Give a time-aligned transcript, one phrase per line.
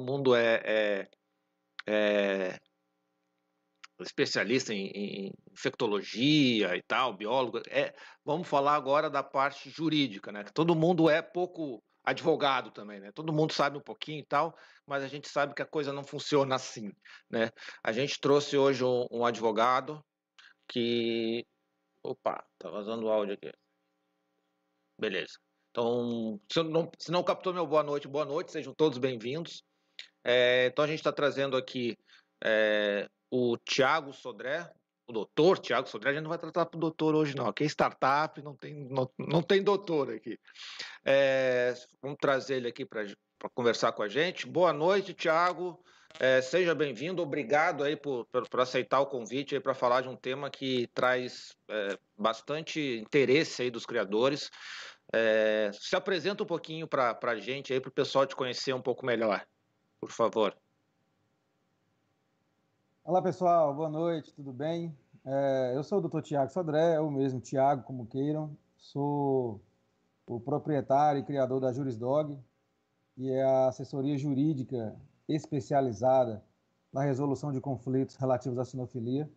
[0.00, 1.08] mundo é, é,
[1.86, 2.60] é
[4.02, 7.60] especialista em, em, infectologia e tal, biólogo.
[7.68, 10.44] É, vamos falar agora da parte jurídica, né?
[10.44, 13.12] Que todo mundo é pouco advogado também, né?
[13.12, 16.04] Todo mundo sabe um pouquinho e tal, mas a gente sabe que a coisa não
[16.04, 16.92] funciona assim,
[17.28, 17.50] né?
[17.82, 20.04] A gente trouxe hoje um, um advogado
[20.68, 21.46] que,
[22.02, 23.52] opa, tá vazando o áudio aqui.
[24.98, 25.38] Beleza.
[25.70, 29.62] Então, se não, se não captou meu boa noite, boa noite, sejam todos bem-vindos.
[30.24, 31.96] É, então a gente está trazendo aqui
[32.44, 34.70] é, o Tiago Sodré,
[35.06, 37.64] o doutor Tiago Sodré, a gente não vai tratar para o doutor hoje não, aqui
[37.64, 40.38] é startup, não tem, não, não tem doutor aqui.
[41.04, 43.06] É, vamos trazer ele aqui para
[43.54, 44.46] conversar com a gente.
[44.46, 45.82] Boa noite, Tiago.
[46.18, 50.16] É, seja bem-vindo, obrigado aí por, por, por, aceitar o convite para falar de um
[50.16, 54.50] tema que traz é, bastante interesse aí dos criadores.
[55.12, 58.82] É, se apresenta um pouquinho para a gente aí, para o pessoal te conhecer um
[58.82, 59.44] pouco melhor,
[60.00, 60.56] por favor.
[63.04, 64.96] Olá pessoal, boa noite, tudo bem?
[65.24, 66.22] É, eu sou o Dr.
[66.22, 68.56] Tiago Sodré, eu mesmo, Tiago, como queiram.
[68.78, 69.60] Sou
[70.26, 72.38] o proprietário e criador da Jurisdog,
[73.14, 74.96] que é a assessoria jurídica
[75.28, 76.42] especializada
[76.90, 79.30] na resolução de conflitos relativos à sinofilia.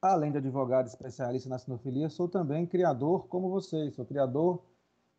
[0.00, 4.60] Além de advogado especialista na sinofilia, sou também criador como vocês, sou criador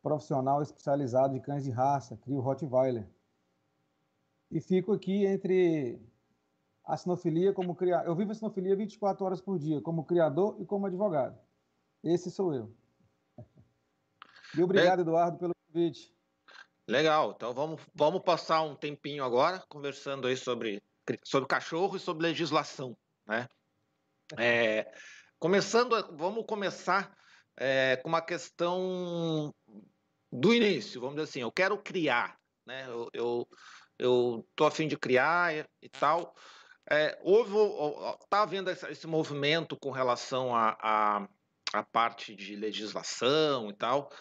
[0.01, 3.07] profissional especializado de cães de raça, crio Rottweiler.
[4.53, 5.99] E fico aqui entre
[6.85, 8.07] a sinofilia como criador.
[8.07, 11.35] Eu vivo a sinofilia 24 horas por dia, como criador e como advogado.
[12.03, 12.71] Esse sou eu.
[14.55, 16.13] E obrigado, Eduardo, pelo convite.
[16.87, 17.31] Legal.
[17.35, 20.83] Então vamos, vamos passar um tempinho agora conversando aí sobre,
[21.23, 22.95] sobre cachorro e sobre legislação,
[23.25, 23.49] né?
[24.37, 24.93] É,
[25.39, 27.11] começando, vamos começar
[27.57, 29.51] é, com uma questão
[30.31, 32.85] do início, vamos dizer assim, eu quero criar, né?
[32.87, 33.47] Eu, eu,
[34.03, 36.35] eu tô a fim de criar e, tal.
[36.89, 37.53] É, houve,
[38.21, 41.27] está havendo esse movimento com relação à a, a,
[41.73, 44.11] a, parte de legislação e tal.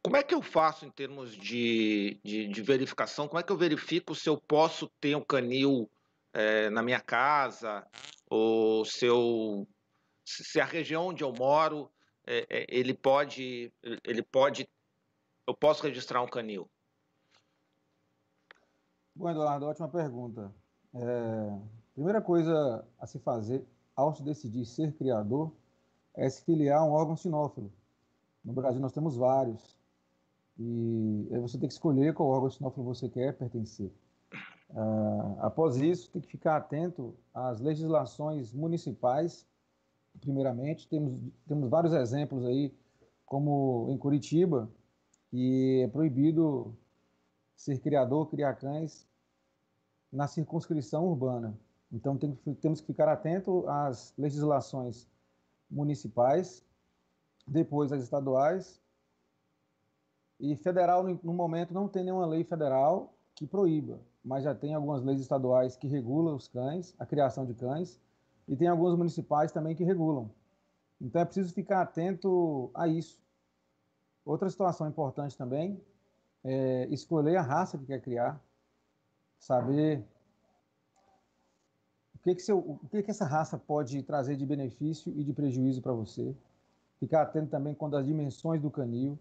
[0.00, 3.26] Como é que eu faço em termos de, de, de verificação?
[3.26, 5.90] Como é que eu verifico se eu posso ter um canil
[6.32, 7.84] é, na minha casa
[8.30, 9.66] ou se eu
[10.24, 11.90] se a região onde eu moro
[12.24, 13.72] é, é ele pode
[14.04, 14.68] ele pode
[15.46, 16.70] eu posso registrar um canil?
[19.14, 20.50] Bom, Eduardo, ótima pergunta.
[20.94, 21.58] É,
[21.94, 23.62] primeira coisa a se fazer
[23.94, 25.52] ao se decidir ser criador
[26.14, 27.70] é se filiar a um órgão sinófilo.
[28.42, 29.76] No Brasil nós temos vários.
[30.58, 33.92] E aí você tem que escolher qual órgão sinófilo você quer pertencer.
[34.70, 39.46] Uh, após isso, tem que ficar atento às legislações municipais.
[40.20, 42.74] Primeiramente, temos, temos vários exemplos aí,
[43.26, 44.70] como em Curitiba,
[45.30, 46.74] que é proibido
[47.62, 49.06] ser criador, criar cães
[50.12, 51.56] na circunscrição urbana.
[51.92, 55.08] Então tem, temos que ficar atento às legislações
[55.70, 56.64] municipais,
[57.46, 58.82] depois as estaduais
[60.40, 65.04] e federal no, momento não tem nenhuma lei federal que proíba, mas já tem algumas
[65.04, 68.00] leis estaduais que regulam os cães, a criação de cães,
[68.48, 70.28] e tem algumas municipais também que regulam.
[71.00, 73.22] Então é preciso ficar atento a isso.
[74.24, 75.80] Outra situação importante também
[76.44, 78.40] é escolher a raça que quer criar,
[79.38, 80.04] saber
[82.14, 85.32] o que, que, seu, o que, que essa raça pode trazer de benefício e de
[85.32, 86.34] prejuízo para você.
[86.98, 89.18] Ficar atento também quando as dimensões do canil,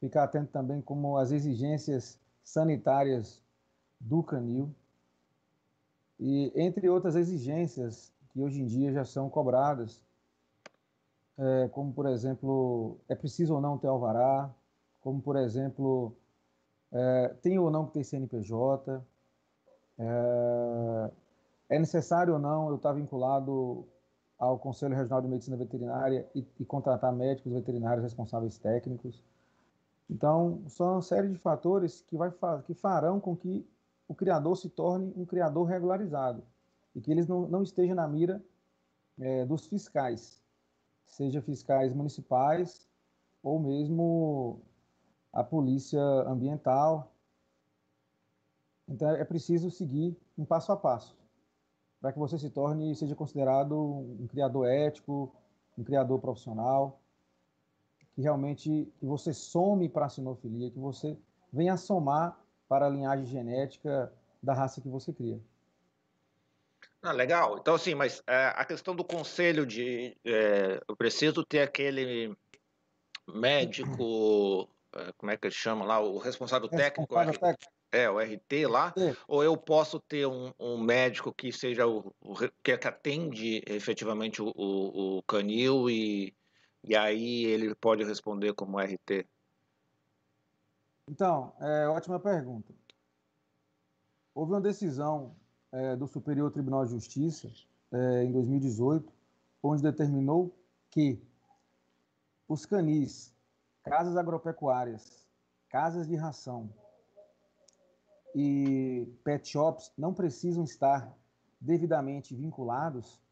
[0.00, 3.42] ficar atento também como as exigências sanitárias
[4.00, 4.74] do canil
[6.18, 10.02] e entre outras exigências que hoje em dia já são cobradas,
[11.38, 14.50] é, como por exemplo, é preciso ou não ter alvará,
[15.00, 16.16] como por exemplo,
[16.96, 19.04] é, tem ou não que ter CNPJ,
[19.98, 21.10] é,
[21.68, 23.86] é necessário ou não eu estar vinculado
[24.38, 29.22] ao Conselho Regional de Medicina Veterinária e, e contratar médicos veterinários responsáveis técnicos.
[30.08, 32.32] Então, são uma série de fatores que, vai,
[32.64, 33.66] que farão com que
[34.08, 36.42] o criador se torne um criador regularizado
[36.94, 37.62] e que eles não, não
[37.94, 38.42] na mira
[39.18, 40.40] é, dos fiscais,
[41.04, 42.88] seja fiscais municipais
[43.42, 44.60] ou mesmo
[45.36, 47.12] a polícia ambiental.
[48.88, 51.14] Então, é preciso seguir um passo a passo
[52.00, 55.34] para que você se torne seja considerado um criador ético,
[55.76, 57.00] um criador profissional,
[58.14, 61.16] que realmente que você some para a sinofilia, que você
[61.52, 64.10] venha somar para a linhagem genética
[64.42, 65.38] da raça que você cria.
[67.02, 67.58] Ah, legal.
[67.58, 72.34] Então, assim, mas é, a questão do conselho de é, eu preciso ter aquele
[73.28, 74.68] médico,
[75.16, 77.14] como é que ele chama lá, o responsável técnico.
[77.14, 79.16] Responsável técnico É, o RT lá, é.
[79.28, 84.52] ou eu posso ter um, um médico que seja o, o, que atende efetivamente o,
[84.54, 86.34] o, o canil e,
[86.84, 89.26] e aí ele pode responder como RT?
[91.08, 92.74] Então, é, ótima pergunta.
[94.34, 95.34] Houve uma decisão
[95.72, 97.50] é, do Superior Tribunal de Justiça
[97.92, 99.12] é, em 2018,
[99.62, 100.54] onde determinou
[100.90, 101.20] que
[102.48, 103.34] os canis,
[103.86, 105.24] casas agropecuárias,
[105.68, 106.68] casas de ração,
[108.34, 111.16] e pet shops não precisam estar
[111.60, 113.22] devidamente vinculados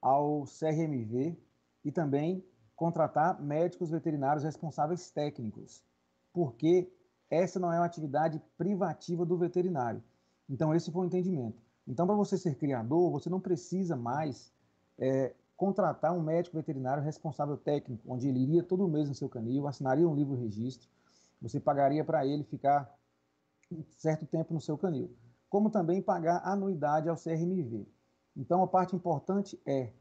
[0.00, 1.36] ao CRMV
[1.84, 2.42] e também
[2.76, 5.84] contratar médicos veterinários responsáveis técnicos,
[6.32, 6.90] porque
[7.28, 10.02] essa não é uma atividade privativa do veterinário.
[10.48, 11.60] Então, esse foi o entendimento.
[11.86, 14.52] Então, para você ser criador, você não precisa mais
[14.98, 19.68] é, contratar um médico veterinário responsável técnico, onde ele iria todo mês no seu canil,
[19.68, 20.88] assinaria um livro registro,
[21.38, 22.90] você pagaria para ele ficar
[23.90, 25.14] certo tempo no seu canil,
[25.50, 27.86] como também pagar anuidade ao CRMV.
[28.34, 29.92] Então, a parte importante é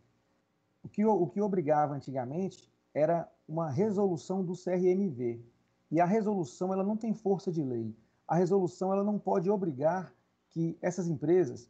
[0.81, 5.43] o que, o que obrigava antigamente era uma resolução do CRMV.
[5.91, 7.93] E a resolução ela não tem força de lei.
[8.25, 10.13] A resolução ela não pode obrigar
[10.51, 11.69] que essas empresas,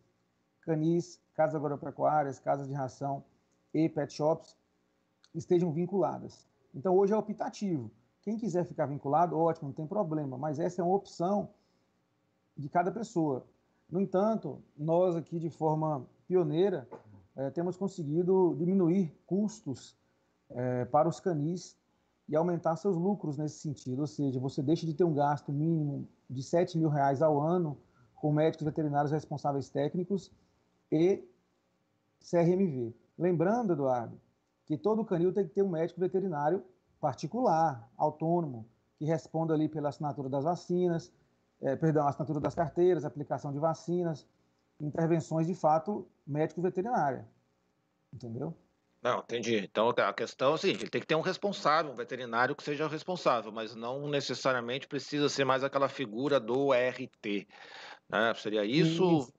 [0.62, 3.24] canis, casas agropecuárias, casas de ração
[3.74, 4.56] e pet shops,
[5.34, 6.48] estejam vinculadas.
[6.74, 7.92] Então, hoje é optativo.
[8.22, 11.50] Quem quiser ficar vinculado, ótimo, não tem problema, mas essa é uma opção
[12.58, 13.46] de cada pessoa.
[13.90, 16.88] No entanto, nós aqui, de forma pioneira,
[17.36, 19.96] é, temos conseguido diminuir custos
[20.50, 21.78] é, para os canis
[22.28, 24.02] e aumentar seus lucros nesse sentido.
[24.02, 27.78] Ou seja, você deixa de ter um gasto mínimo de 7 mil reais ao ano
[28.16, 30.32] com médicos veterinários responsáveis técnicos
[30.92, 31.24] e
[32.30, 32.94] CRMV.
[33.20, 34.18] Lembrando, Eduardo,
[34.66, 36.64] que todo canil tem que ter um médico veterinário
[37.02, 38.66] particular, autônomo,
[38.98, 41.12] que responda ali pela assinatura das vacinas,
[41.62, 44.26] é, perdão, assinatura das carteiras, aplicação de vacinas,
[44.80, 47.28] intervenções de fato médico-veterinária.
[48.14, 48.56] Entendeu?
[49.02, 49.58] Não, entendi.
[49.58, 52.64] Então a questão é a seguinte: ele tem que ter um responsável, um veterinário que
[52.64, 57.48] seja o responsável, mas não necessariamente precisa ser mais aquela figura do RT.
[58.10, 58.34] Né?
[58.36, 59.20] Seria isso?
[59.20, 59.34] isso?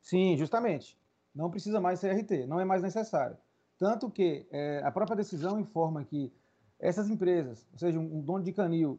[0.00, 0.97] Sim, justamente.
[1.38, 3.36] Não precisa mais ser RT, não é mais necessário.
[3.78, 6.32] Tanto que é, a própria decisão informa que
[6.80, 8.98] essas empresas, ou seja, um, dono de canil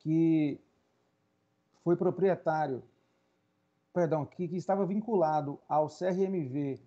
[0.00, 0.60] que
[1.84, 2.82] foi proprietário,
[3.94, 6.80] perdão, que, que estava vinculado ao CRMV,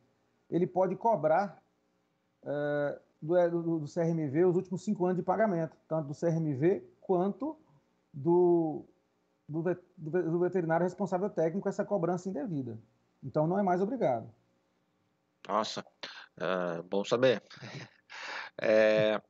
[0.50, 1.64] ele pode cobrar
[2.44, 7.56] é, do, do, do, CRMV os últimos cinco anos de pagamento, tanto do CRMV quanto
[8.14, 8.84] do,
[9.48, 9.64] do,
[9.98, 12.78] do veterinário responsável técnico essa cobrança indevida.
[13.24, 14.30] Então não é mais obrigado.
[15.50, 15.84] Nossa,
[16.40, 17.44] é, bom saber.
[18.62, 19.22] É,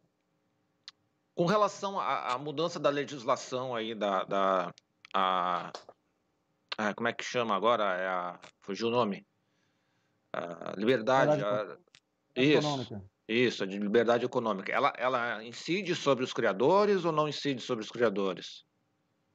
[1.36, 4.74] com relação à, à, mudança da legislação aí da, da,
[5.14, 5.72] a,
[6.76, 7.84] a, como é que chama agora?
[7.96, 9.24] É a, fugiu o nome?
[10.34, 11.44] A liberdade.
[11.44, 11.78] A,
[12.36, 14.72] isso, isso, a de liberdade econômica.
[14.72, 18.66] Ela, ela incide sobre os criadores ou não incide sobre os criadores?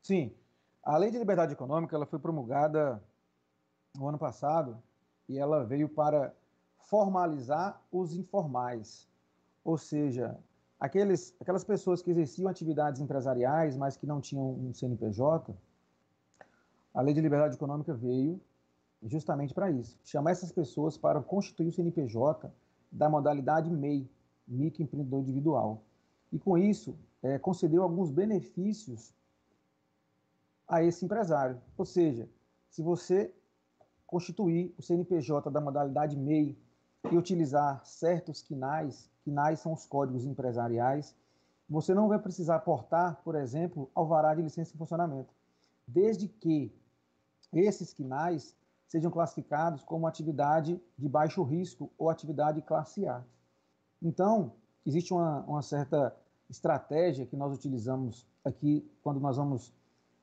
[0.02, 0.34] Sim.
[0.82, 3.00] A lei de liberdade econômica ela foi promulgada
[3.94, 4.82] no ano passado
[5.28, 6.34] e ela veio para
[6.86, 9.08] formalizar os informais,
[9.64, 10.38] ou seja,
[10.78, 15.54] aqueles, aquelas pessoas que exerciam atividades empresariais, mas que não tinham um CNPJ,
[16.92, 18.40] a Lei de Liberdade Econômica veio
[19.02, 22.50] justamente para isso, chamar essas pessoas para constituir o CNPJ
[22.90, 24.08] da modalidade MEI,
[24.46, 25.82] microempreendedor individual.
[26.32, 29.14] E com isso, é, concedeu alguns benefícios
[30.66, 31.60] a esse empresário.
[31.76, 32.28] Ou seja,
[32.68, 33.32] se você
[34.06, 36.56] constituir o CNPJ da modalidade MEI
[37.10, 41.14] e utilizar certos quinais, quinais são os códigos empresariais,
[41.68, 45.32] você não vai precisar aportar, por exemplo, alvará de licença em funcionamento,
[45.86, 46.72] desde que
[47.52, 48.54] esses quinais
[48.86, 53.24] sejam classificados como atividade de baixo risco ou atividade classe A.
[54.02, 54.52] Então,
[54.84, 56.14] existe uma, uma certa
[56.48, 59.72] estratégia que nós utilizamos aqui quando nós vamos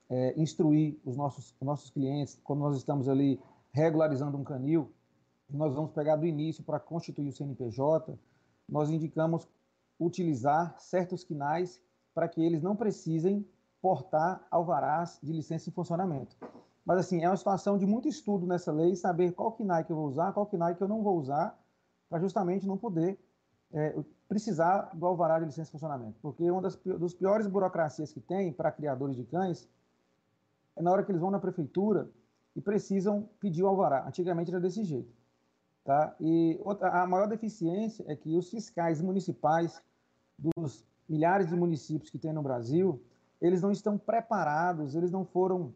[0.09, 4.91] é, instruir os nossos, os nossos clientes, quando nós estamos ali regularizando um canil,
[5.58, 8.17] nós vamos pegar do início para constituir o CNPJ,
[8.67, 9.48] nós indicamos
[10.00, 11.81] utilizar certos quinais
[12.13, 13.46] para que eles não precisem
[13.81, 16.36] portar alvarás de licença em funcionamento.
[16.86, 19.96] Mas, assim, é uma situação de muito estudo nessa lei, saber qual KNAI que eu
[19.96, 21.58] vou usar, qual KNAI que eu não vou usar,
[22.10, 23.20] para justamente não poder
[23.72, 23.96] é,
[24.27, 26.20] precisar do alvará de licença de funcionamento.
[26.22, 29.70] Porque uma das dos piores burocracias que tem para criadores de cães
[30.75, 32.10] é na hora que eles vão na prefeitura
[32.55, 34.08] e precisam pedir o alvará.
[34.08, 35.21] Antigamente era desse jeito.
[35.83, 36.15] Tá?
[36.19, 39.81] E outra, a maior deficiência é que os fiscais municipais
[40.38, 43.01] dos milhares de municípios que tem no Brasil,
[43.41, 45.73] eles não estão preparados, eles não foram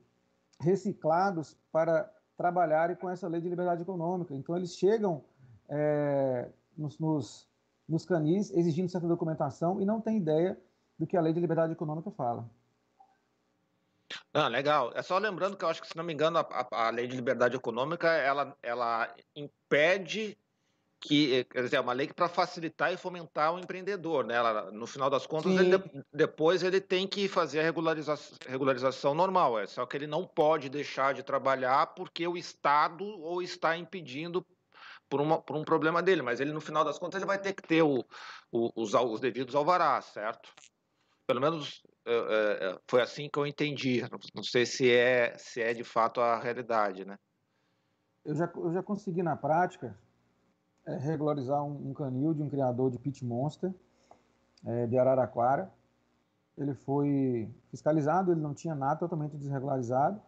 [0.60, 4.36] reciclados para trabalharem com essa lei de liberdade econômica.
[4.36, 5.24] Então, eles chegam
[5.68, 7.50] é, nos, nos,
[7.88, 10.58] nos canis exigindo certa documentação e não têm ideia
[10.98, 12.48] do que a lei de liberdade econômica fala.
[14.38, 14.92] Ah, legal.
[14.94, 17.08] É só lembrando que eu acho que, se não me engano, a, a, a lei
[17.08, 20.38] de liberdade econômica ela, ela impede
[21.00, 24.36] que, quer dizer, é uma lei para facilitar e fomentar o empreendedor, né?
[24.36, 29.58] Ela, no final das contas, ele, depois ele tem que fazer a regularização, regularização normal,
[29.58, 34.46] é só que ele não pode deixar de trabalhar porque o Estado ou está impedindo
[35.08, 37.54] por, uma, por um problema dele, mas ele, no final das contas, ele vai ter
[37.54, 38.04] que ter o,
[38.52, 40.52] o, os, os devidos alvarás, certo?
[41.26, 41.82] Pelo menos
[42.88, 44.02] foi assim que eu entendi.
[44.34, 47.18] Não sei se é, se é de fato a realidade, né?
[48.24, 49.98] Eu já, eu já consegui na prática
[50.86, 53.74] é, regularizar um, um, canil de um criador de pit monster
[54.66, 55.72] é, de Araraquara.
[56.58, 60.22] Ele foi fiscalizado, ele não tinha nada, totalmente desregularizado.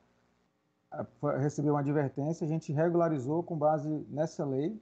[1.39, 4.79] Recebeu uma advertência, a gente regularizou com base nessa lei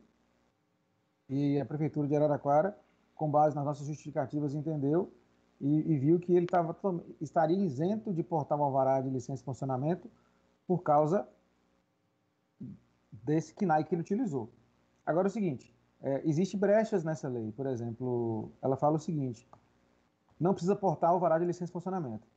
[1.27, 2.77] e a prefeitura de Araraquara,
[3.15, 5.11] com base nas nossas justificativas, entendeu
[5.59, 6.75] e, e viu que ele tava,
[7.21, 10.09] estaria isento de portar o alvará de licença de funcionamento
[10.67, 11.27] por causa
[13.11, 14.49] desse KNAI que ele utilizou.
[15.05, 17.51] Agora é o seguinte, é, existe brechas nessa lei.
[17.51, 19.47] Por exemplo, ela fala o seguinte,
[20.39, 22.27] não precisa portar alvará de licença de funcionamento.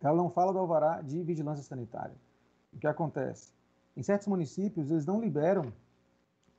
[0.00, 2.14] Ela não fala do alvará de vigilância sanitária.
[2.72, 3.52] O que acontece?
[3.96, 5.72] Em certos municípios, eles não liberam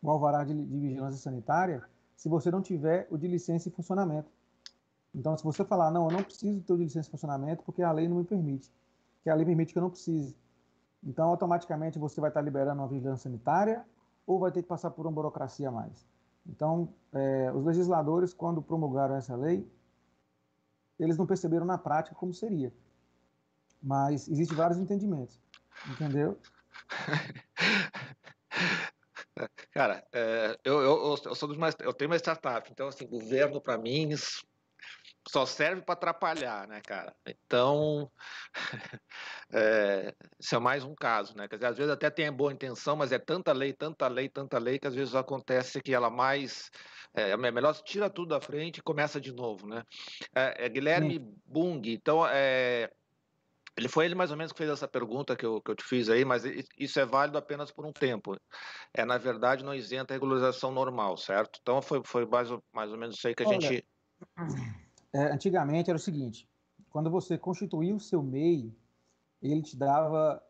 [0.02, 1.82] o alvará de, de vigilância sanitária
[2.16, 4.30] se você não tiver o de licença e funcionamento.
[5.14, 7.92] Então, se você falar, não, eu não preciso ter de licença de funcionamento porque a
[7.92, 8.72] lei não me permite,
[9.24, 10.36] que a lei permite que eu não precise.
[11.04, 13.86] Então, automaticamente, você vai estar liberando uma vigilância sanitária
[14.26, 16.06] ou vai ter que passar por uma burocracia a mais.
[16.46, 19.68] Então, é, os legisladores, quando promulgaram essa lei,
[21.00, 22.74] eles não perceberam na prática como seria.
[23.82, 25.40] Mas existem vários entendimentos,
[25.90, 26.38] entendeu?
[29.72, 33.62] Cara, é, eu, eu, eu, sou dos mais, eu tenho uma startup, então assim, governo
[33.62, 34.10] para mim
[35.30, 37.16] só serve para atrapalhar, né, cara?
[37.28, 38.12] Então,
[39.54, 41.48] é, isso é mais um caso, né?
[41.48, 44.58] Quer dizer, às vezes até tem boa intenção, mas é tanta lei, tanta lei, tanta
[44.58, 46.72] lei, que às vezes acontece que ela mais.
[47.14, 49.84] É, é melhor tira tudo da frente e começa de novo, né?
[50.36, 51.36] É, é Guilherme Sim.
[51.46, 52.90] Bung, então, é,
[53.78, 55.84] ele foi ele mais ou menos que fez essa pergunta que eu, que eu te
[55.84, 56.44] fiz aí, mas
[56.76, 58.36] isso é válido apenas por um tempo.
[58.96, 61.60] É, na verdade, não isenta a regularização normal, certo?
[61.62, 63.86] Então, foi, foi mais, mais ou menos isso aí que a Olha, gente
[65.14, 66.48] é, antigamente era o seguinte:
[66.90, 68.74] quando você constituía o seu MEI,
[69.42, 70.44] ele te dava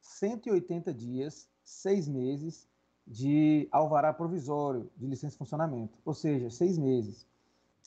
[0.00, 2.68] 180 dias, seis meses
[3.06, 7.26] de alvará provisório de licença de funcionamento, ou seja, seis meses.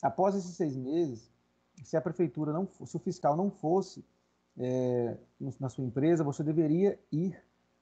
[0.02, 1.30] Após esses seis meses,
[1.82, 4.04] se a prefeitura não, se o fiscal não fosse
[4.58, 5.16] é,
[5.58, 7.38] na sua empresa, você deveria ir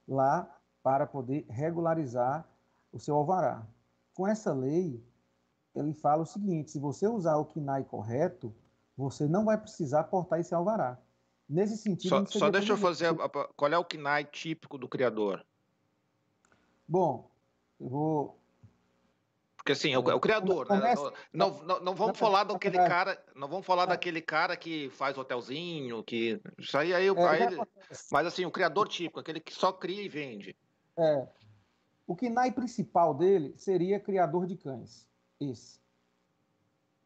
[0.07, 0.49] lá
[0.81, 2.47] para poder regularizar
[2.91, 3.65] o seu alvará.
[4.13, 5.03] Com essa lei,
[5.75, 8.55] ele fala o seguinte: se você usar o KNAI correto,
[8.95, 10.97] você não vai precisar portar esse alvará.
[11.47, 12.09] Nesse sentido.
[12.09, 13.13] Só, só deixa eu fazer.
[13.55, 15.45] Qual é o KNAI típico do criador?
[16.87, 17.29] Bom,
[17.79, 18.39] eu vou.
[19.57, 20.93] Porque assim, é o, é o criador, né?
[21.33, 26.03] Não, não, não, vamos falar daquele cara, não vamos falar daquele cara que faz hotelzinho,
[26.03, 27.57] que isso aí, aí, é, aí
[28.11, 30.55] mas assim, o criador típico, aquele que só cria e vende.
[30.95, 31.27] É.
[32.05, 35.07] O KNAI principal dele seria criador de cães
[35.39, 35.79] esse.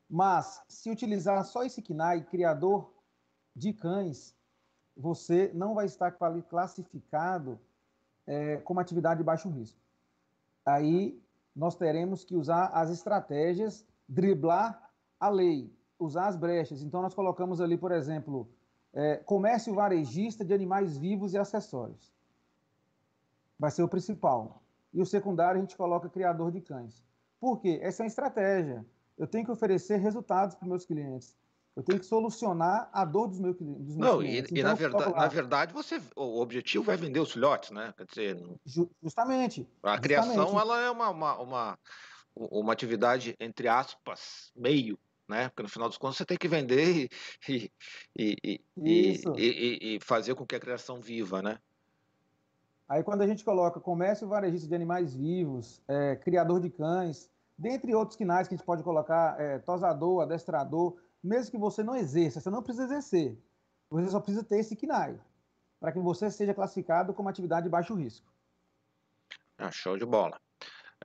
[0.09, 2.91] Mas, se utilizar só esse KNAI, criador
[3.55, 4.35] de cães,
[4.97, 6.11] você não vai estar
[6.49, 7.59] classificado
[8.25, 9.79] é, como atividade de baixo risco.
[10.65, 11.21] Aí,
[11.55, 16.81] nós teremos que usar as estratégias, driblar a lei, usar as brechas.
[16.81, 18.49] Então, nós colocamos ali, por exemplo,
[18.93, 22.11] é, comércio varejista de animais vivos e acessórios.
[23.57, 24.63] Vai ser o principal.
[24.91, 27.03] E o secundário, a gente coloca criador de cães.
[27.39, 27.79] Por quê?
[27.81, 28.85] Essa é uma estratégia.
[29.17, 31.35] Eu tenho que oferecer resultados para os meus clientes.
[31.75, 34.51] Eu tenho que solucionar a dor dos meus, dos meus Não, clientes.
[34.51, 37.93] E, então, e na, verdade, na verdade, você, o objetivo é vender os filhotes, né?
[37.95, 38.59] Quer dizer,
[39.01, 39.67] justamente.
[39.83, 40.01] A justamente.
[40.01, 41.79] criação ela é uma, uma, uma,
[42.35, 45.47] uma atividade, entre aspas, meio né?
[45.49, 47.07] Porque no final dos contos você tem que vender
[47.47, 47.71] e,
[48.17, 51.59] e, e, e, e, fazer com que a criação viva, né?
[52.89, 57.93] Aí quando a gente coloca comércio varejista de animais vivos, é, criador de cães, dentre
[57.93, 62.41] outros quinais que a gente pode colocar, é, tosador, adestrador, mesmo que você não exerça,
[62.41, 63.37] você não precisa exercer,
[63.91, 65.19] você só precisa ter esse quinai,
[65.79, 68.33] para que você seja classificado como atividade de baixo risco.
[69.55, 70.39] Ah, show de bola.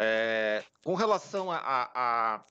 [0.01, 1.59] É, com relação a,
[1.95, 2.45] a,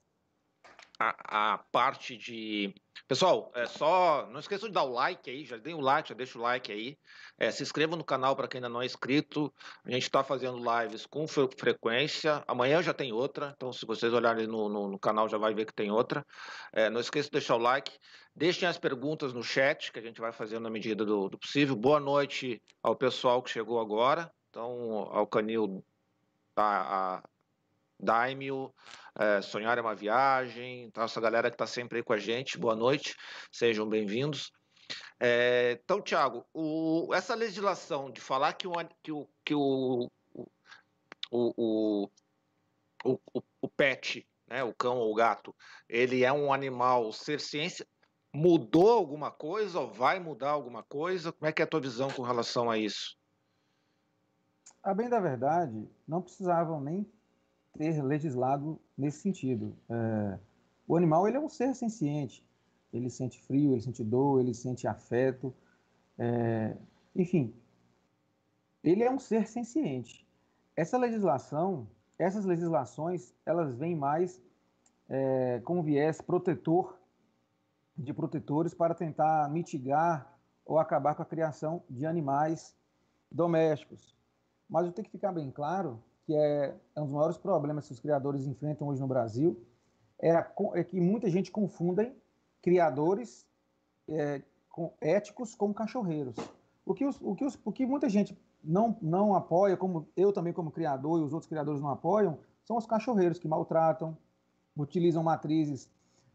[1.10, 2.74] a, parte de.
[3.07, 4.27] Pessoal, é só.
[4.31, 6.72] Não esqueçam de dar o like aí, já dê o like, já deixa o like
[6.72, 6.98] aí.
[7.38, 9.53] É, se inscreva no canal para quem ainda não é inscrito.
[9.83, 12.43] A gente está fazendo lives com frequência.
[12.48, 15.65] Amanhã já tem outra, então se vocês olharem no, no, no canal já vai ver
[15.65, 16.25] que tem outra.
[16.72, 17.91] É, não esqueça de deixar o like.
[18.36, 21.75] Deixem as perguntas no chat, que a gente vai fazendo na medida do, do possível.
[21.75, 24.31] Boa noite ao pessoal que chegou agora.
[24.50, 25.83] Então, ao Canil,
[26.55, 27.24] a, a
[28.00, 28.73] Daimio,
[29.17, 32.57] é, Sonhar é uma Viagem, então essa galera que está sempre aí com a gente,
[32.57, 33.15] boa noite,
[33.51, 34.51] sejam bem-vindos.
[35.19, 36.45] É, então, Tiago,
[37.13, 38.73] essa legislação de falar que o,
[39.43, 40.50] que o, o,
[41.31, 42.09] o,
[43.05, 43.19] o,
[43.62, 45.55] o pet, né, o cão ou o gato,
[45.88, 47.88] ele é um animal ser ciência,
[48.33, 51.31] mudou alguma coisa ou vai mudar alguma coisa?
[51.31, 53.15] Como é que é a tua visão com relação a isso?
[54.81, 57.09] A bem da verdade, não precisavam nem
[57.77, 59.75] ter legislado nesse sentido.
[59.89, 60.39] É,
[60.88, 62.46] o animal ele é um ser senciente.
[62.92, 65.53] Ele sente frio, ele sente dor, ele sente afeto.
[66.18, 66.77] É,
[67.15, 67.53] enfim,
[68.84, 70.27] ele é um ser senciente.
[70.75, 71.88] Essa legislação,
[72.18, 74.42] essas legislações, elas vêm mais
[75.10, 76.98] é, com viés protetor
[77.98, 82.75] de protetores para tentar mitigar ou acabar com a criação de animais
[83.32, 84.15] domésticos.
[84.70, 87.94] Mas eu tenho que ficar bem claro que é, é um dos maiores problemas que
[87.94, 89.62] os criadores enfrentam hoje no Brasil,
[90.20, 92.15] é, a, é que muita gente confundem
[92.62, 93.46] criadores
[94.08, 96.36] é, com, éticos com cachorreiros.
[96.86, 100.32] O que, os, o, que os, o que muita gente não, não apoia, como eu
[100.32, 104.18] também como criador e os outros criadores não apoiam, são os cachorreiros que maltratam,
[104.77, 105.89] utilizam matrizes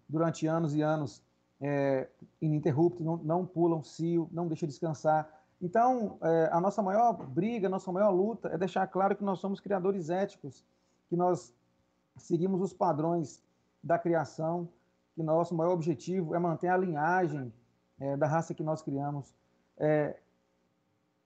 [0.09, 1.23] durante anos e anos
[1.61, 2.09] é,
[2.40, 5.28] ininterruptos, não, não pulam cio, não deixam descansar.
[5.60, 9.40] Então, é, a nossa maior briga, a nossa maior luta é deixar claro que nós
[9.40, 10.64] somos criadores éticos,
[11.08, 11.52] que nós
[12.16, 13.42] seguimos os padrões
[13.82, 14.68] da criação,
[15.14, 17.52] que nosso maior objetivo é manter a linhagem
[17.98, 19.34] é, da raça que nós criamos.
[19.76, 20.16] É,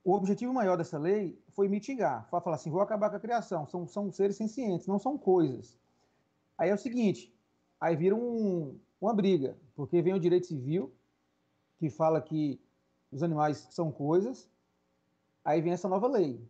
[0.04, 3.66] o objetivo maior dessa lei foi mitigar, foi falar assim, vou acabar com a criação,
[3.66, 5.78] são, são seres sencientes, não são coisas.
[6.56, 7.32] Aí é o seguinte,
[7.78, 10.92] aí vira um, uma briga, porque vem o direito civil,
[11.78, 12.60] que fala que
[13.12, 14.48] os animais são coisas,
[15.44, 16.42] aí vem essa nova lei.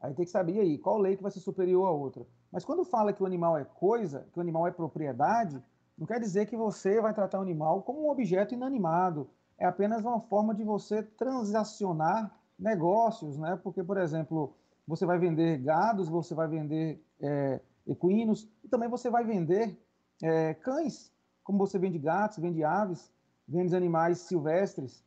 [0.00, 2.26] Aí tem que saber aí qual lei que vai ser superior à outra.
[2.50, 5.62] Mas quando fala que o animal é coisa, que o animal é propriedade,
[5.96, 9.28] não quer dizer que você vai tratar o animal como um objeto inanimado.
[9.56, 13.58] É apenas uma forma de você transacionar negócios, né?
[13.62, 14.54] Porque, por exemplo,
[14.86, 19.76] você vai vender gados, você vai vender é, equinos, e também você vai vender
[20.22, 23.12] é, cães, como você vende gatos, vende aves,
[23.46, 25.04] vende animais silvestres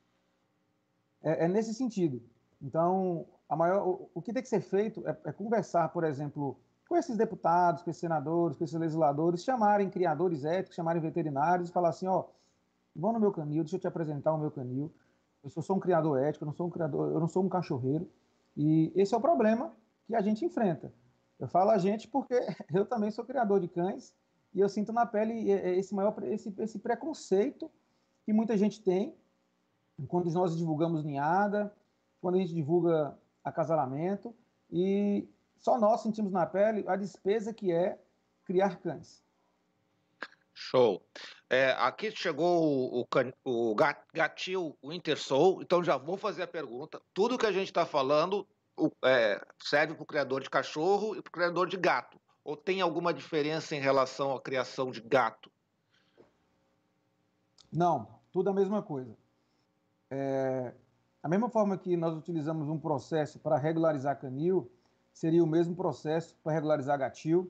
[1.24, 2.22] é, é nesse sentido.
[2.62, 6.58] Então, maior, o, o, que tem que ser feito é, é, conversar, por exemplo,
[6.88, 11.72] com esses deputados, com esses senadores, com esses legisladores, chamarem criadores éticos, chamarem veterinários e
[11.72, 12.26] falar assim, ó,
[12.96, 14.92] vão no meu canil, deixa eu te apresentar o meu canil.
[15.44, 17.50] Eu sou, sou um criador ético, eu não sou um criador, eu não sou um
[17.50, 18.10] cachorreiro.
[18.56, 19.74] E esse é o problema
[20.06, 20.94] que a gente enfrenta.
[21.40, 22.36] Eu falo a gente porque
[22.72, 24.14] eu também sou criador de cães
[24.54, 27.72] e eu sinto na pele esse maior esse, esse preconceito
[28.26, 29.16] que muita gente tem
[30.08, 31.74] quando nós divulgamos ninhada,
[32.20, 34.36] quando a gente divulga acasalamento,
[34.72, 38.00] e só nós sentimos na pele a despesa que é
[38.44, 39.24] criar cães.
[40.54, 41.02] Show.
[41.50, 43.08] É, aqui chegou o,
[43.44, 43.76] o, o
[44.14, 47.02] gatil, o Intersoul, então já vou fazer a pergunta.
[47.14, 51.22] Tudo que a gente está falando o, é, serve para o criador de cachorro e
[51.22, 52.20] para o criador de gato.
[52.44, 55.52] Ou tem alguma diferença em relação à criação de gato?
[57.72, 59.16] Não, tudo a mesma coisa.
[60.12, 60.74] É,
[61.24, 64.69] a mesma forma que nós utilizamos um processo para regularizar canil,
[65.13, 67.50] seria o mesmo processo para regularizar gatil,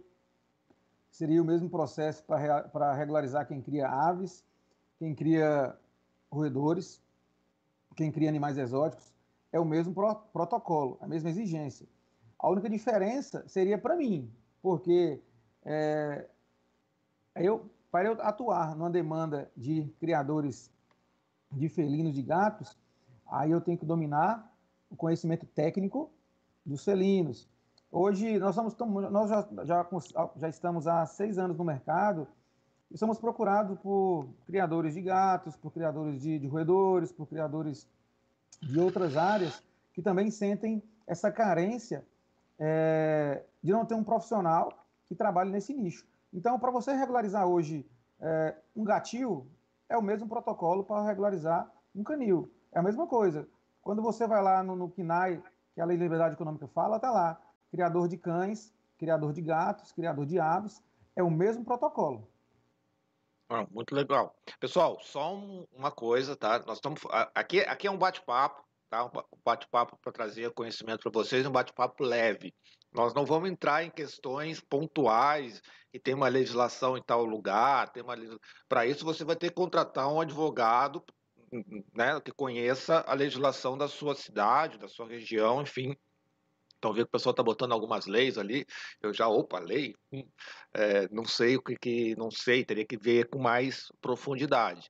[1.09, 4.45] seria o mesmo processo para regularizar quem cria aves,
[4.99, 5.75] quem cria
[6.31, 7.01] roedores,
[7.95, 9.11] quem cria animais exóticos.
[9.51, 11.87] É o mesmo pro, protocolo, a mesma exigência.
[12.37, 15.19] A única diferença seria para mim, porque
[15.65, 16.27] é,
[17.35, 20.71] eu, para eu atuar numa demanda de criadores
[21.51, 22.77] de felinos, de gatos,
[23.27, 24.51] aí eu tenho que dominar
[24.89, 26.11] o conhecimento técnico
[26.65, 27.49] dos felinos.
[27.91, 28.75] Hoje, nós, somos,
[29.11, 29.87] nós já, já,
[30.37, 32.27] já estamos há seis anos no mercado
[32.89, 37.87] e somos procurados por criadores de gatos, por criadores de, de roedores, por criadores
[38.61, 42.05] de outras áreas que também sentem essa carência
[42.59, 46.05] é, de não ter um profissional que trabalhe nesse nicho.
[46.33, 47.85] Então, para você regularizar hoje
[48.19, 49.45] é, um gatil,
[49.91, 52.49] é o mesmo protocolo para regularizar um canil.
[52.71, 53.47] É a mesma coisa.
[53.81, 55.43] Quando você vai lá no, no KNAI,
[55.75, 59.91] que a Lei de Liberdade Econômica fala, está lá, criador de cães, criador de gatos,
[59.91, 60.81] criador de aves,
[61.13, 62.25] é o mesmo protocolo.
[63.69, 64.33] Muito legal.
[64.61, 66.59] Pessoal, só um, uma coisa, tá?
[66.59, 67.01] Nós estamos
[67.35, 69.05] aqui, aqui é um bate-papo, tá?
[69.05, 72.53] Um bate-papo para trazer conhecimento para vocês, um bate-papo leve.
[72.93, 75.61] Nós não vamos entrar em questões pontuais
[75.93, 78.15] e tem uma legislação em tal lugar, tem uma
[78.67, 81.01] para isso você vai ter que contratar um advogado,
[81.93, 85.95] né, que conheça a legislação da sua cidade, da sua região, enfim,
[86.81, 88.65] então, vê que o pessoal está botando algumas leis ali.
[89.03, 89.93] Eu já, opa, lei?
[90.73, 94.89] É, não sei o que, que, não sei, teria que ver com mais profundidade.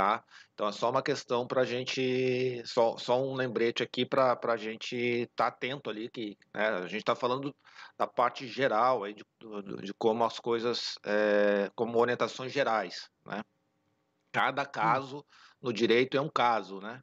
[0.00, 0.24] Tá?
[0.54, 4.56] Então é só uma questão para a gente, só, só um lembrete aqui para a
[4.56, 7.54] gente estar tá atento ali, que né, a gente está falando
[7.98, 9.22] da parte geral aí de,
[9.82, 13.10] de como as coisas, é, como orientações gerais.
[13.26, 13.42] Né?
[14.32, 15.22] Cada caso
[15.60, 17.02] no direito é um caso, né?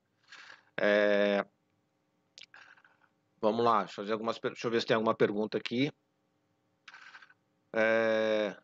[0.75, 1.45] É,
[3.39, 5.91] Vamos lá, deixa eu, fazer algumas, deixa eu ver se tem alguma pergunta aqui.
[7.75, 8.57] É,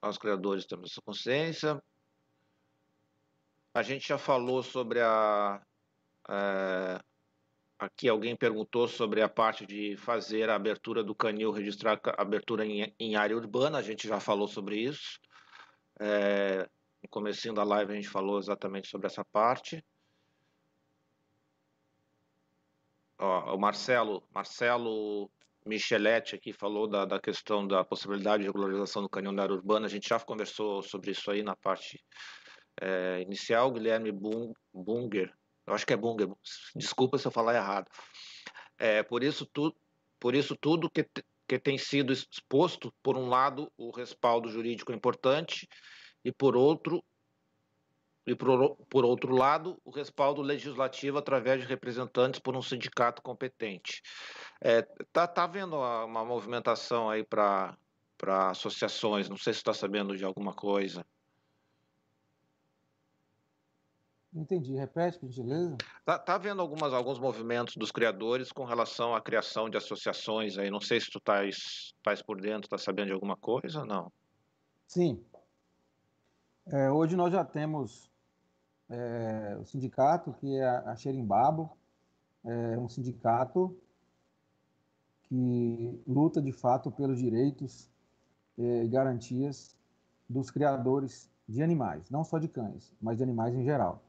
[0.00, 1.78] aos criadores temos essa consciência.
[3.72, 5.62] A gente já falou sobre a.
[6.28, 7.00] É,
[7.78, 12.66] aqui alguém perguntou sobre a parte de fazer a abertura do canil, registrar a abertura
[12.66, 13.78] em, em área urbana.
[13.78, 15.20] A gente já falou sobre isso.
[16.00, 16.68] É,
[17.02, 19.84] no começo da live a gente falou exatamente sobre essa parte.
[23.18, 25.30] Ó, o Marcelo, Marcelo
[25.64, 29.86] Micheletti aqui falou da, da questão da possibilidade de regularização do canhão da área urbana.
[29.86, 32.02] A gente já conversou sobre isso aí na parte
[32.80, 33.70] é, inicial.
[33.70, 35.32] Guilherme Bunger,
[35.66, 36.28] eu acho que é Bunger,
[36.74, 37.88] desculpa se eu falar errado.
[38.78, 39.76] É, por isso tudo,
[40.18, 41.06] por isso tudo que,
[41.46, 45.68] que tem sido exposto, por um lado, o respaldo jurídico é importante
[46.24, 47.02] e por outro,
[48.26, 54.02] e, por, por outro lado, o respaldo legislativo através de representantes por um sindicato competente.
[54.62, 57.76] É, tá, tá vendo uma movimentação aí para
[58.50, 59.28] associações?
[59.28, 61.04] Não sei se está sabendo de alguma coisa.
[64.32, 64.74] Entendi.
[64.76, 65.76] Repete, por gentileza.
[66.04, 70.70] Tá, tá vendo algumas, alguns movimentos dos criadores com relação à criação de associações aí?
[70.70, 74.12] Não sei se tu estás por dentro, está sabendo de alguma coisa ou não?
[74.86, 75.24] Sim.
[76.66, 78.08] É, hoje nós já temos
[78.88, 81.76] é, o sindicato, que é a Xerimbabo,
[82.44, 83.76] é um sindicato
[85.24, 87.90] que luta de fato pelos direitos
[88.58, 89.76] é, e garantias
[90.28, 94.02] dos criadores de animais, não só de cães, mas de animais em geral.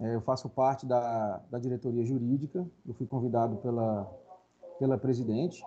[0.00, 4.10] É, eu faço parte da, da diretoria jurídica, eu fui convidado pela,
[4.78, 5.62] pela presidente,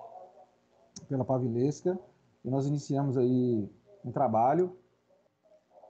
[1.07, 1.99] pela Pavilesca,
[2.43, 3.69] e nós iniciamos aí
[4.03, 4.75] um trabalho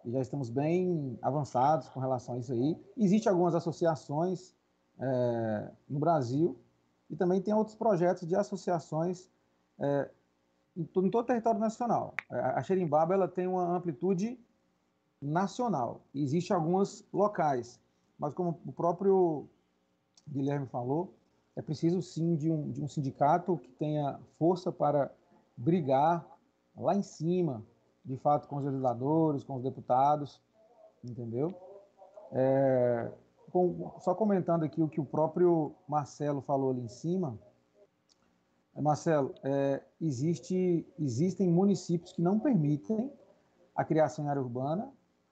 [0.06, 2.78] e já estamos bem avançados com relação a isso aí.
[2.98, 4.54] Existem algumas associações
[5.00, 6.58] é, no Brasil
[7.10, 9.32] e também tem outros projetos de associações
[9.80, 10.10] é,
[10.76, 12.14] em, todo, em, todo o território nacional.
[12.30, 14.38] A Xerimbaba ela tem uma amplitude
[15.22, 16.02] nacional.
[16.14, 17.80] Existem algumas locais,
[18.24, 19.50] mas como o próprio
[20.26, 21.14] Guilherme falou,
[21.58, 25.12] é preciso sim de um, de um sindicato que tenha força para
[25.58, 26.26] brigar
[26.74, 27.62] lá em cima,
[28.06, 30.40] de fato, com os legisladores, com os deputados,
[31.04, 31.54] entendeu?
[32.32, 33.12] É,
[33.52, 37.38] com, só comentando aqui o que o próprio Marcelo falou ali em cima.
[38.74, 43.12] É, Marcelo, é, existe, existem municípios que não permitem
[43.76, 44.90] a criação em área urbana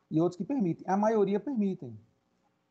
[0.10, 0.84] e outros que permitem.
[0.86, 1.98] A maioria permitem.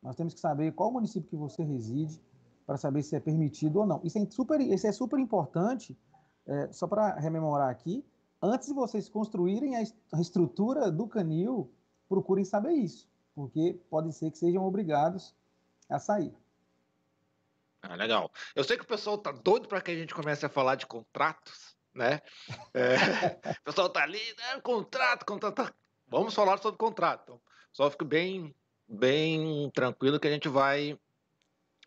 [0.02, 2.20] Nós temos que saber qual município que você reside
[2.66, 4.00] para saber se é permitido ou não.
[4.04, 5.98] Isso é super, isso é super importante,
[6.46, 8.04] é, só para rememorar aqui,
[8.42, 11.70] antes de vocês construírem a estrutura do canil,
[12.08, 15.34] procurem saber isso, porque pode ser que sejam obrigados
[15.88, 16.34] a sair.
[17.82, 18.30] Ah, legal.
[18.54, 20.86] Eu sei que o pessoal tá doido para que a gente comece a falar de
[20.86, 22.20] contratos, né?
[22.74, 22.94] É,
[23.60, 24.60] o pessoal tá ali, né?
[24.60, 25.74] Contrato, contrato.
[26.06, 27.40] Vamos falar sobre contrato.
[27.72, 28.54] Só fique bem,
[28.90, 30.98] bem tranquilo que a gente vai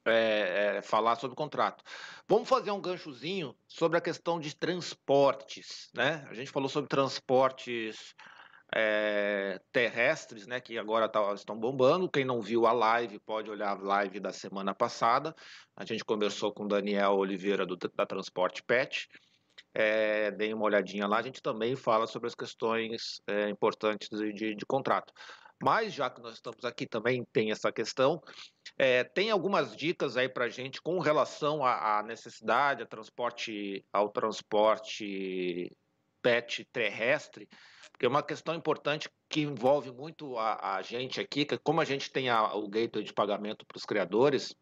[0.05, 1.83] é, é, falar sobre o contrato.
[2.27, 6.25] Vamos fazer um ganchozinho sobre a questão de transportes, né?
[6.29, 8.15] A gente falou sobre transportes
[8.73, 10.59] é, terrestres, né?
[10.59, 12.09] Que agora tá, estão bombando.
[12.09, 15.35] Quem não viu a live pode olhar a live da semana passada.
[15.75, 19.07] A gente conversou com Daniel Oliveira do, da Transporte Pet.
[19.73, 21.17] É, deem uma olhadinha lá.
[21.17, 25.13] A gente também fala sobre as questões é, importantes de, de, de contrato.
[25.63, 28.21] Mas já que nós estamos aqui também tem essa questão,
[28.77, 34.09] é, tem algumas dicas aí para gente com relação à, à necessidade ao transporte, ao
[34.09, 35.71] transporte
[36.21, 37.47] pet terrestre,
[37.91, 41.85] porque é uma questão importante que envolve muito a, a gente aqui, que como a
[41.85, 44.53] gente tem a, o gateway de pagamento para os criadores,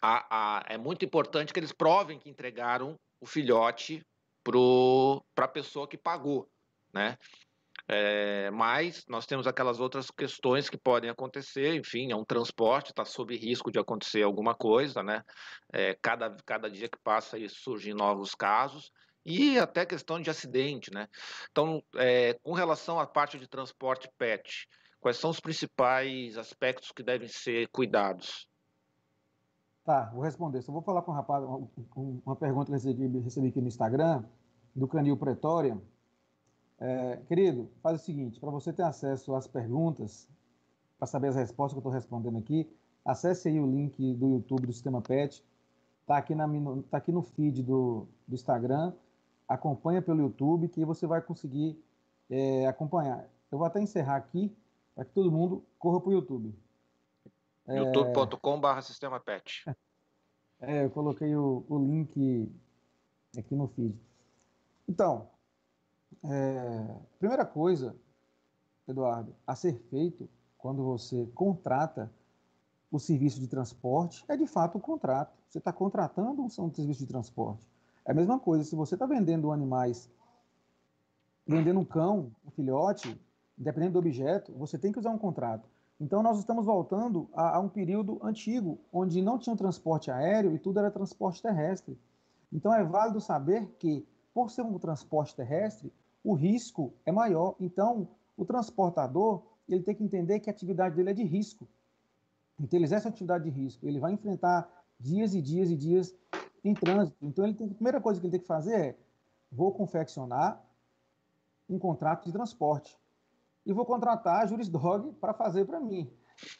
[0.00, 4.02] a, é muito importante que eles provem que entregaram o filhote
[5.34, 6.48] para a pessoa que pagou,
[6.94, 7.18] né?
[7.88, 13.04] É, mas nós temos aquelas outras questões que podem acontecer, enfim, é um transporte, está
[13.04, 15.22] sob risco de acontecer alguma coisa, né?
[15.72, 18.90] É, cada, cada dia que passa aí surgem novos casos
[19.24, 21.08] e até questão de acidente, né?
[21.50, 24.68] Então, é, com relação à parte de transporte PET,
[25.00, 28.48] quais são os principais aspectos que devem ser cuidados?
[29.84, 30.62] Tá, vou responder.
[30.62, 31.44] Só vou falar com um rapaz,
[31.94, 34.24] uma pergunta que recebi, recebi aqui no Instagram,
[34.74, 35.80] do Canil Pretória.
[36.78, 40.28] É, querido, faz o seguinte: para você ter acesso às perguntas,
[40.98, 42.68] para saber as respostas que eu estou respondendo aqui,
[43.04, 45.44] acesse aí o link do YouTube do Sistema PET.
[46.02, 46.46] Está aqui, na,
[46.90, 48.92] tá aqui no feed do, do Instagram.
[49.48, 51.82] Acompanha pelo YouTube que você vai conseguir
[52.30, 53.28] é, acompanhar.
[53.50, 54.54] Eu vou até encerrar aqui
[54.94, 56.54] para que todo mundo corra para o YouTube
[57.74, 59.64] youtube.com.br sistema pet.
[60.58, 62.50] É, eu coloquei o, o, link
[63.36, 63.94] aqui no feed.
[64.88, 65.28] Então,
[66.24, 67.96] é, primeira coisa,
[68.86, 72.10] Eduardo, a ser feito quando você contrata
[72.90, 75.36] o serviço de transporte é de fato um contrato.
[75.48, 77.66] Você está contratando um serviço de transporte.
[78.04, 80.08] É a mesma coisa, se você está vendendo animais,
[81.46, 83.20] vendendo um cão, um filhote,
[83.58, 85.68] independente do objeto, você tem que usar um contrato.
[85.98, 90.58] Então, nós estamos voltando a, a, um período antigo, onde não tinha transporte aéreo e
[90.58, 91.98] tudo era transporte terrestre.
[92.52, 95.90] Então, é válido saber que, por ser um transporte terrestre,
[96.22, 97.56] o risco é maior.
[97.58, 101.66] Então, o transportador ele tem que entender que a atividade dele é de risco.
[102.60, 103.88] Então, ele exerce atividade de risco.
[103.88, 104.70] Ele vai enfrentar
[105.00, 106.14] dias e dias e dias
[106.62, 107.16] em trânsito.
[107.22, 108.98] Então, ele tem, a primeira coisa que ele tem que fazer é:
[109.50, 110.62] vou confeccionar
[111.66, 112.94] um contrato de transporte
[113.64, 116.12] e vou contratar a Jurisdog para fazer para mim.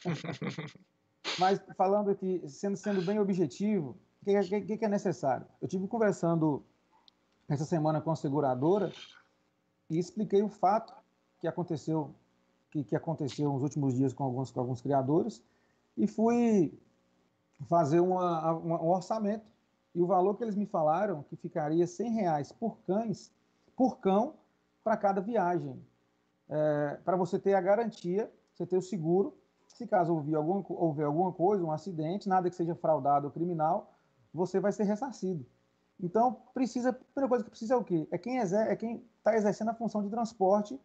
[1.37, 5.45] Mas falando aqui, sendo, sendo bem objetivo, o que, que, que, é necessário?
[5.61, 6.65] Eu tive conversando
[7.47, 8.91] essa semana com a seguradora
[9.89, 10.93] e expliquei o fato
[11.39, 12.13] que aconteceu
[12.69, 15.43] que, que aconteceu nos últimos dias com alguns, com alguns criadores
[15.95, 16.77] e fui
[17.67, 19.45] fazer uma, uma, um orçamento
[19.95, 23.31] e o valor que eles me falaram que ficaria 100 reais por cães
[23.75, 24.35] por cão
[24.83, 25.81] para cada viagem
[26.49, 31.05] é, para você ter a garantia, você ter o seguro, se caso houver alguma, houver
[31.05, 33.93] alguma coisa, um acidente, nada que seja fraudado ou criminal,
[34.33, 35.45] você vai ser ressarcido.
[35.99, 38.07] Então, precisa, a primeira coisa que precisa é o quê?
[38.11, 40.79] É quem é quem está exercendo a função de transporte,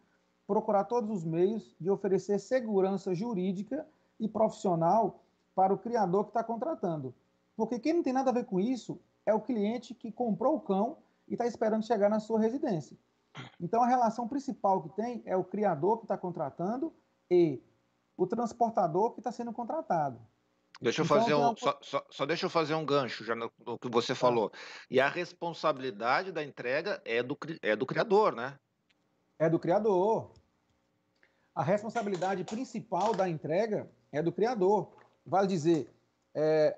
[0.47, 3.87] procurar todos os meios de oferecer segurança jurídica
[4.19, 5.23] e profissional
[5.55, 7.13] para o criador que está contratando.
[7.55, 10.61] Porque quem não tem nada a ver com isso é o cliente que comprou o
[10.61, 10.97] cão
[11.27, 12.97] e está esperando chegar na sua residência.
[13.59, 16.93] Então, a relação principal que tem é o criador que está contratando
[17.29, 17.61] e
[18.17, 20.19] o transportador que está sendo contratado.
[20.83, 23.49] Deixa eu então, fazer um, só, só, só, deixa eu fazer um gancho já no,
[23.65, 24.15] no que você tá.
[24.15, 24.51] falou.
[24.91, 28.59] E a responsabilidade da entrega é do, é do criador, né?
[29.39, 30.31] É do criador.
[31.55, 34.91] A responsabilidade principal da entrega é do criador.
[35.25, 35.89] Vale dizer,
[36.35, 36.77] é,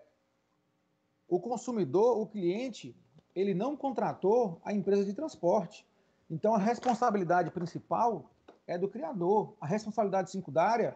[1.27, 2.95] o consumidor, o cliente,
[3.35, 5.83] ele não contratou a empresa de transporte.
[6.29, 8.29] Então, a responsabilidade principal
[8.67, 9.55] é do criador.
[9.59, 10.95] A responsabilidade secundária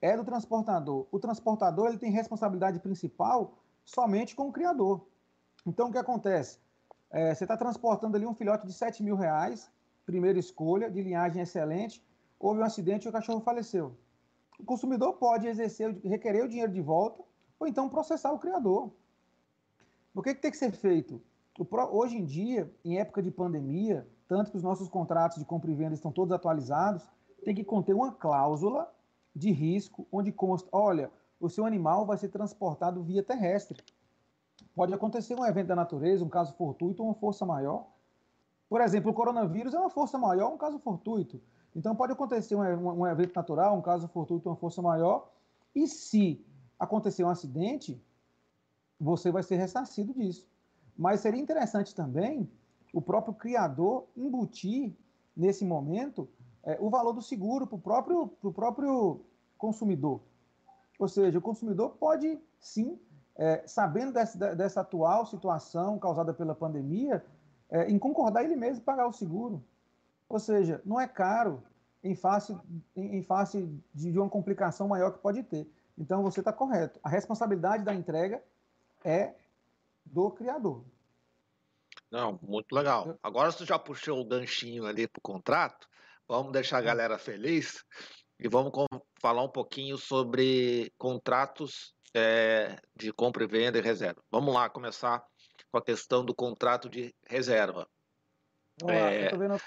[0.00, 1.06] é do transportador.
[1.10, 5.06] O transportador ele tem responsabilidade principal somente com o criador.
[5.66, 6.58] Então, o que acontece?
[7.10, 9.70] É, você está transportando ali um filhote de 7 mil reais,
[10.04, 12.04] primeira escolha, de linhagem excelente,
[12.38, 13.96] houve um acidente e o cachorro faleceu.
[14.58, 17.22] O consumidor pode exercer, requerer o dinheiro de volta
[17.58, 18.92] ou então processar o criador.
[20.14, 21.20] O que, que tem que ser feito?
[21.58, 25.70] O, hoje em dia, em época de pandemia, tanto que os nossos contratos de compra
[25.70, 27.08] e venda estão todos atualizados,
[27.44, 28.92] tem que conter uma cláusula
[29.34, 31.10] de risco onde consta, olha,
[31.40, 33.82] o seu animal vai ser transportado via terrestre.
[34.74, 37.86] Pode acontecer um evento da natureza, um caso fortuito uma força maior.
[38.68, 41.40] Por exemplo, o coronavírus é uma força maior, um caso fortuito.
[41.74, 45.30] Então pode acontecer um, um, um evento natural, um caso fortuito, uma força maior.
[45.74, 46.44] E se
[46.78, 48.02] acontecer um acidente,
[49.00, 50.46] você vai ser ressarcido disso.
[50.96, 52.50] Mas seria interessante também
[52.92, 54.96] o próprio criador embutir
[55.36, 56.28] nesse momento
[56.64, 59.20] é, o valor do seguro para o próprio, próprio
[59.56, 60.20] consumidor.
[60.98, 62.98] Ou seja, o consumidor pode sim,
[63.36, 67.24] é, sabendo dessa, dessa, atual situação causada pela pandemia,
[67.70, 69.62] é, em concordar ele mesmo pagar o seguro.
[70.28, 71.62] Ou seja, não é caro
[72.02, 72.56] em face,
[72.96, 73.62] em, em face
[73.94, 75.70] de, de uma complicação maior que pode ter.
[75.96, 76.98] Então você está correto.
[77.02, 78.42] A responsabilidade da entrega
[79.04, 79.34] é
[80.04, 80.84] do criador.
[82.10, 83.18] Não, muito legal.
[83.22, 85.88] Agora você já puxou o ganchinho ali para o contrato,
[86.28, 87.82] vamos deixar a galera feliz
[88.38, 88.70] e vamos
[89.20, 94.22] falar um pouquinho sobre contratos é, de compra e venda e reserva.
[94.30, 95.24] Vamos lá, começar
[95.72, 97.88] com a questão do contrato de reserva.
[98.86, 99.30] É...
[99.30, 99.60] Lá, vendo...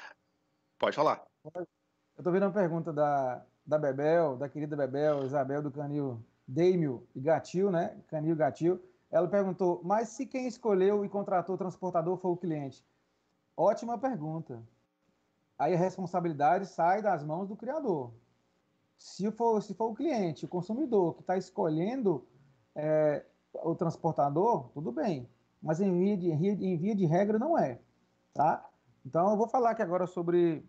[0.77, 1.23] Pode falar.
[1.53, 1.67] Eu
[2.17, 7.19] estou vendo uma pergunta da, da Bebel, da querida Bebel, Isabel do Canil Deimio e
[7.19, 7.99] Gatil, né?
[8.07, 8.81] Canil Gatil.
[9.11, 12.85] Ela perguntou, mas se quem escolheu e contratou o transportador foi o cliente?
[13.55, 14.63] Ótima pergunta.
[15.61, 18.11] Aí a responsabilidade sai das mãos do criador.
[18.97, 22.27] Se for, se for o cliente, o consumidor que está escolhendo
[22.75, 25.29] é, o transportador, tudo bem.
[25.61, 27.79] Mas em via, de, em via de regra não é.
[28.33, 28.67] Tá?
[29.05, 30.65] Então eu vou falar aqui agora sobre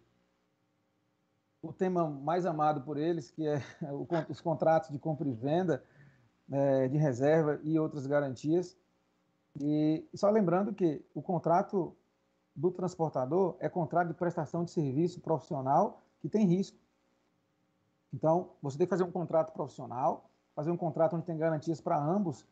[1.63, 3.63] o tema mais amado por eles, que é
[4.29, 5.83] os contratos de compra e venda
[6.51, 8.77] é, de reserva e outras garantias.
[9.59, 11.97] E só lembrando que o contrato
[12.55, 16.77] do transportador é contrato de prestação de serviço profissional que tem risco.
[18.13, 21.97] Então, você tem que fazer um contrato profissional, fazer um contrato onde tem garantias para
[21.97, 22.47] ambos,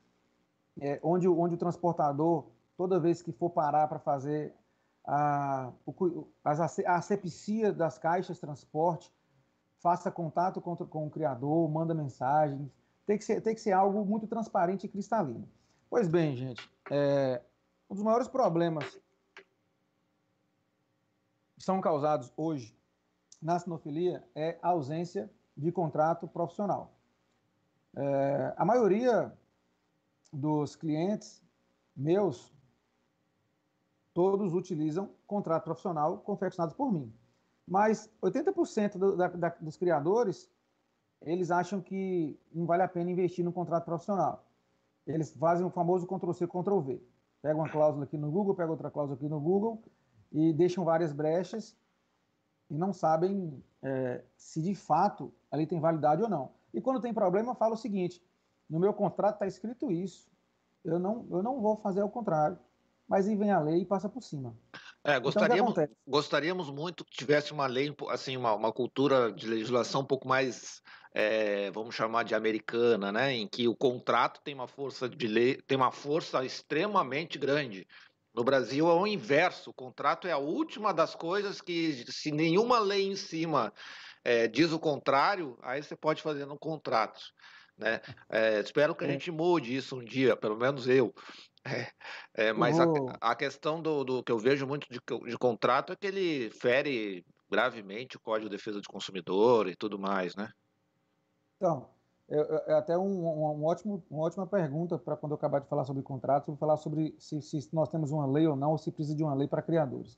[0.80, 4.54] é, onde, onde o transportador, toda vez que for parar para fazer
[5.06, 5.70] a,
[6.44, 9.12] a asepsia das caixas de transporte,
[9.80, 12.70] faça contato com, com o criador, manda mensagens.
[13.06, 15.48] Tem que, ser, tem que ser algo muito transparente e cristalino.
[15.88, 17.42] Pois bem, gente, é,
[17.88, 18.98] um dos maiores problemas
[21.60, 22.74] são causados hoje
[23.40, 26.94] na sinofilia é a ausência de contrato profissional.
[27.94, 29.32] É, a maioria
[30.32, 31.42] dos clientes
[31.94, 32.50] meus,
[34.14, 37.12] todos utilizam contrato profissional confeccionados por mim.
[37.68, 40.50] Mas 80% do, da, da, dos criadores,
[41.20, 44.46] eles acham que não vale a pena investir no contrato profissional.
[45.06, 47.02] Eles fazem o famoso Ctrl-C, Ctrl-V.
[47.42, 49.82] Pega uma cláusula aqui no Google, pega outra cláusula aqui no Google
[50.32, 51.76] e deixam várias brechas
[52.70, 56.52] e não sabem é, se de fato ali tem validade ou não.
[56.72, 58.22] E quando tem problema, fala o seguinte:
[58.68, 60.30] no meu contrato está escrito isso,
[60.84, 62.58] eu não, eu não vou fazer o contrário.
[63.08, 64.54] Mas aí vem a lei e passa por cima.
[65.02, 70.02] É, gostaríamos, então, gostaríamos muito que tivesse uma lei, assim, uma, uma cultura de legislação
[70.02, 70.80] um pouco mais,
[71.12, 73.32] é, vamos chamar de americana, né?
[73.32, 77.84] Em que o contrato tem uma força de lei, tem uma força extremamente grande.
[78.34, 79.70] No Brasil é o inverso.
[79.70, 83.72] O contrato é a última das coisas que, se nenhuma lei em cima
[84.24, 87.20] é, diz o contrário, aí você pode fazer no contrato.
[87.76, 88.00] Né?
[88.28, 89.12] É, espero que a é.
[89.12, 91.14] gente mude isso um dia, pelo menos eu.
[91.62, 92.86] É, é, mas a,
[93.20, 97.22] a, questão do, do, que eu vejo muito de, de, contrato é que ele fere
[97.50, 100.50] gravemente o Código de Defesa do Consumidor e tudo mais, né?
[101.56, 101.86] Então,
[102.30, 105.66] é, é até um, um, um, ótimo, uma ótima pergunta para quando eu acabar de
[105.66, 108.70] falar sobre contratos, eu vou falar sobre se, se, nós temos uma lei ou não,
[108.70, 110.16] ou se precisa de uma lei para criadores.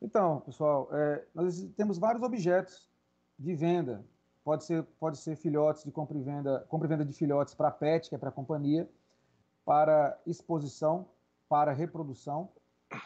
[0.00, 2.88] Então, pessoal, é, nós temos vários objetos
[3.36, 4.04] de venda.
[4.44, 7.70] Pode ser, pode ser filhotes de compra e venda, compra e venda de filhotes para
[7.70, 8.88] pet, que é para a companhia,
[9.64, 11.06] para exposição,
[11.48, 12.48] para reprodução.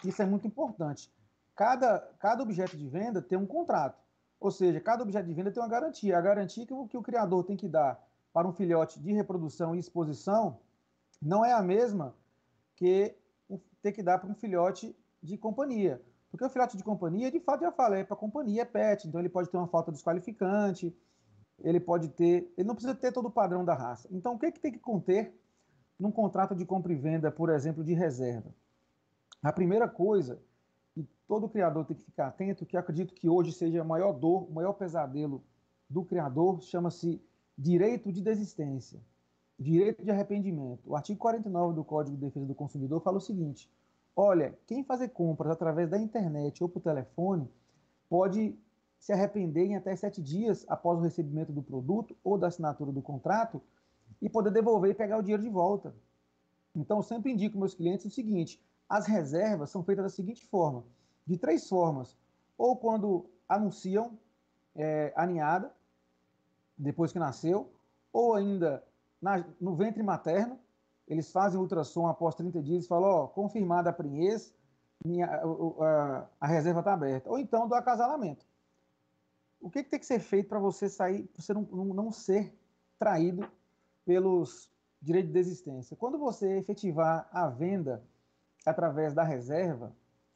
[0.05, 1.11] Isso é muito importante.
[1.57, 4.02] Cada, cada objeto de venda tem um contrato.
[4.43, 6.19] Ou seja, cada objeto de venda tem uma garantia.
[6.19, 8.03] A garantia que o, que o criador tem que dar
[8.33, 10.59] para um filhote de reprodução e exposição
[11.21, 12.15] não é a mesma
[12.75, 13.15] que
[13.81, 16.03] ter que dar para um filhote de companhia.
[16.29, 19.21] Porque o filhote de companhia, de fato, já falei, é para companhia, é pet, então
[19.21, 20.97] ele pode ter uma falta desqualificante,
[21.61, 24.09] ele pode ter, ele não precisa ter todo o padrão da raça.
[24.11, 25.39] Então, o que, é que tem que conter
[25.99, 28.53] num contrato de compra e venda, por exemplo, de reserva?
[29.43, 30.41] A primeira coisa
[31.33, 34.53] todo criador tem que ficar atento, que acredito que hoje seja a maior dor, o
[34.53, 35.43] maior pesadelo
[35.89, 37.23] do criador, chama-se
[37.57, 39.01] direito de desistência,
[39.59, 40.91] direito de arrependimento.
[40.91, 43.67] O artigo 49 do Código de Defesa do Consumidor fala o seguinte:
[44.15, 47.51] olha, quem fazer compras através da internet ou por telefone
[48.11, 48.55] pode
[48.99, 53.01] se arrepender em até sete dias após o recebimento do produto ou da assinatura do
[53.01, 53.59] contrato
[54.21, 55.95] e poder devolver e pegar o dinheiro de volta.
[56.77, 60.85] Então, sempre indico meus clientes o seguinte: as reservas são feitas da seguinte forma:
[61.27, 62.17] de três formas.
[62.57, 64.19] Ou quando anunciam
[64.75, 65.73] é, a ninhada,
[66.77, 67.73] depois que nasceu,
[68.13, 68.83] ou ainda
[69.21, 70.59] na, no ventre materno,
[71.07, 74.55] eles fazem ultrassom após 30 dias e falam: ó, confirmada a prenhez,
[75.05, 77.31] minha, a, a, a reserva está aberta.
[77.31, 78.47] Ou então do acasalamento.
[79.61, 82.11] O que, que tem que ser feito para você sair, para você não, não, não
[82.11, 82.53] ser
[82.99, 83.49] traído
[84.05, 84.69] pelos
[85.01, 85.97] direitos de desistência?
[85.97, 88.03] Quando você efetivar a venda
[88.67, 89.95] através da reserva,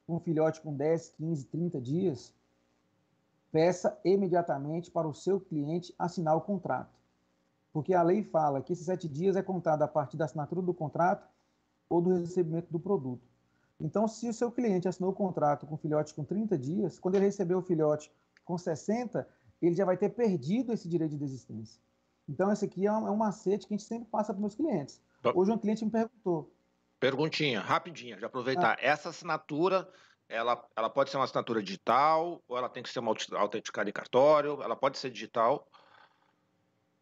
[0.09, 2.35] um filhote com 10, 15, 30 dias,
[3.51, 6.95] peça imediatamente para o seu cliente assinar o contrato.
[7.73, 10.73] Porque a lei fala que esses sete dias é contado a partir da assinatura do
[10.73, 11.29] contrato
[11.89, 13.27] ou do recebimento do produto.
[13.79, 17.17] Então, se o seu cliente assinou o contrato com o filhote com 30 dias, quando
[17.17, 18.11] ele receber o filhote
[18.45, 19.29] com 60,
[19.61, 21.81] ele já vai ter perdido esse direito de desistência.
[22.29, 24.41] Então, esse aqui é um, é um macete que a gente sempre passa para os
[24.41, 25.01] meus clientes.
[25.35, 26.51] Hoje um cliente me perguntou,
[26.99, 28.77] Perguntinha, rapidinha, de aproveitar.
[28.79, 28.79] Ah.
[28.81, 29.89] Essa assinatura
[30.29, 33.93] ela, ela pode ser uma assinatura digital ou ela tem que ser uma autenticada em
[33.93, 34.61] cartório?
[34.63, 35.69] Ela pode ser digital?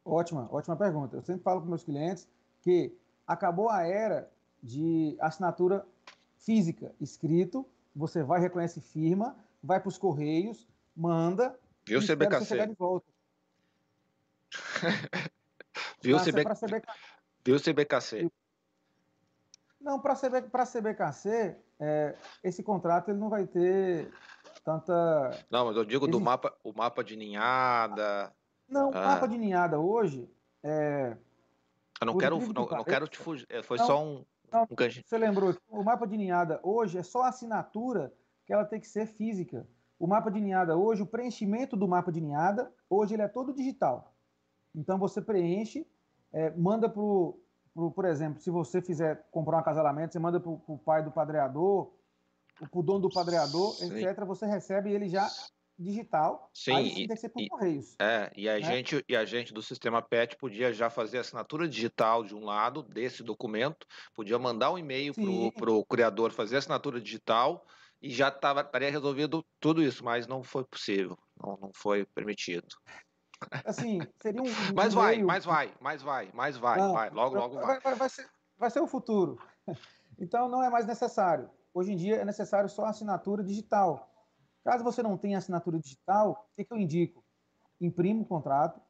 [0.04, 1.16] Ótima, ótima pergunta.
[1.16, 2.28] Eu sempre falo para meus clientes
[2.60, 2.94] que
[3.26, 4.30] acabou a era
[4.62, 5.86] de assinatura
[6.36, 7.66] física, escrito,
[7.96, 11.58] você vai, reconhece firma, vai para os correios, manda.
[11.86, 12.44] Viu, e CBKC?
[12.44, 13.06] Chegar de volta.
[16.02, 16.44] Viu, CB...
[17.44, 18.30] Viu, CBKC?
[19.84, 20.48] Não, para CB...
[20.50, 24.10] a CBKC, é, esse contrato ele não vai ter
[24.64, 25.30] tanta.
[25.50, 28.32] Não, mas eu digo do mapa, o mapa de ninhada.
[28.66, 29.02] Não, o ah.
[29.08, 30.26] mapa de ninhada hoje.
[30.62, 31.14] É...
[32.00, 33.46] Eu não quero, não, não quero te fugir.
[33.50, 34.24] É, foi não, só um.
[34.50, 38.10] Não, você lembrou que o mapa de ninhada hoje é só a assinatura
[38.46, 39.66] que ela tem que ser física.
[39.98, 43.52] O mapa de ninhada hoje, o preenchimento do mapa de ninhada, hoje ele é todo
[43.52, 44.14] digital.
[44.74, 45.86] Então você preenche,
[46.32, 47.02] é, manda para
[47.74, 51.92] por exemplo, se você fizer comprar um acasalamento, você manda para o pai do padreador,
[52.58, 53.92] para o dono do padreador, sim.
[53.94, 54.24] etc.
[54.24, 55.28] Você recebe ele já
[55.76, 56.50] digital.
[56.54, 57.96] Sim, aí sim tem que ser por correios.
[58.00, 58.62] É, e a, né?
[58.62, 62.82] gente, e a gente do sistema PET podia já fazer assinatura digital de um lado
[62.82, 65.12] desse documento, podia mandar um e-mail
[65.52, 67.66] para o criador fazer assinatura digital
[68.00, 72.68] e já tava, estaria resolvido tudo isso, mas não foi possível, não, não foi permitido.
[73.64, 74.46] Assim, seria um.
[74.74, 77.80] Mas vai, mas vai, mas vai, mas vai, não, vai, logo, logo vai.
[77.80, 78.28] Vai, vai, ser,
[78.58, 79.38] vai ser o futuro.
[80.16, 81.50] Então não é mais necessário.
[81.74, 84.08] Hoje em dia é necessário só assinatura digital.
[84.62, 87.24] Caso você não tenha assinatura digital, o que, que eu indico?
[87.80, 88.80] Imprima o contrato,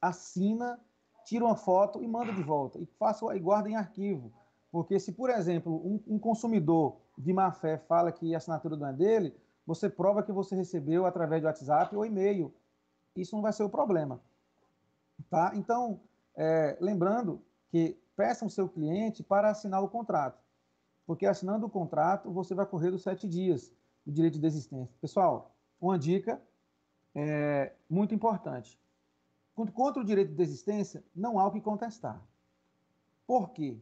[0.00, 0.80] assina,
[1.24, 2.80] tira uma foto e manda de volta.
[2.80, 4.32] E faça e guarda em arquivo.
[4.72, 8.88] Porque se, por exemplo, um, um consumidor de má fé fala que a assinatura não
[8.88, 9.36] é dele,
[9.66, 12.52] você prova que você recebeu através do WhatsApp ou e-mail
[13.16, 14.20] isso não vai ser o problema.
[15.28, 15.52] Tá?
[15.54, 16.00] Então,
[16.34, 20.42] é, lembrando que peçam seu cliente para assinar o contrato,
[21.06, 23.72] porque assinando o contrato você vai correr dos sete dias
[24.04, 24.94] do direito de desistência.
[25.00, 26.40] Pessoal, uma dica
[27.14, 28.80] é, muito importante.
[29.54, 32.20] Contra o direito de desistência, não há o que contestar.
[33.26, 33.78] Por quê?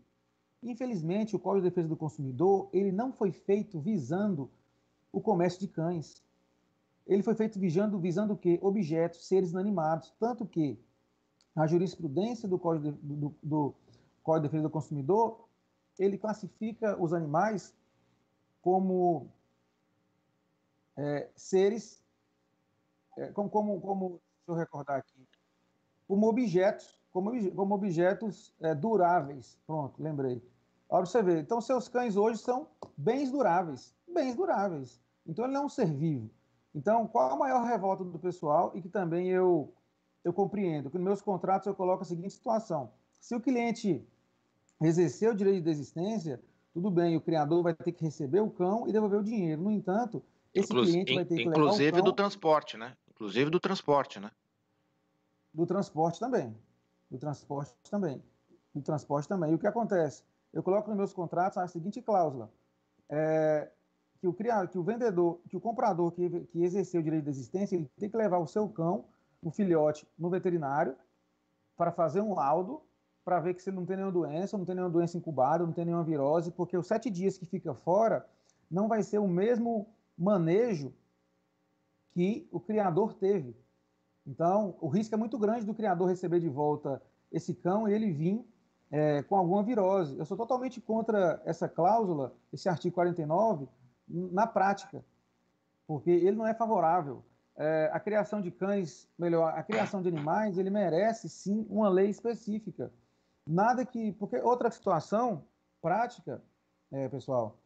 [0.62, 4.51] Infelizmente, o Código de Defesa do Consumidor ele não foi feito visando
[5.12, 6.22] o comércio de cães
[7.11, 8.57] ele foi feito visando, visando o quê?
[8.63, 10.15] Objetos, seres inanimados.
[10.21, 10.79] Tanto que
[11.57, 13.75] a jurisprudência do Código de, do, do
[14.23, 15.49] Código de Defesa do Consumidor,
[15.99, 17.75] ele classifica os animais
[18.63, 19.27] como
[20.97, 22.01] é, seres,
[23.19, 25.27] é, como, como, como, deixa eu recordar aqui,
[26.07, 29.59] como objetos, como, como objetos é, duráveis.
[29.67, 30.41] Pronto, lembrei.
[30.89, 31.43] Olha você ver.
[31.43, 33.93] Então, seus cães hoje são bens duráveis.
[34.07, 35.01] Bens duráveis.
[35.27, 36.31] Então, ele não é um ser vivo.
[36.75, 39.73] Então, qual a maior revolta do pessoal e que também eu,
[40.25, 40.91] eu compreendo?
[40.91, 44.07] Que nos meus contratos eu coloco a seguinte situação: se o cliente
[44.81, 46.41] exercer o direito de desistência,
[46.73, 49.62] tudo bem, o criador vai ter que receber o cão e devolver o dinheiro.
[49.62, 50.23] No entanto,
[50.55, 52.97] esse Inclu cliente vai ter que Inclusive levar o cão, do transporte, né?
[53.11, 54.31] Inclusive do transporte, né?
[55.53, 56.57] Do transporte também.
[57.11, 58.23] Do transporte também.
[58.73, 59.51] Do transporte também.
[59.51, 60.23] E o que acontece?
[60.53, 62.51] Eu coloco nos meus contratos a seguinte cláusula.
[63.09, 63.71] É,
[64.21, 67.31] que o criador, que o vendedor, que o comprador que, que exerceu o direito de
[67.31, 69.07] existência, ele tem que levar o seu cão,
[69.43, 70.95] o filhote, no veterinário
[71.77, 72.83] para fazer um laudo
[73.25, 75.85] para ver que você não tem nenhuma doença, não tem nenhuma doença incubada, não tem
[75.85, 78.27] nenhuma virose, porque os sete dias que fica fora
[78.71, 80.93] não vai ser o mesmo manejo
[82.11, 83.57] que o criador teve.
[84.27, 87.01] Então, o risco é muito grande do criador receber de volta
[87.33, 88.45] esse cão e ele vir
[88.91, 90.18] é, com alguma virose.
[90.18, 93.68] Eu sou totalmente contra essa cláusula, esse artigo 49,
[94.11, 95.05] na prática,
[95.87, 97.25] porque ele não é favorável.
[97.57, 102.09] É, a criação de cães, melhor, a criação de animais, ele merece sim uma lei
[102.09, 102.93] específica.
[103.47, 104.13] Nada que.
[104.13, 105.45] Porque outra situação
[105.81, 106.43] prática,
[106.91, 107.59] é, pessoal,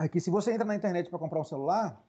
[0.00, 2.00] é que se você entra na internet para comprar um celular,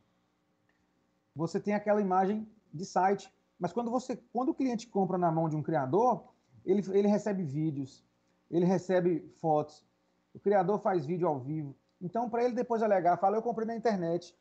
[1.36, 3.32] você tem aquela imagem de site.
[3.60, 6.34] Mas quando, você, quando o cliente compra na mão de um criador,
[6.66, 8.04] ele, ele recebe vídeos,
[8.50, 9.86] ele recebe fotos,
[10.34, 13.76] o criador faz vídeo ao vivo, então, para ele depois alegar, fala, eu comprei na
[13.76, 14.36] internet,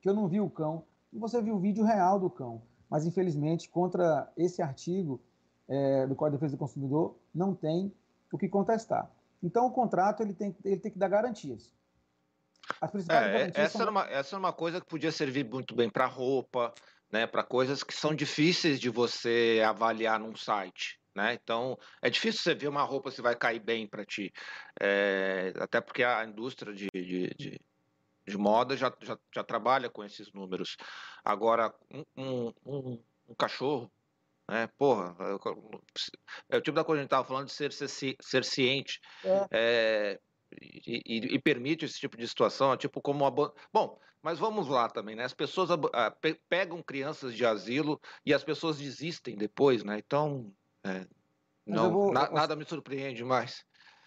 [0.00, 2.62] que eu não vi o cão, e você viu o vídeo real do cão.
[2.88, 5.20] Mas, infelizmente, contra esse artigo
[5.68, 7.92] é, do Código de Defesa do Consumidor, não tem
[8.32, 9.10] o que contestar.
[9.42, 11.70] Então, o contrato ele tem, ele tem que dar garantias.
[12.80, 13.82] As principais é, garantias essa, são...
[13.82, 16.72] era uma, essa é uma coisa que podia servir muito bem para roupa,
[17.12, 20.98] né, para coisas que são difíceis de você avaliar num site.
[21.14, 21.34] Né?
[21.34, 24.32] Então, é difícil você ver uma roupa se vai cair bem para ti.
[24.80, 27.60] É, até porque a indústria de, de, de,
[28.26, 30.76] de moda já, já, já, trabalha com esses números.
[31.24, 31.72] Agora,
[32.16, 33.90] um, um, um cachorro,
[34.50, 34.68] né?
[34.76, 35.16] Porra,
[36.48, 39.00] é o tipo da coisa que a gente estava falando de ser, ser, ser ciente.
[39.24, 39.48] É.
[39.52, 40.20] É,
[40.60, 43.52] e, e, e, permite esse tipo de situação, tipo como uma...
[43.72, 45.24] Bom, mas vamos lá também, né?
[45.24, 45.70] As pessoas
[46.48, 49.98] pegam crianças de asilo e as pessoas desistem depois, né?
[49.98, 50.52] Então,
[50.84, 51.06] é,
[51.66, 53.64] não, vou, na, nada me surpreende mais.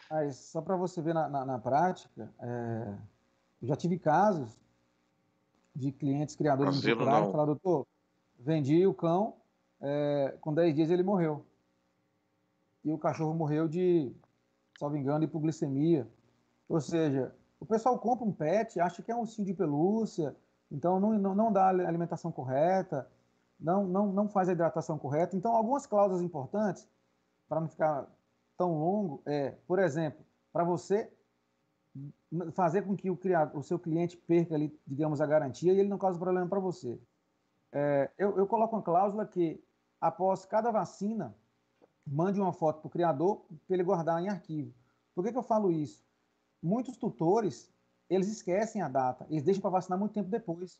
[0.09, 2.97] Mas só para você ver na, na, na prática, é,
[3.61, 4.57] eu já tive casos
[5.75, 7.85] de clientes criadores de e falaram, doutor,
[8.39, 9.35] vendi o cão,
[9.81, 11.45] é, com 10 dias ele morreu.
[12.83, 14.15] E o cachorro morreu de,
[14.79, 16.07] salvo engano, hipoglicemia.
[16.69, 20.35] Ou seja, o pessoal compra um pet, acha que é um ursinho de pelúcia,
[20.71, 23.07] então não, não, não dá a alimentação correta,
[23.59, 25.35] não, não, não faz a hidratação correta.
[25.35, 26.87] Então, algumas cláusulas importantes,
[27.47, 28.07] para não ficar
[28.57, 31.11] tão longo, é, por exemplo, para você
[32.53, 35.89] fazer com que o, criado, o seu cliente perca ali, digamos, a garantia e ele
[35.89, 36.99] não cause problema para você.
[37.71, 39.63] É, eu, eu coloco uma cláusula que,
[39.99, 41.35] após cada vacina,
[42.05, 44.73] mande uma foto para o criador para ele guardar em arquivo.
[45.15, 46.05] Por que, que eu falo isso?
[46.61, 47.71] Muitos tutores,
[48.09, 50.79] eles esquecem a data, eles deixam para vacinar muito tempo depois.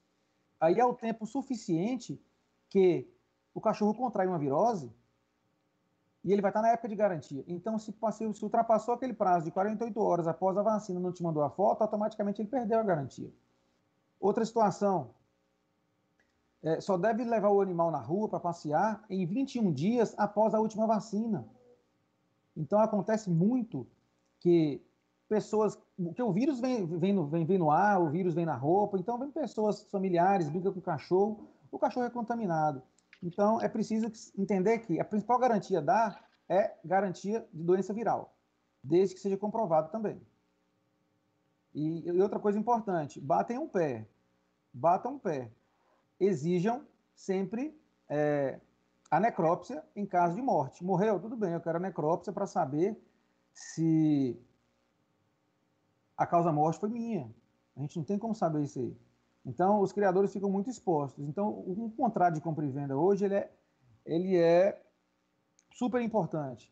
[0.59, 2.21] Aí é o tempo suficiente
[2.70, 3.07] que
[3.53, 4.91] o cachorro contrai uma virose
[6.24, 7.43] e ele vai estar na época de garantia.
[7.47, 7.93] Então, se,
[8.34, 11.82] se ultrapassou aquele prazo de 48 horas após a vacina não te mandou a foto,
[11.82, 13.32] automaticamente ele perdeu a garantia.
[14.20, 15.11] Outra situação,
[16.61, 20.59] é, só deve levar o animal na rua para passear em 21 dias após a
[20.59, 21.47] última vacina.
[22.55, 23.88] Então, acontece muito
[24.39, 24.82] que
[25.30, 25.80] pessoas.
[26.15, 28.97] que o vírus vem, vem, no, vem, vem no ar, o vírus vem na roupa,
[28.97, 32.82] então vem pessoas familiares, briga com o cachorro, o cachorro é contaminado.
[33.22, 38.34] Então, é preciso entender que a principal garantia da é garantia de doença viral,
[38.84, 40.22] desde que seja comprovado também.
[41.74, 44.07] E, e outra coisa importante, batem um pé,
[44.74, 45.51] batam um pé,
[46.20, 48.59] exijam sempre é,
[49.11, 50.84] a necrópsia em caso de morte.
[50.84, 51.20] Morreu?
[51.20, 52.97] Tudo bem, eu quero a necrópsia para saber
[53.53, 54.39] se
[56.15, 57.30] a causa morte foi minha.
[57.76, 58.97] A gente não tem como saber isso aí.
[59.47, 61.23] Então, os criadores ficam muito expostos.
[61.25, 63.51] Então, um contrato de compra e venda hoje, ele é,
[64.05, 64.83] ele é
[65.73, 66.69] super importante.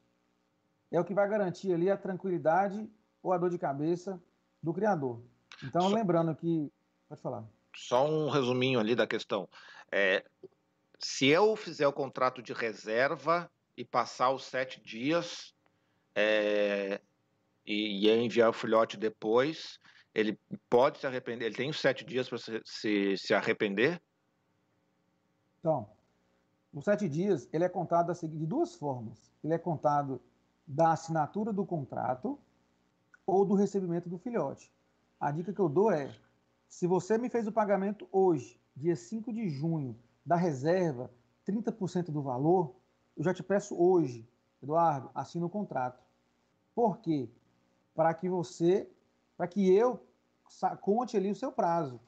[0.91, 2.85] É o que vai garantir ali a tranquilidade
[3.23, 4.21] ou a dor de cabeça
[4.61, 5.21] do criador.
[5.63, 6.69] Então, só, lembrando que...
[7.07, 7.45] Pode falar.
[7.73, 9.47] Só um resuminho ali da questão.
[9.89, 10.25] É,
[10.99, 15.55] se eu fizer o contrato de reserva e passar os sete dias
[16.13, 16.99] é,
[17.65, 19.79] e, e enviar o filhote depois,
[20.15, 20.39] ele
[20.69, 24.01] pode se arrepender, ele tem os sete dias para se, se, se, arrepender?
[25.59, 25.89] Então,
[26.73, 29.29] os sete dias, ele é contado de duas formas.
[29.43, 30.21] Ele é contado
[30.65, 32.39] da assinatura do contrato
[33.25, 34.71] ou do recebimento do filhote.
[35.19, 36.15] A dica que eu dou é,
[36.69, 41.11] se você me fez o pagamento hoje, dia 5 de junho, da reserva,
[41.45, 42.73] 30% do valor,
[43.17, 44.27] eu já te peço hoje,
[44.63, 46.01] Eduardo, assina o contrato.
[46.73, 47.29] Por quê?
[47.93, 48.89] Para que você
[49.37, 50.04] para que eu
[50.81, 51.99] conte ali o seu prazo.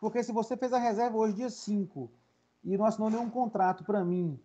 [0.00, 2.10] Porque se você fez a reserva hoje, dia 5,
[2.64, 4.38] e não assinou nenhum contrato para mim,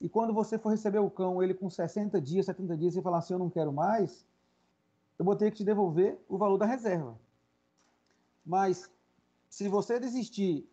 [0.00, 3.18] e quando você for receber o cão, ele com 60 dias, 70 dias, você falar
[3.18, 4.26] assim, eu não quero mais,
[5.18, 7.16] eu vou ter que te devolver o valor da reserva.
[8.44, 8.90] Mas,
[9.48, 10.68] se você desistir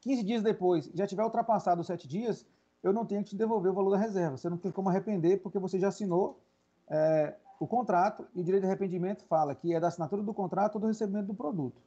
[0.00, 2.46] 15 dias depois, já tiver ultrapassado os 7 dias,
[2.82, 4.36] eu não tenho que te devolver o valor da reserva.
[4.36, 6.40] Você não tem como arrepender, porque você já assinou
[6.88, 10.76] é, o contrato e o direito de arrependimento fala que é da assinatura do contrato
[10.76, 11.80] ou do recebimento do produto.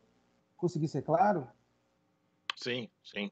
[0.58, 1.48] Consegui ser claro?
[2.56, 3.32] Sim, sim.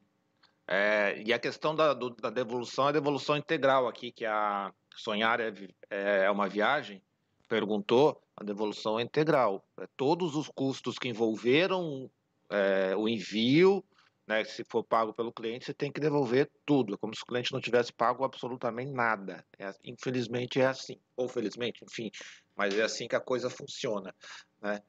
[0.67, 5.39] É, e a questão da, do, da devolução é devolução integral aqui, que a Sonhar
[5.39, 5.53] é,
[5.89, 7.01] é, é uma viagem,
[7.47, 9.65] perguntou, a devolução é integral.
[9.79, 12.09] É todos os custos que envolveram
[12.49, 13.83] é, o envio,
[14.29, 16.93] né, se for pago pelo cliente, você tem que devolver tudo.
[16.93, 19.43] É como se o cliente não tivesse pago absolutamente nada.
[19.57, 22.11] É, infelizmente é assim, ou felizmente, enfim,
[22.55, 24.13] mas é assim que a coisa funciona.
[24.61, 24.79] Né?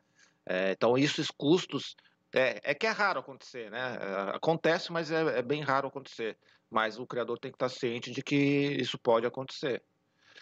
[0.44, 1.96] É, então, esses custos.
[2.32, 3.98] É, é, que é raro acontecer, né?
[3.98, 6.36] É, acontece, mas é, é, bem raro acontecer.
[6.68, 9.82] Mas o criador tem que estar ciente de que isso pode acontecer.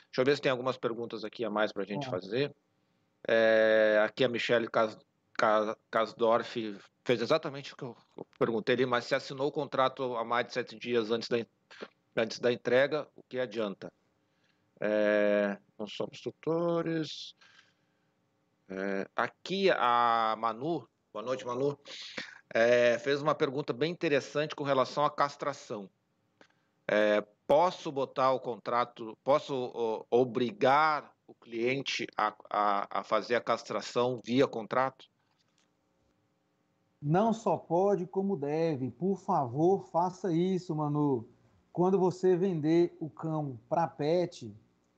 [0.06, 2.52] Deixa eu ver se tem algumas perguntas aqui a mais para a gente fazer.
[3.26, 4.68] É, aqui a Michelle
[5.90, 7.96] Kasdorf fez exatamente o que eu
[8.38, 11.36] perguntei ali, mas se assinou o contrato há mais de sete dias antes da,
[12.16, 13.92] antes da entrega, o que adianta?
[14.80, 17.34] É, nós somos tutores.
[18.68, 21.78] É, aqui a Manu, boa noite Manu,
[22.52, 25.88] é, fez uma pergunta bem interessante com relação à castração.
[26.86, 33.40] É, posso botar o contrato, posso o, obrigar o cliente a, a, a fazer a
[33.40, 35.06] castração via contrato?
[37.00, 38.90] Não só pode, como deve.
[38.90, 41.28] Por favor, faça isso, Manu.
[41.72, 44.52] Quando você vender o cão para pet,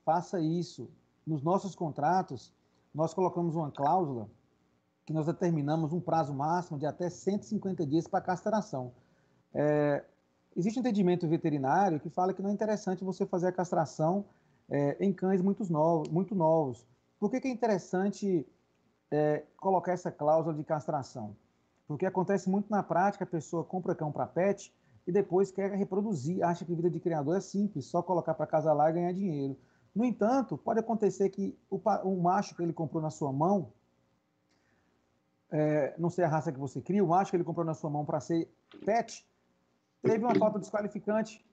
[0.04, 0.90] faça isso.
[1.26, 2.52] Nos nossos contratos,
[2.94, 4.28] nós colocamos uma cláusula
[5.04, 8.92] que nós determinamos um prazo máximo de até 150 dias para castração.
[9.52, 10.02] É,
[10.56, 14.24] existe um entendimento veterinário que fala que não é interessante você fazer a castração
[14.70, 16.86] é, em cães muito novos, muito novos.
[17.18, 18.46] Por que, que é interessante
[19.10, 21.36] é, colocar essa cláusula de castração?
[21.90, 24.72] Porque acontece muito na prática, a pessoa compra cão para pet
[25.04, 28.72] e depois quer reproduzir, acha que vida de criador é simples, só colocar para casa
[28.72, 29.58] lá e ganhar dinheiro.
[29.92, 33.72] No entanto, pode acontecer que o, o macho que ele comprou na sua mão,
[35.50, 37.90] é, não sei a raça que você cria, o macho que ele comprou na sua
[37.90, 38.48] mão para ser
[38.86, 39.26] pet,
[40.00, 41.44] teve uma falta desqualificante,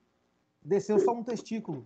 [0.62, 1.84] desceu só um testículo.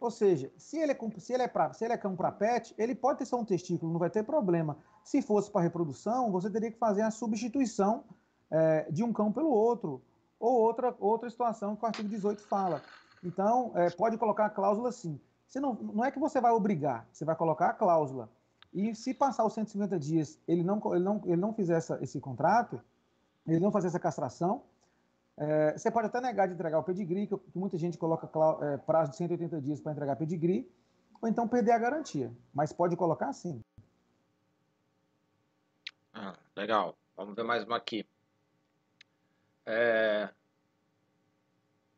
[0.00, 2.74] Ou seja, se ele é, se ele é, pra, se ele é cão para pet,
[2.78, 4.78] ele pode ter só um testículo, não vai ter problema.
[5.08, 8.04] Se fosse para reprodução, você teria que fazer a substituição
[8.50, 10.02] é, de um cão pelo outro,
[10.38, 12.82] ou outra, outra situação que o artigo 18 fala.
[13.24, 15.18] Então, é, pode colocar a cláusula assim.
[15.46, 18.28] Você não, não é que você vai obrigar, você vai colocar a cláusula.
[18.70, 22.20] E se passar os 150 dias, ele não, ele não, ele não fizer essa, esse
[22.20, 22.78] contrato,
[23.46, 24.62] ele não fazer essa castração,
[25.38, 28.28] é, você pode até negar de entregar o pedigree, que, que muita gente coloca
[28.62, 30.70] é, prazo de 180 dias para entregar pedigree,
[31.18, 32.30] ou então perder a garantia.
[32.52, 33.62] Mas pode colocar sim.
[36.58, 36.98] Legal.
[37.16, 38.04] Vamos ver mais uma aqui.
[39.64, 40.28] É...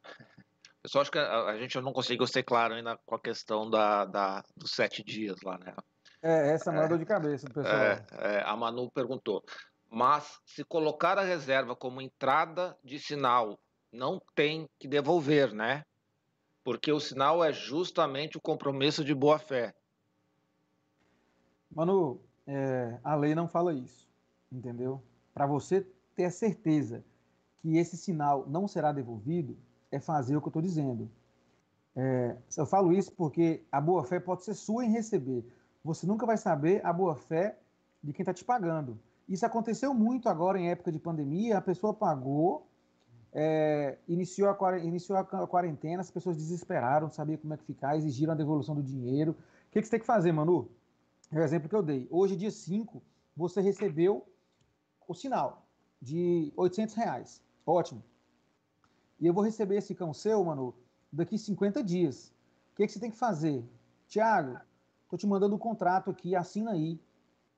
[0.83, 4.05] Pessoal, acho que a, a, gente não conseguiu ser claro ainda com a questão da,
[4.05, 5.75] da dos sete dias lá, né?
[6.21, 7.75] É, essa é uma dor de cabeça do pessoal.
[7.75, 9.43] É, é, a Manu perguntou.
[9.89, 13.59] Mas se colocar a reserva como entrada de sinal,
[13.91, 15.87] não tem que devolver, né?
[16.63, 19.75] Porque o sinal é justamente o compromisso de boa fé.
[21.71, 24.10] Manu, é, a lei não fala isso,
[24.51, 25.03] entendeu?
[25.33, 27.05] Para você ter a certeza
[27.59, 29.57] que esse sinal não será devolvido,
[29.91, 31.11] é fazer o que eu estou dizendo.
[31.95, 35.45] É, eu falo isso porque a boa fé pode ser sua em receber.
[35.85, 37.59] Você nunca vai saber a boa fé
[38.03, 38.99] de quem está te pagando.
[39.29, 41.59] Isso aconteceu muito agora em época de pandemia.
[41.59, 42.67] A pessoa pagou,
[43.33, 47.97] é, iniciou, a, iniciou a quarentena, as pessoas desesperaram, não sabiam como é que ficar,
[47.97, 49.33] exigiram a devolução do dinheiro.
[49.33, 50.69] O que, que você tem que fazer, Manu?
[51.31, 52.09] É o exemplo que eu dei.
[52.11, 53.03] Hoje, dia 5,
[53.37, 54.27] você recebeu
[55.11, 55.67] o sinal
[56.01, 57.43] de 800 reais.
[57.67, 58.03] Ótimo.
[59.19, 60.73] E eu vou receber esse cão seu, Manu,
[61.13, 62.33] daqui 50 dias.
[62.73, 63.65] O que, que você tem que fazer?
[64.07, 64.59] Tiago,
[65.03, 66.99] estou te mandando o um contrato aqui, assina aí.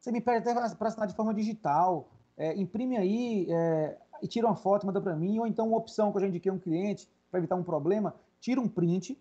[0.00, 2.08] Você me pede até para assinar de forma digital.
[2.38, 5.38] É, imprime aí é, e tira uma foto, manda para mim.
[5.38, 8.14] Ou então uma opção que eu já indiquei a um cliente para evitar um problema,
[8.40, 9.16] tira um print.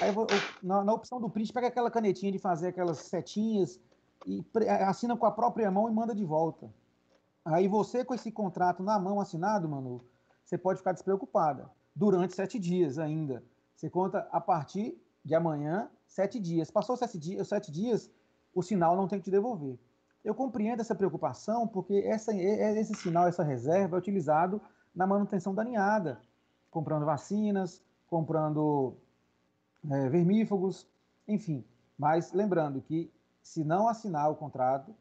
[0.00, 0.26] Aí eu,
[0.60, 3.80] na, na, opção do print, pega aquela canetinha de fazer aquelas setinhas
[4.26, 4.44] e
[4.88, 6.68] assina com a própria mão e manda de volta.
[7.44, 10.04] Aí você, com esse contrato na mão assinado, Manu,
[10.44, 11.70] você pode ficar despreocupada.
[11.94, 13.44] Durante sete dias ainda.
[13.74, 16.70] Você conta a partir de amanhã, sete dias.
[16.70, 18.10] Passou sete dias, sete dias
[18.54, 19.78] o sinal não tem que te devolver.
[20.24, 24.60] Eu compreendo essa preocupação porque essa, esse sinal, essa reserva é utilizado
[24.94, 26.20] na manutenção da ninhada,
[26.70, 28.96] comprando vacinas, comprando
[29.90, 30.86] é, vermífugos,
[31.26, 31.64] enfim.
[31.98, 34.94] Mas lembrando que se não assinar o contrato,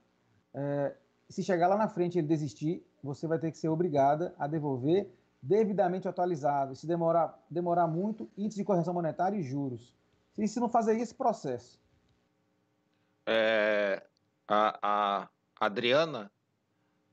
[0.53, 0.95] é,
[1.33, 4.47] se chegar lá na frente e ele desistir, você vai ter que ser obrigada a
[4.47, 5.11] devolver
[5.41, 6.75] devidamente atualizado.
[6.75, 9.93] Se demorar, demorar muito, índice de correção monetária e juros.
[10.31, 11.79] Se, se não fazer esse processo.
[13.25, 14.01] É,
[14.47, 15.29] a, a
[15.59, 16.31] Adriana,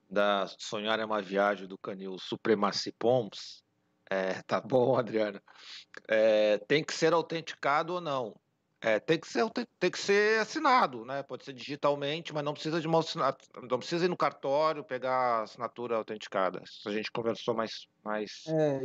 [0.08, 3.64] da Sonhar é uma Viagem do Canil Supremacy Poms,
[4.10, 5.40] é, tá bom, Adriana,
[6.08, 8.34] é, tem que ser autenticado ou não?
[8.82, 9.44] É, tem, que ser,
[9.78, 11.22] tem que ser assinado, né?
[11.22, 13.00] Pode ser digitalmente, mas não precisa de uma
[13.68, 16.62] não precisa ir no cartório pegar a assinatura autenticada.
[16.64, 18.80] Isso a gente conversou mais, mais, é,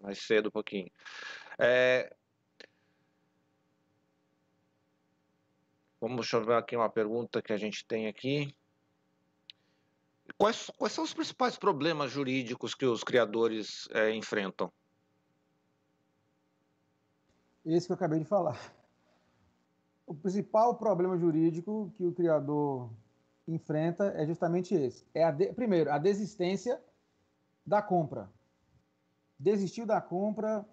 [0.00, 0.88] mais cedo um pouquinho.
[1.58, 2.14] É...
[6.00, 8.54] Vamos deixa eu ver aqui uma pergunta que a gente tem aqui.
[10.38, 14.72] Quais, quais são os principais problemas jurídicos que os criadores é, enfrentam?
[17.64, 18.75] Esse que eu acabei de falar
[20.06, 22.88] o principal problema jurídico que o criador
[23.46, 25.04] enfrenta é justamente esse.
[25.12, 25.52] É a de...
[25.52, 26.80] primeiro, a desistência
[27.66, 28.30] da compra.
[29.38, 30.64] Desistiu da compra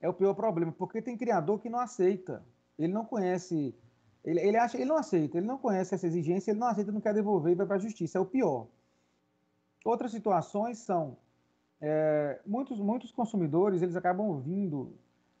[0.00, 2.44] é o pior problema, porque tem criador que não aceita.
[2.78, 3.74] Ele não conhece,
[4.22, 7.00] ele, ele acha, ele não aceita, ele não conhece essa exigência, ele não aceita, não
[7.00, 8.18] quer devolver e vai para a justiça.
[8.18, 8.66] É o pior.
[9.84, 11.16] Outras situações são
[11.80, 14.94] é, muitos, muitos consumidores eles acabam ouvindo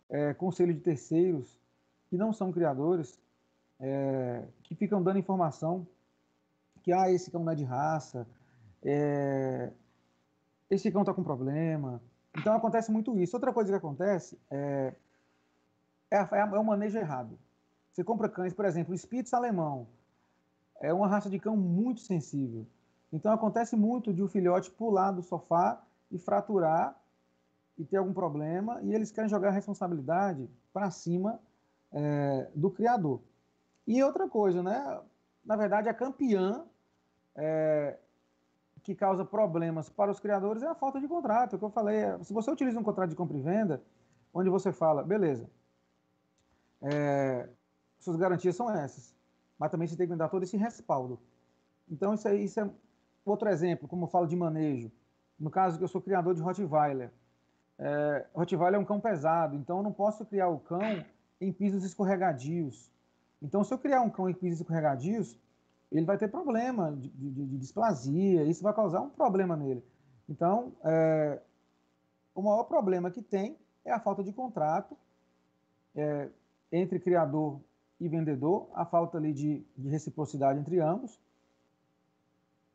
[0.08, 1.58] é, conselho de terceiros
[2.14, 3.18] que não são criadores,
[3.80, 5.84] é, que ficam dando informação
[6.80, 8.24] que ah, esse cão não é de raça,
[8.84, 9.72] é,
[10.70, 12.00] esse cão está com problema.
[12.38, 13.34] Então acontece muito isso.
[13.34, 14.94] Outra coisa que acontece é,
[16.08, 17.36] é, é, é o manejo errado.
[17.90, 19.88] Você compra cães, por exemplo, Spitz alemão.
[20.80, 22.64] é uma raça de cão muito sensível.
[23.12, 26.96] Então acontece muito de o um filhote pular do sofá e fraturar
[27.76, 31.40] e ter algum problema, e eles querem jogar a responsabilidade para cima
[31.94, 33.22] é, do criador.
[33.86, 35.00] E outra coisa, né?
[35.44, 36.66] Na verdade, a campeã
[37.36, 37.96] é,
[38.82, 41.56] que causa problemas para os criadores é a falta de contrato.
[41.56, 43.82] Que eu falei, se você utiliza um contrato de compra e venda,
[44.32, 45.48] onde você fala, beleza,
[46.82, 47.48] é,
[47.98, 49.14] suas garantias são essas,
[49.58, 51.18] mas também você tem que me dar todo esse respaldo.
[51.88, 52.70] Então, isso, aí, isso é
[53.24, 54.90] outro exemplo, como eu falo de manejo.
[55.38, 57.12] No caso que eu sou criador de Rottweiler,
[57.78, 61.04] é, Rottweiler é um cão pesado, então eu não posso criar o cão
[61.40, 62.90] em pisos escorregadios.
[63.42, 65.38] Então, se eu criar um cão em pisos escorregadios,
[65.92, 69.84] ele vai ter problema de, de, de displasia, isso vai causar um problema nele.
[70.28, 71.40] Então, é,
[72.34, 74.96] o maior problema que tem é a falta de contrato
[75.94, 76.28] é,
[76.72, 77.60] entre criador
[78.00, 81.20] e vendedor, a falta ali de, de reciprocidade entre ambos,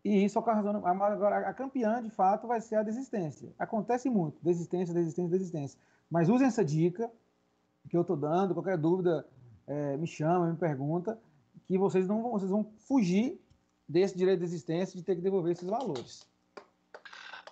[0.04, 0.86] e isso ocasionando.
[0.86, 3.50] Agora, a campeã, de fato, vai ser a desistência.
[3.60, 5.80] Acontece muito: desistência, desistência, desistência.
[6.10, 7.12] Mas usem essa dica
[7.90, 8.54] que eu estou dando.
[8.54, 9.28] Qualquer dúvida,
[9.68, 11.20] é, me chama, me pergunta,
[11.68, 13.40] que vocês não vão, vocês vão fugir
[13.88, 16.28] desse direito de desistência de ter que devolver esses valores.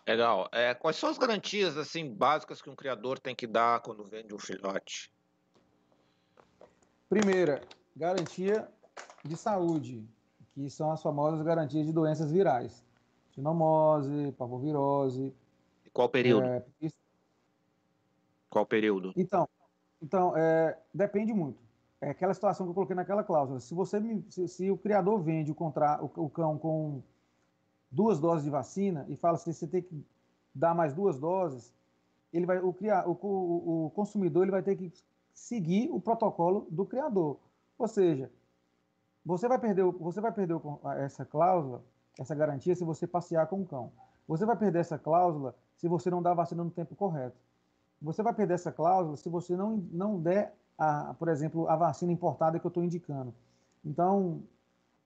[0.08, 0.48] Legal.
[0.52, 4.34] É, quais são as garantias assim básicas que um criador tem que dar quando vende
[4.34, 5.12] um filhote?
[7.10, 7.62] Primeira,
[7.96, 8.70] garantia
[9.24, 10.08] de saúde
[10.54, 12.84] que são as famosas garantias de doenças virais.
[13.36, 15.34] Sinomose, parvovirose.
[15.86, 16.46] E qual período?
[16.46, 16.96] É, isso...
[18.50, 19.14] Qual período?
[19.16, 19.48] Então,
[20.02, 21.62] então é, depende muito.
[22.00, 23.60] É aquela situação que eu coloquei naquela cláusula.
[23.60, 27.02] Se você me, se, se, o criador vende o, contra, o, o, cão com
[27.90, 30.06] duas doses de vacina e fala que você tem que
[30.54, 31.74] dar mais duas doses,
[32.32, 34.94] ele vai, o, criar, o, o, o consumidor ele vai ter que
[35.34, 37.40] seguir o protocolo do criador.
[37.78, 38.32] Ou seja,
[39.26, 40.60] você vai perder, você vai perder
[41.00, 41.84] essa cláusula,
[42.20, 43.92] essa garantia, se você passear com o cão.
[44.28, 47.38] Você vai perder essa cláusula se você não dar a vacina no tempo correto.
[48.02, 52.12] Você vai perder essa cláusula se você não, não der, a, por exemplo, a vacina
[52.12, 53.34] importada que eu estou indicando.
[53.84, 54.44] Então,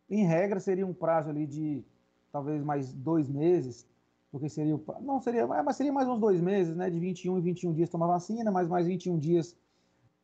[0.09, 1.83] em regra, seria um prazo ali de
[2.31, 3.87] talvez mais dois meses,
[4.31, 7.73] porque seria, não seria, mas seria mais uns dois meses, né, de 21 e 21
[7.73, 9.55] dias tomar vacina, mais mais 21 dias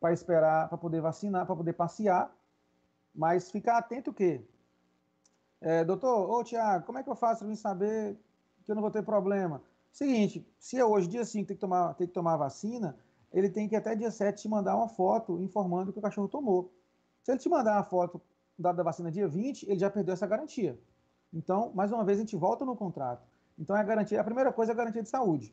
[0.00, 2.34] para esperar, para poder vacinar, para poder passear,
[3.14, 4.42] mas ficar atento o quê?
[5.60, 8.16] É, doutor, ô Tiago, como é que eu faço para saber
[8.64, 9.60] que eu não vou ter problema?
[9.98, 12.96] Seguinte, se é hoje, dia 5, tem que tomar, tem que tomar a vacina,
[13.32, 16.72] ele tem que até dia 7 te mandar uma foto informando que o cachorro tomou.
[17.24, 18.22] Se ele te mandar uma foto
[18.56, 20.78] da, da vacina dia 20, ele já perdeu essa garantia.
[21.34, 23.26] Então, mais uma vez, a gente volta no contrato.
[23.58, 25.52] Então, é a garantia, a primeira coisa é a garantia de saúde.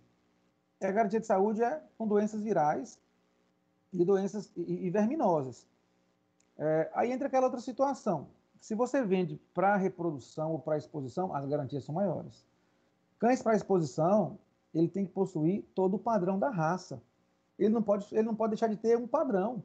[0.79, 2.99] É a garantia de saúde é com doenças virais
[3.91, 5.65] e doenças e, e verminosas.
[6.55, 8.27] É, aí entra aquela outra situação.
[8.61, 12.45] Se você vende para reprodução ou para exposição, as garantias são maiores.
[13.19, 14.37] Cães para exposição,
[14.73, 17.01] ele tem que possuir todo o padrão da raça.
[17.57, 19.63] Ele não pode, ele não pode deixar de ter um padrão.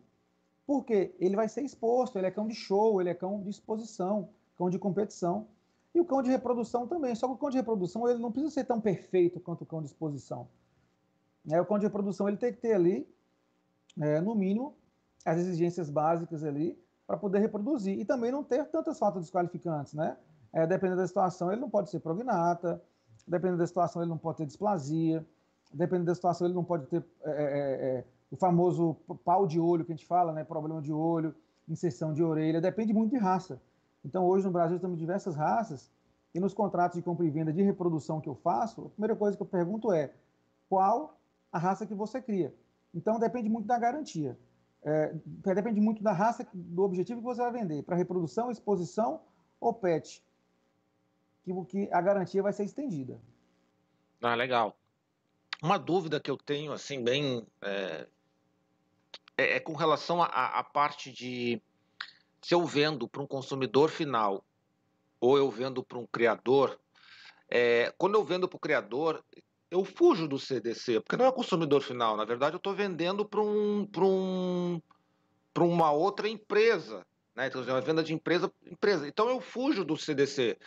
[0.67, 1.15] Por quê?
[1.19, 4.71] Ele vai ser exposto, ele é cão de show, ele é cão de exposição, cão
[4.71, 5.49] de competição.
[5.93, 7.15] E o cão de reprodução também.
[7.17, 9.81] Só que o cão de reprodução ele não precisa ser tão perfeito quanto o cão
[9.81, 10.49] de exposição.
[11.51, 13.09] É, o cão de reprodução ele tem que ter ali,
[14.01, 14.77] é, no mínimo,
[15.25, 20.17] as exigências básicas ali para poder reproduzir e também não ter tantas faltas desqualificantes, né?
[20.53, 22.81] É, dependendo da situação, ele não pode ser prognata,
[23.27, 25.25] dependendo da situação, ele não pode ter displasia,
[25.73, 28.95] dependendo da situação, ele não pode ter é, é, é, é o famoso
[29.25, 30.45] pau de olho que a gente fala, né?
[30.45, 31.35] Problema de olho,
[31.69, 33.61] inserção de orelha, depende muito de raça.
[34.05, 35.91] Então, hoje no Brasil temos diversas raças
[36.35, 39.37] e nos contratos de compra e venda de reprodução que eu faço, a primeira coisa
[39.37, 40.13] que eu pergunto é
[40.69, 41.19] qual
[41.53, 42.55] a raça que você cria.
[42.95, 44.39] Então, depende muito da garantia.
[44.83, 45.15] É,
[45.55, 49.21] depende muito da raça, do objetivo que você vai vender, para reprodução, exposição
[49.61, 50.25] ou pet,
[51.43, 53.21] que, que a garantia vai ser estendida.
[54.23, 54.77] Ah, legal.
[55.63, 57.47] Uma dúvida que eu tenho, assim, bem.
[57.63, 58.07] É,
[59.37, 61.61] é, é com relação à parte de
[62.43, 64.45] se eu vendo para um consumidor final
[65.21, 66.81] ou eu vendo para um criador.
[67.49, 69.23] É, quando eu vendo para o criador,
[69.71, 72.17] eu fujo do CDC, porque não é consumidor final.
[72.17, 74.81] Na verdade, eu estou vendendo para um, um,
[75.59, 77.07] uma outra empresa.
[77.41, 77.47] Né?
[77.47, 79.09] Então, é uma venda de empresa empresa.
[79.09, 80.59] Então, eu fujo do CDC.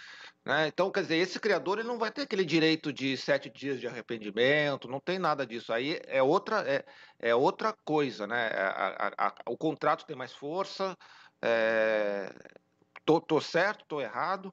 [0.44, 0.68] Né?
[0.68, 3.88] Então, quer dizer, esse criador ele não vai ter aquele direito de sete dias de
[3.88, 5.72] arrependimento, não tem nada disso.
[5.72, 6.84] Aí é outra, é,
[7.20, 8.26] é outra coisa.
[8.26, 8.48] Né?
[8.48, 10.98] A, a, a, o contrato tem mais força.
[11.42, 12.34] É...
[13.06, 14.52] Tô, tô certo, tô errado?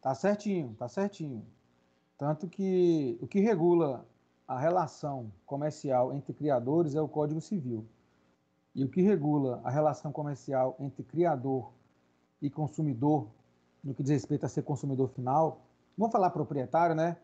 [0.00, 1.46] Tá certinho, tá certinho.
[2.16, 4.06] Tanto que o que regula
[4.48, 7.86] a relação comercial entre criadores é o Código Civil.
[8.76, 11.72] E o que regula a relação comercial entre criador
[12.42, 13.26] e consumidor,
[13.82, 15.62] no que diz respeito a ser consumidor final,
[15.96, 17.16] vamos falar proprietário, né?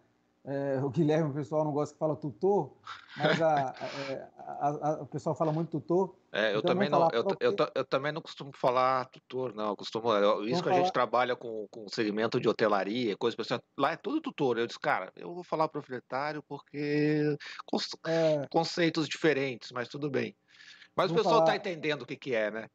[0.45, 2.73] É, o Guilherme, o pessoal não gosta que fala tutor,
[3.19, 3.75] mas a,
[4.09, 6.17] é, a, a, o pessoal fala muito tutor.
[6.33, 9.69] É, eu, então também não, eu, eu, eu, também não costumo falar tutor, não.
[9.69, 10.09] Eu costumo,
[10.43, 13.97] isso vamos que a gente trabalha com, com segmento de hotelaria, coisa pessoal, lá é
[13.97, 14.59] tudo tutor.
[14.59, 17.37] Eu disse, cara, eu vou falar proprietário porque
[18.07, 18.47] é.
[18.51, 20.35] conceitos diferentes, mas tudo bem.
[20.95, 22.71] Mas o pessoal está entendendo o que, que é, né?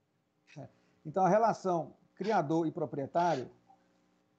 [0.57, 0.67] É.
[1.05, 3.49] Então a relação criador e proprietário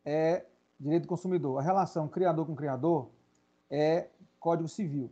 [0.04, 0.44] é
[0.78, 1.58] direito do consumidor.
[1.58, 3.10] A relação criador com criador
[3.70, 4.08] é
[4.38, 5.10] Código Civil.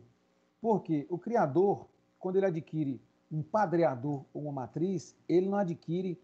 [0.61, 1.87] Porque o criador,
[2.19, 3.01] quando ele adquire
[3.31, 6.19] um padreador ou uma matriz, ele não adquire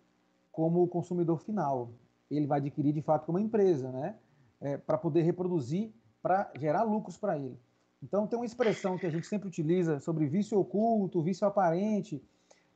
[0.51, 1.91] como consumidor final.
[2.29, 4.15] Ele vai adquirir de fato como empresa, né?
[4.61, 5.91] É, para poder reproduzir,
[6.21, 7.59] para gerar lucros para ele.
[8.01, 12.21] Então, tem uma expressão que a gente sempre utiliza sobre vício oculto, vício aparente.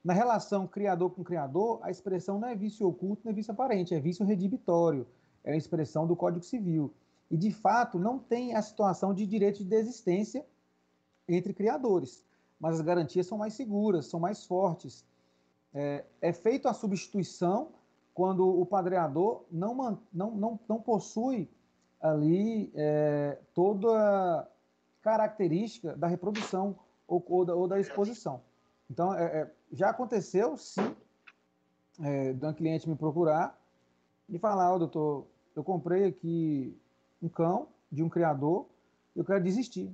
[0.08, 3.94] Na relação criador com criador, a expressão não é vício oculto, não é vício aparente,
[3.94, 5.06] é vício redibitório.
[5.44, 6.94] É a expressão do Código Civil.
[7.30, 10.46] E, de fato, não tem a situação de direito de desistência
[11.28, 12.24] entre criadores,
[12.58, 15.06] mas as garantias são mais seguras, são mais fortes.
[15.74, 17.74] É, é feita a substituição
[18.14, 21.50] quando o padreador não, não, não, não possui
[22.00, 24.50] ali é, toda
[25.02, 28.47] característica da reprodução ou, ou, da, ou da, exposição.
[28.90, 30.96] Então, é, é já aconteceu, sim,
[32.00, 33.60] é, de um cliente me procurar
[34.30, 36.78] e falar, oh, doutor, eu comprei aqui
[37.22, 38.68] um cão de um criador,
[39.16, 39.92] eu quero desistir.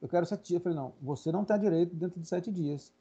[0.00, 0.60] Eu quero sete dias.
[0.60, 2.92] Eu falei, não, você não tem direito dentro de sete dias,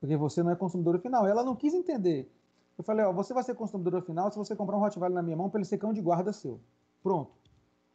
[0.00, 1.26] porque você não é consumidora final.
[1.26, 2.30] Ela não quis entender.
[2.78, 5.36] Eu falei, ó, você vai ser consumidora final se você comprar um Rottweiler na minha
[5.36, 6.60] mão para ele ser cão de guarda seu.
[7.02, 7.32] Pronto.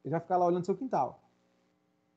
[0.04, 1.22] Ele vai ficar lá olhando seu quintal.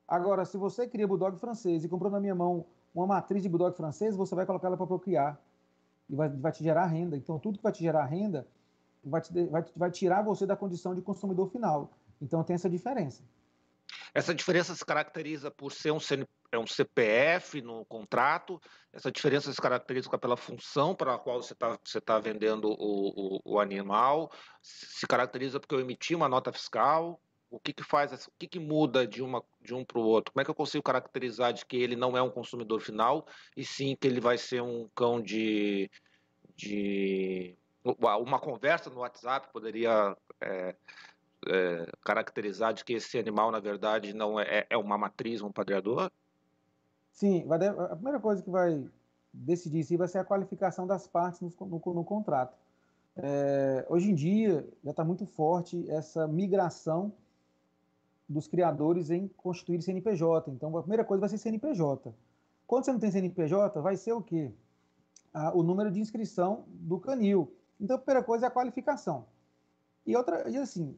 [0.07, 3.75] Agora, se você cria Bulldog francês e comprou na minha mão uma matriz de Bulldog
[3.75, 5.39] francês, você vai colocar ela para procriar.
[6.09, 7.15] E vai, vai te gerar renda.
[7.15, 8.47] Então, tudo que vai te gerar renda
[9.03, 11.91] vai, te, vai, vai tirar você da condição de consumidor final.
[12.21, 13.23] Então tem essa diferença.
[14.13, 19.51] Essa diferença se caracteriza por ser um, CN, é um CPF no contrato, essa diferença
[19.51, 23.59] se caracteriza pela função para a qual você está você tá vendendo o, o, o,
[23.59, 24.31] animal,
[24.61, 27.19] se caracteriza porque eu emiti uma nota fiscal.
[27.53, 30.33] O que, que faz, o que, que muda de, uma, de um para o outro?
[30.33, 33.63] Como é que eu consigo caracterizar de que ele não é um consumidor final e
[33.63, 35.87] sim que ele vai ser um cão de,
[36.55, 40.75] de uma conversa no WhatsApp poderia é,
[41.47, 46.11] é, caracterizar de que esse animal, na verdade, não é, é uma matriz, um padreador?
[47.11, 48.83] Sim, a primeira coisa que vai
[49.31, 52.57] decidir se vai ser a qualificação das partes no, no, no contrato.
[53.15, 57.13] É, hoje em dia já está muito forte essa migração
[58.27, 60.51] dos criadores em constituir CNPJ.
[60.51, 62.13] Então, a primeira coisa vai ser CNPJ.
[62.65, 64.51] Quando você não tem CNPJ, vai ser o quê?
[65.33, 67.53] Ah, o número de inscrição do canil.
[67.79, 69.25] Então, a primeira coisa é a qualificação.
[70.05, 70.97] E outra, e assim,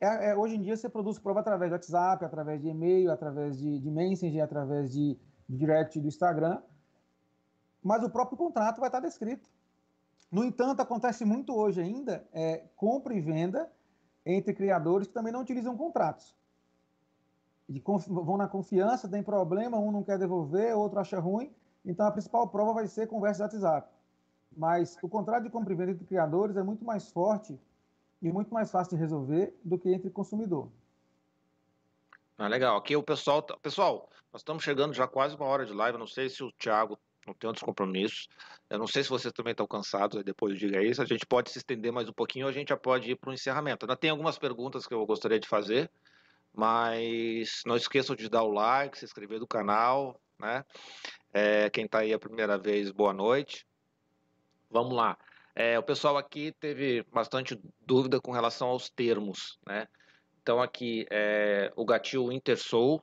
[0.00, 3.58] é, é, hoje em dia você produz prova através do WhatsApp, através de e-mail, através
[3.58, 6.62] de, de Messenger, através de, de direct do Instagram,
[7.82, 9.48] mas o próprio contrato vai estar descrito.
[10.30, 13.70] No entanto, acontece muito hoje ainda é, compra e venda
[14.24, 16.36] entre criadores que também não utilizam contratos.
[17.68, 21.52] De, vão na confiança, tem problema, um não quer devolver, outro acha ruim.
[21.84, 23.88] Então, a principal prova vai ser conversa de WhatsApp.
[24.56, 27.58] Mas o contrato de compra e venda entre criadores é muito mais forte
[28.20, 30.68] e muito mais fácil de resolver do que entre consumidor.
[32.36, 32.76] Ah, legal.
[32.76, 33.42] Aqui o pessoal.
[33.42, 35.96] Tá, pessoal, nós estamos chegando já quase uma hora de live.
[35.96, 38.28] Eu não sei se o Thiago não tem outros compromissos.
[38.70, 41.02] Eu não sei se vocês também estão cansados, depois diga isso.
[41.02, 43.30] A gente pode se estender mais um pouquinho, ou a gente já pode ir para
[43.30, 43.84] o encerramento.
[43.84, 45.90] Ainda tem algumas perguntas que eu gostaria de fazer,
[46.58, 50.64] mas não esqueçam de dar o like, se inscrever no canal, né?
[51.32, 53.64] É, quem está aí a primeira vez, boa noite.
[54.68, 55.16] Vamos lá.
[55.54, 57.56] É, o pessoal aqui teve bastante
[57.86, 59.86] dúvida com relação aos termos, né?
[60.42, 63.00] Então aqui é, o gatilho Intersoul.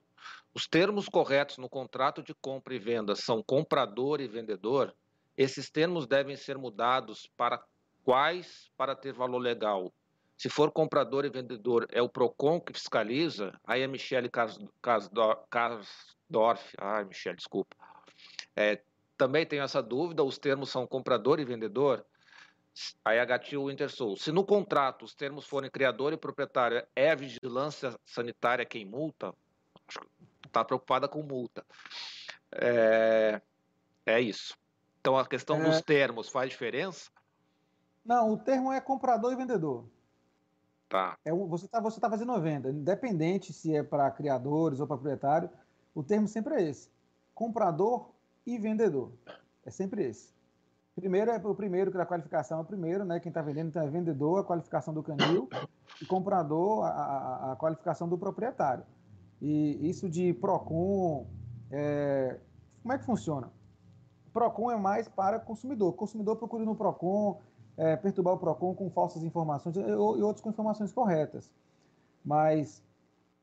[0.53, 4.93] Os termos corretos no contrato de compra e venda são comprador e vendedor.
[5.37, 7.63] Esses termos devem ser mudados para
[8.03, 9.93] quais para ter valor legal.
[10.37, 14.29] Se for comprador e vendedor, é o PROCON que fiscaliza, aí a Michele
[15.49, 17.75] Karsdorf, ai Michele, desculpa.
[18.55, 18.81] É,
[19.17, 22.05] também tenho essa dúvida, os termos são comprador e vendedor.
[23.05, 24.17] Aí a Gatil Intersul.
[24.17, 29.33] Se no contrato os termos forem criador e proprietário, é a vigilância sanitária quem multa?
[30.45, 31.65] Está preocupada com multa.
[32.51, 33.41] É,
[34.05, 34.57] é isso.
[34.99, 35.63] Então a questão é...
[35.63, 37.09] dos termos faz diferença?
[38.03, 39.85] Não, o termo é comprador e vendedor.
[40.87, 41.17] Tá.
[41.25, 45.49] É, você está você tá fazendo venda, independente se é para criadores ou proprietário,
[45.93, 46.89] o termo sempre é esse:
[47.33, 48.11] comprador
[48.45, 49.11] e vendedor.
[49.65, 50.35] É sempre esse.
[50.95, 53.19] Primeiro é o primeiro que a qualificação é o primeiro, né?
[53.19, 55.49] Quem está vendendo então é vendedor, a qualificação do canil,
[56.01, 58.85] e comprador, a, a, a, qualificação do proprietário.
[59.41, 61.27] E isso de PROCON,
[61.69, 62.39] é,
[62.81, 63.51] como é que funciona?
[64.31, 65.93] PROCON é mais para consumidor.
[65.93, 67.41] Consumidor procura no PROCON,
[67.77, 71.51] é, perturbar o PROCON com falsas informações e, outros com informações corretas.
[72.23, 72.83] Mas,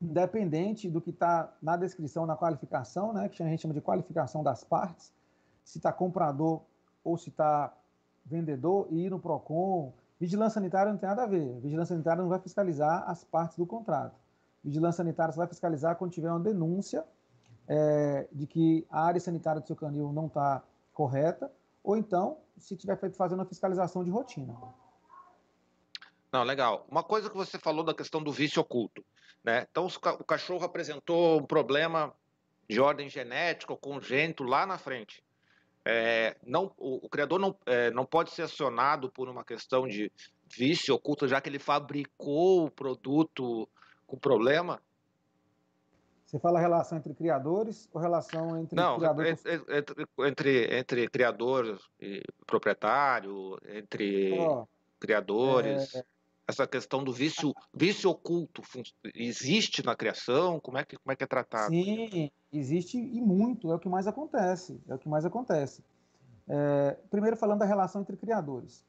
[0.01, 4.43] independente do que está na descrição, na qualificação, né, que a gente chama de qualificação
[4.43, 5.13] das partes,
[5.63, 6.61] se está comprador
[7.03, 7.73] ou se está
[8.25, 9.93] vendedor e ir no PROCON.
[10.19, 11.59] Vigilância sanitária não tem nada a ver.
[11.59, 14.15] Vigilância sanitária não vai fiscalizar as partes do contrato.
[14.63, 17.03] Vigilância sanitária só vai fiscalizar quando tiver uma denúncia
[17.67, 20.63] é, de que a área sanitária do seu canil não está
[20.93, 21.51] correta,
[21.83, 24.55] ou então, se tiver fazendo a fiscalização de rotina.
[26.31, 26.85] Não, legal.
[26.89, 29.05] Uma coisa que você falou da questão do vício oculto.
[29.43, 29.67] Né?
[29.69, 32.13] Então, o cachorro apresentou um problema
[32.69, 35.23] de ordem genética ou congênito lá na frente
[35.85, 40.11] é, não, o, o, criador não, é, não pode ser acionado por uma questão de
[40.47, 43.67] vício oculto, já que ele fabricou o produto
[44.07, 44.81] com problema?
[46.33, 51.79] Você fala relação entre criadores ou relação entre não, criador entre, entre, entre, entre criador
[52.01, 54.67] e proprietário, entre oh,
[54.99, 55.93] criadores?
[55.93, 56.03] É,
[56.47, 58.63] essa questão do vício, vício oculto
[59.13, 60.59] existe na criação?
[60.59, 61.69] Como é que, como é, que é tratado?
[61.69, 64.81] Sim, existe e muito, é o que mais acontece.
[64.89, 65.83] É o que mais acontece.
[66.49, 68.83] É, primeiro falando da relação entre criadores.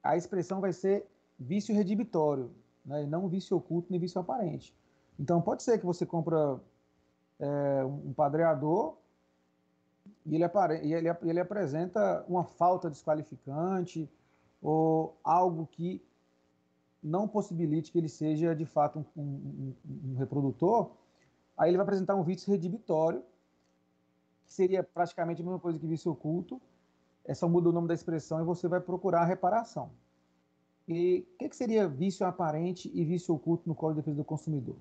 [0.00, 1.04] A expressão vai ser
[1.40, 2.52] vício redibitório,
[2.86, 4.72] né, e não vício oculto nem vício aparente.
[5.18, 6.60] Então pode ser que você compra
[7.38, 8.96] é, um padreador
[10.26, 14.08] e ele, apare ele, ele apresenta uma falta desqualificante
[14.62, 16.02] ou algo que
[17.02, 19.74] não possibilite que ele seja de fato um, um,
[20.12, 20.90] um reprodutor,
[21.56, 23.22] aí ele vai apresentar um vício redibitório,
[24.46, 26.60] que seria praticamente a mesma coisa que vício oculto,
[27.26, 29.90] é só muda o nome da expressão e você vai procurar a reparação.
[30.88, 34.24] E o que, que, seria vício aparente e vício oculto no Código de Defesa do
[34.24, 34.76] Consumidor?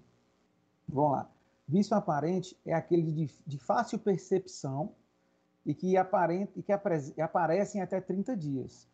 [0.87, 1.29] Vamos lá.
[1.67, 4.91] Vício aparente é aquele de, de fácil percepção
[5.65, 6.71] e que, aparente, que
[7.21, 8.87] aparece em até 30 dias.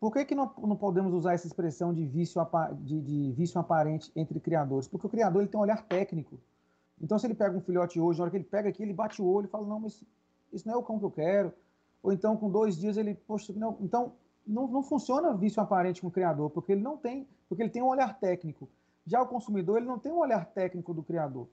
[0.00, 2.40] Por que, que não, não podemos usar essa expressão de vício,
[2.80, 4.88] de, de vício aparente entre criadores?
[4.88, 6.40] Porque o criador ele tem um olhar técnico.
[7.00, 9.20] Então, se ele pega um filhote hoje, na hora que ele pega aqui, ele bate
[9.20, 10.02] o olho e fala: Não, mas
[10.52, 11.52] isso não é o cão que eu quero.
[12.02, 13.76] Ou então, com dois dias, ele, poxa, não.
[13.80, 14.14] Então,
[14.46, 17.82] não, não funciona vício aparente com o criador, porque ele não tem, porque ele tem
[17.82, 18.68] um olhar técnico.
[19.06, 21.46] Já o consumidor, ele não tem um olhar técnico do criador.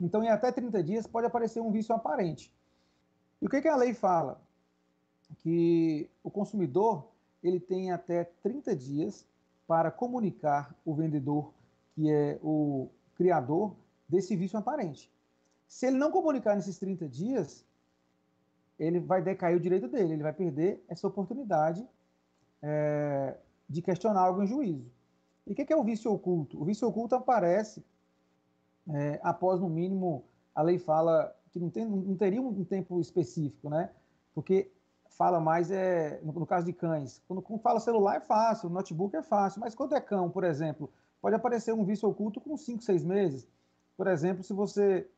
[0.00, 2.54] Então, em até 30 dias, pode aparecer um vício aparente.
[3.40, 4.40] E o que, que a lei fala?
[5.38, 7.08] Que o consumidor
[7.42, 9.26] ele tem até 30 dias
[9.66, 11.52] para comunicar o vendedor,
[11.94, 13.74] que é o criador
[14.08, 15.10] desse vício aparente.
[15.66, 17.64] Se ele não comunicar nesses 30 dias,
[18.78, 21.86] ele vai decair o direito dele, ele vai perder essa oportunidade
[22.62, 23.36] é,
[23.68, 24.90] de questionar algo em juízo.
[25.46, 26.60] E o que é o vício oculto?
[26.60, 27.84] O vício oculto aparece
[28.88, 30.24] é, após, no mínimo,
[30.54, 33.90] a lei fala que não, tem, não teria um tempo específico, né?
[34.34, 34.70] Porque
[35.16, 37.22] fala mais é no, no, caso de cães.
[37.26, 40.90] Quando, quando fala celular é fácil, notebook é fácil, mas quando é cão, por exemplo,
[41.20, 43.48] pode aparecer um vício oculto com 5, 6 meses.
[43.96, 45.08] Por exemplo, se você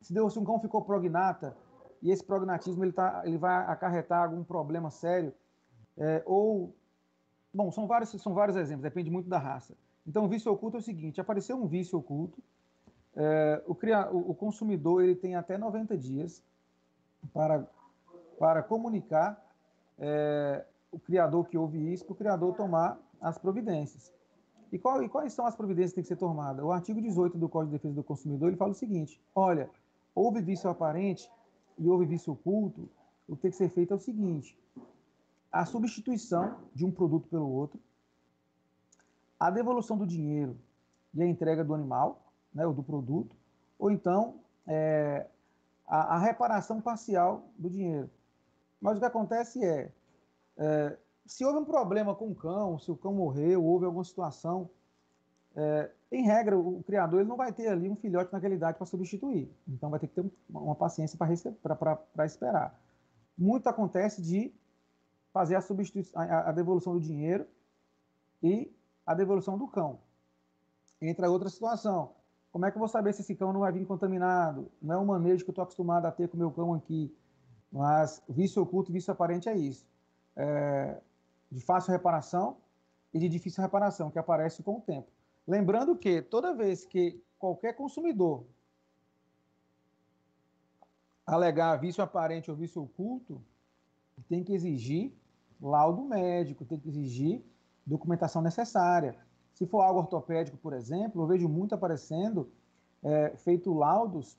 [0.00, 1.56] se, deu, se um cão ficou prognata
[2.02, 5.32] e esse prognatismo ele, tá, ele vai acarretar algum problema sério,
[5.96, 6.74] é, ou
[7.52, 9.74] bom, são vários são vários exemplos, depende muito da raça.
[10.06, 12.42] Então, o vício oculto é o seguinte: apareceu um vício oculto,
[13.16, 16.42] é, o, o, o consumidor ele tem até 90 dias
[17.32, 17.66] para
[18.40, 19.38] para comunicar
[19.98, 24.10] é, o criador que houve isso, para o criador tomar as providências.
[24.72, 26.64] E, qual, e, quais são as providências que têm que ser tomadas?
[26.64, 29.68] O artigo 18 do Código de Defesa do Consumidor ele fala o seguinte: olha,
[30.14, 31.30] houve vício aparente
[31.78, 32.88] e houve vício oculto,
[33.28, 34.58] o que tem que ser feito é o seguinte:
[35.52, 37.78] a substituição de um produto pelo outro,
[39.38, 40.56] a devolução do dinheiro
[41.12, 43.36] e a entrega do animal, né, ou do produto,
[43.78, 45.26] ou então é,
[45.86, 48.10] a, a reparação parcial do dinheiro.
[48.80, 49.92] Mas o que acontece é,
[50.56, 50.96] é
[51.26, 54.68] se houve um problema com o cão, se o cão morreu, houve alguma situação,
[55.54, 58.86] é, em regra, o criador ele não vai ter ali um filhote naquela idade para
[58.86, 59.48] substituir.
[59.68, 62.78] Então, vai ter que ter uma paciência para esperar.
[63.38, 64.52] Muito acontece de
[65.32, 65.60] fazer a,
[66.22, 67.46] a, a, devolução do dinheiro
[68.42, 68.72] e
[69.06, 70.00] a devolução do cão.
[71.00, 72.12] Entra outra situação.
[72.52, 74.70] Como é que eu vou saber se esse cão não vai vir contaminado?
[74.82, 77.14] Não é um manejo que eu estou acostumado a ter com o meu cão aqui.
[77.70, 79.86] Mas vício oculto vício aparente é isso.
[80.34, 81.00] É,
[81.50, 82.56] de fácil reparação
[83.14, 85.08] e de difícil reparação, que aparece com o tempo.
[85.46, 88.44] Lembrando que toda vez que qualquer consumidor
[91.26, 93.42] alegar vício aparente ou vício oculto,
[94.28, 95.12] tem que exigir
[95.60, 97.44] laudo médico, tem que exigir
[97.86, 99.16] documentação necessária.
[99.60, 102.50] Se for algo ortopédico, por exemplo, eu vejo muito aparecendo
[103.02, 104.38] é, feito laudos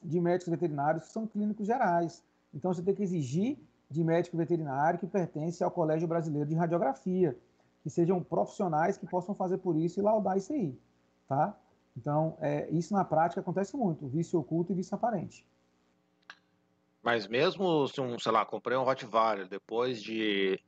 [0.00, 2.24] de médicos veterinários que são clínicos gerais.
[2.54, 3.58] Então, você tem que exigir
[3.90, 7.36] de médico veterinário que pertence ao Colégio Brasileiro de Radiografia,
[7.82, 10.78] que sejam profissionais que possam fazer por isso e laudar isso aí,
[11.26, 11.58] tá?
[11.96, 15.44] Então, é, isso na prática acontece muito, vício oculto e vício aparente.
[17.02, 20.60] Mas mesmo se um, sei lá, comprei um Rottweiler, depois de,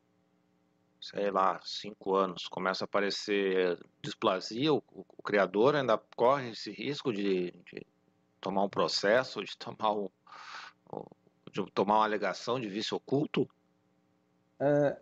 [1.01, 7.13] sei lá, cinco anos, começa a aparecer displasia, o, o, criador ainda corre esse risco
[7.13, 7.87] de, de,
[8.41, 10.09] tomar um processo, de tomar um,
[11.51, 13.49] de tomar uma alegação de vício oculto?
[14.59, 14.99] É,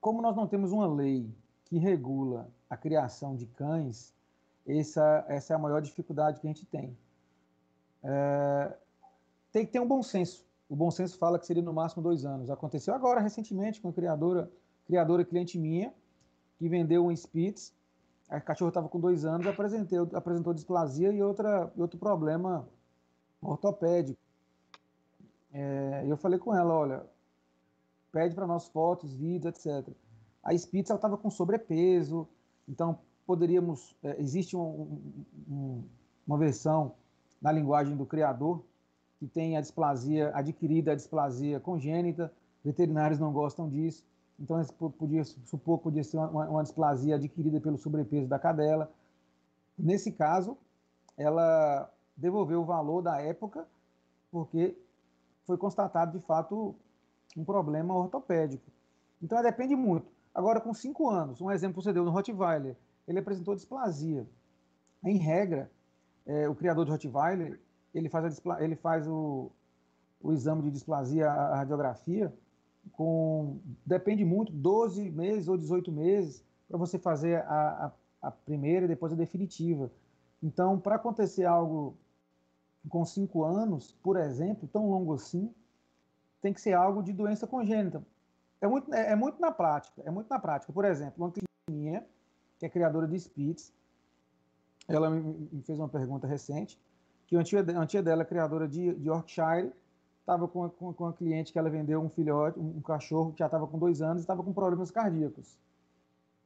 [0.00, 1.30] como nós não temos uma lei
[1.66, 4.12] que regula a criação de cães,
[4.66, 6.96] essa, essa é a maior dificuldade que a gente tem.
[8.02, 8.76] É,
[9.52, 10.44] tem que ter um bom senso.
[10.68, 12.50] O bom senso fala que seria no máximo dois anos.
[12.50, 14.50] Aconteceu agora, recentemente, com a criadora,
[14.86, 15.92] criadora cliente minha,
[16.58, 17.74] que vendeu um Spitz.
[18.28, 22.68] A cachorro estava com dois anos, apresentou, apresentou displasia e outra, outro problema
[23.40, 24.18] ortopédico.
[25.52, 27.06] É, eu falei com ela, olha,
[28.10, 29.88] pede para nós fotos, vídeos, etc.
[30.42, 32.28] A Spitz estava com sobrepeso,
[32.68, 35.14] então poderíamos, é, existe um,
[35.48, 35.84] um,
[36.26, 36.94] uma versão
[37.40, 38.64] na linguagem do criador
[39.18, 42.32] que tem a displasia adquirida, a displasia congênita,
[42.64, 44.04] veterinários não gostam disso,
[44.38, 44.62] então
[44.98, 48.90] podia supor que podia ser uma, uma displasia adquirida pelo sobrepeso da cadela.
[49.78, 50.56] Nesse caso,
[51.16, 53.66] ela devolveu o valor da época,
[54.30, 54.76] porque
[55.46, 56.74] foi constatado de fato
[57.36, 58.70] um problema ortopédico.
[59.22, 60.06] Então depende muito.
[60.34, 62.76] Agora, com cinco anos, um exemplo você deu no Rottweiler,
[63.08, 64.26] ele apresentou displasia.
[65.02, 65.70] Em regra,
[66.26, 67.58] é, o criador de Rottweiler,
[67.94, 69.50] ele faz, a, ele faz o,
[70.20, 72.32] o exame de displasia, a radiografia,
[72.92, 78.84] com, depende muito, 12 meses ou 18 meses, para você fazer a, a, a, primeira
[78.84, 79.90] e depois a definitiva.
[80.42, 81.96] Então, para acontecer algo
[82.88, 85.52] com cinco anos, por exemplo, tão longo assim,
[86.40, 88.02] tem que ser algo de doença congênita.
[88.60, 90.72] É muito, é, é muito na prática, é muito na prática.
[90.72, 91.32] Por exemplo, uma
[91.66, 92.06] cliente
[92.58, 93.72] que é criadora de Spitz,
[94.88, 96.78] ela me fez uma pergunta recente,
[97.26, 99.72] que a tia, a tia dela, criadora de, de Yorkshire,
[100.26, 103.46] estava com, com, com cliente que ela vendeu um filhote, um, um cachorro que já
[103.46, 105.56] estava com dois anos e estava com problemas cardíacos.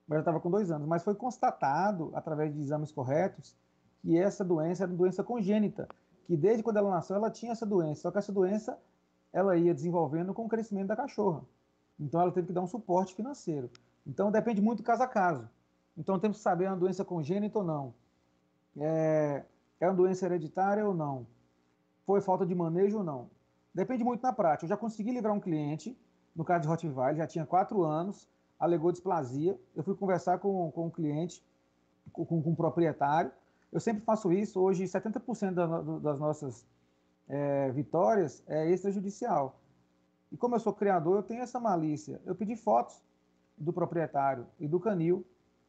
[0.06, 0.86] Mas já estava com dois anos.
[0.86, 3.56] Mas foi constatado, através de exames corretos,
[4.02, 5.88] que essa doença era uma doença congênita,
[6.26, 8.78] que desde quando ela nasceu ela tinha essa doença, só que essa doença
[9.32, 11.42] ela ia desenvolvendo com o crescimento da cachorra.
[11.98, 13.70] Então ela teve que dar um suporte financeiro.
[14.06, 15.48] Então depende muito caso a caso.
[15.96, 17.94] Então temos que saber é uma doença congênita ou não.
[18.76, 19.42] É,
[19.80, 21.26] é uma doença hereditária ou não?
[22.04, 23.39] Foi falta de manejo ou não?
[23.74, 24.64] Depende muito na prática.
[24.64, 25.96] Eu já consegui livrar um cliente,
[26.34, 29.58] no caso de Rottweiler, já tinha quatro anos, alegou displasia.
[29.74, 31.42] Eu fui conversar com, com o cliente,
[32.12, 33.30] com, com, o proprietário.
[33.72, 34.60] Eu sempre faço isso.
[34.60, 36.66] Hoje, 70% da, das nossas
[37.28, 39.60] é, vitórias é extrajudicial.
[40.32, 42.20] E como eu sou criador, eu tenho essa malícia.
[42.24, 43.00] Eu pedi fotos
[43.56, 45.24] do proprietário e do canil.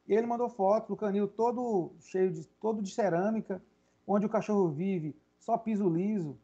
[0.08, 3.62] E ele mandou fotos do canil todo cheio de todo de cerâmica,
[4.06, 6.38] onde o cachorro vive só piso liso.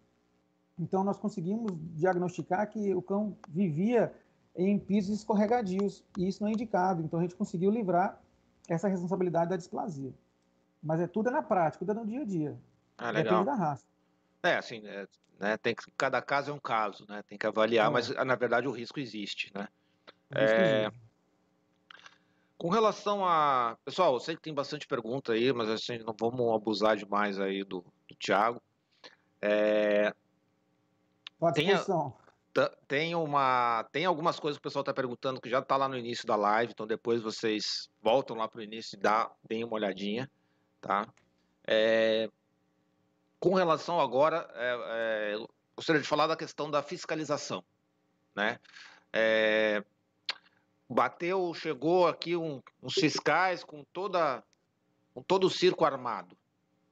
[0.79, 4.13] Então nós conseguimos diagnosticar que o cão vivia
[4.55, 7.03] em pisos escorregadios e isso não é indicado.
[7.03, 8.21] Então a gente conseguiu livrar
[8.67, 10.13] essa responsabilidade da displasia.
[10.81, 12.57] Mas é tudo na prática, tudo é no dia a dia.
[12.97, 13.43] Ah, legal.
[13.43, 13.85] Depende da raça.
[14.43, 15.07] É, assim, é,
[15.39, 17.23] né, tem que, cada caso é um caso, né?
[17.27, 17.89] Tem que avaliar, é.
[17.89, 19.67] mas na verdade o risco existe, né?
[20.31, 21.07] Risco é, existe.
[22.57, 23.77] Com relação a.
[23.85, 27.63] Pessoal, eu sei que tem bastante pergunta aí, mas assim, não vamos abusar demais aí
[27.63, 28.59] do, do Thiago.
[29.39, 30.11] É...
[32.53, 35.87] Tem, tem, uma, tem algumas coisas que o pessoal está perguntando que já está lá
[35.87, 39.63] no início da live, então depois vocês voltam lá para o início e dá, deem
[39.63, 40.29] uma olhadinha,
[40.81, 41.07] tá?
[41.67, 42.29] É...
[43.39, 45.45] Com relação agora, é, é,
[45.75, 47.63] gostaria de falar da questão da fiscalização,
[48.35, 48.59] né?
[49.13, 49.83] É,
[50.89, 54.43] bateu, chegou aqui um, uns fiscais com toda
[55.13, 56.35] com todo o circo armado,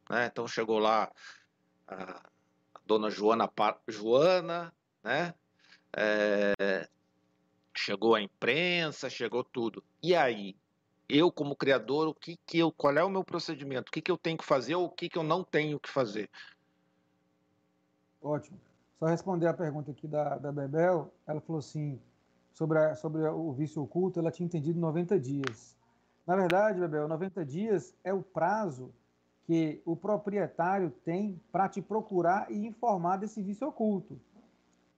[0.07, 0.27] né?
[0.27, 1.11] Então chegou lá
[1.87, 2.21] a
[2.85, 3.49] dona Joana
[3.87, 5.33] Joana, né?
[5.95, 6.87] É,
[7.75, 9.83] chegou a imprensa, chegou tudo.
[10.01, 10.55] E aí,
[11.07, 13.89] eu como criador, o que que eu, qual é o meu procedimento?
[13.89, 15.89] O que que eu tenho que fazer ou o que que eu não tenho que
[15.89, 16.29] fazer?
[18.21, 18.59] Ótimo.
[18.99, 21.99] Só responder a pergunta aqui da, da Bebel, ela falou assim,
[22.51, 25.77] sobre, a, sobre o vício oculto, ela tinha entendido 90 dias.
[26.25, 28.93] Na verdade, Bebel, 90 dias é o prazo
[29.45, 34.19] que o proprietário tem para te procurar e informar desse vício oculto.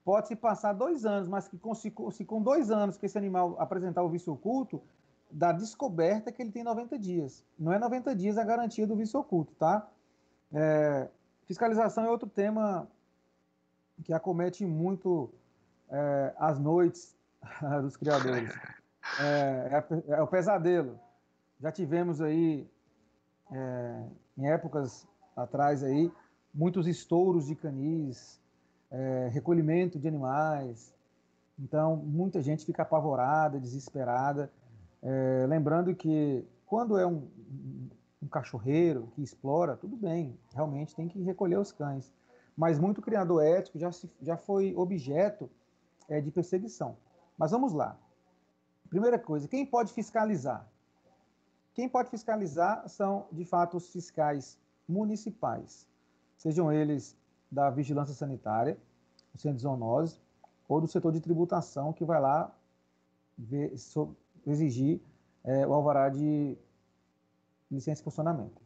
[0.06, 3.57] pode-se passar dois anos, mas que com, se, se, com dois anos que esse animal
[3.60, 4.82] apresentar o vício oculto,
[5.30, 7.44] da descoberta que ele tem 90 dias.
[7.60, 9.86] Não é 90 dias a garantia do vício oculto, tá?
[10.53, 11.10] É,
[11.45, 12.88] fiscalização é outro tema
[14.03, 15.30] que acomete muito
[15.90, 17.15] é, as noites
[17.82, 18.53] dos criadores.
[19.19, 20.99] É, é, é, o pesadelo.
[21.60, 22.69] Já tivemos aí,
[23.52, 24.03] é,
[24.38, 26.12] em épocas atrás aí,
[26.54, 28.40] muitos estouros de canis,
[28.92, 30.94] é, recolhimento de animais.
[31.60, 34.52] Então, muita gente fica apavorada, desesperada.
[35.02, 37.28] É, lembrando que quando é um,
[38.22, 42.14] um cachorreiro que explora, tudo bem, realmente tem que recolher os cães.
[42.56, 45.50] Mas muito criador ético já, se, já foi objeto
[46.10, 46.98] é, de perseguição.
[47.38, 47.98] Mas vamos lá.
[48.90, 50.68] Primeira coisa, quem pode fiscalizar?
[51.78, 54.58] Quem pode fiscalizar são, de fato, os fiscais
[54.90, 55.88] municipais,
[56.36, 57.16] sejam eles
[57.52, 58.76] da vigilância sanitária,
[59.32, 60.20] do centro de zoonose,
[60.68, 62.52] ou do setor de tributação, que vai lá
[63.38, 63.76] ver,
[64.48, 64.99] exigir
[65.44, 66.58] é, o alvará de
[67.70, 68.60] licença de funcionamento.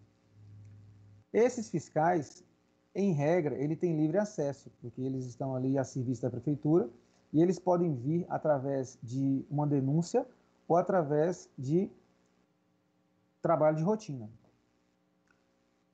[1.34, 2.46] Esses fiscais,
[2.96, 6.90] em regra, ele tem livre acesso, porque eles estão ali a serviço da prefeitura
[7.34, 10.26] e eles podem vir através de uma denúncia
[10.66, 11.92] ou através de
[13.42, 14.30] trabalho de rotina.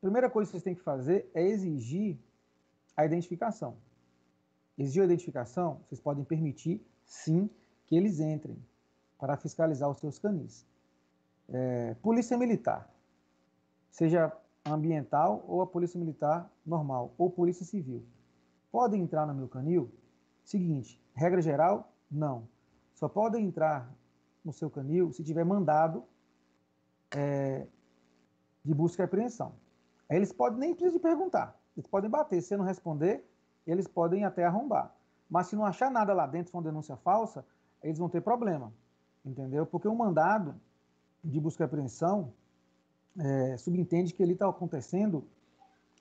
[0.02, 2.20] Primeira coisa que vocês têm que fazer é exigir
[2.96, 3.78] a identificação.
[4.78, 7.50] Exigir a identificação, vocês podem permitir, sim,
[7.86, 8.58] que eles entrem
[9.18, 10.66] para fiscalizar os seus canis.
[11.50, 12.88] É, polícia Militar
[13.90, 14.32] seja
[14.66, 18.06] ambiental ou a polícia militar normal, ou polícia civil.
[18.72, 19.90] Podem entrar no meu canil?
[20.44, 22.48] Seguinte, regra geral, não.
[22.94, 23.92] Só podem entrar
[24.44, 26.04] no seu canil se tiver mandado
[27.16, 27.66] é,
[28.64, 29.54] de busca e apreensão.
[30.10, 31.60] Aí eles podem nem precisar de perguntar.
[31.76, 32.42] Eles podem bater.
[32.42, 33.24] Se não responder,
[33.66, 34.94] eles podem até arrombar.
[35.30, 37.46] Mas se não achar nada lá dentro, for uma denúncia falsa,
[37.84, 38.74] eles vão ter problema.
[39.26, 39.66] Entendeu?
[39.66, 40.56] Porque um mandado
[41.24, 42.34] de busca e apreensão,
[43.20, 45.28] é, subentende que ali está acontecendo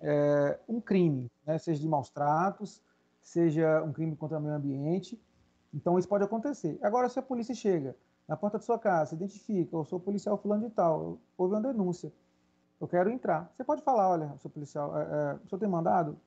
[0.00, 1.58] é, um crime, né?
[1.58, 2.82] seja de maus tratos,
[3.20, 5.20] seja um crime contra o meio ambiente.
[5.74, 6.78] Então, isso pode acontecer.
[6.82, 7.96] Agora, se a polícia chega
[8.26, 12.12] na porta da sua casa, identifica, eu sou policial fulano de tal, houve uma denúncia,
[12.80, 13.50] eu quero entrar.
[13.56, 16.18] Você pode falar, olha, sou policial, é, é, o senhor tem mandado?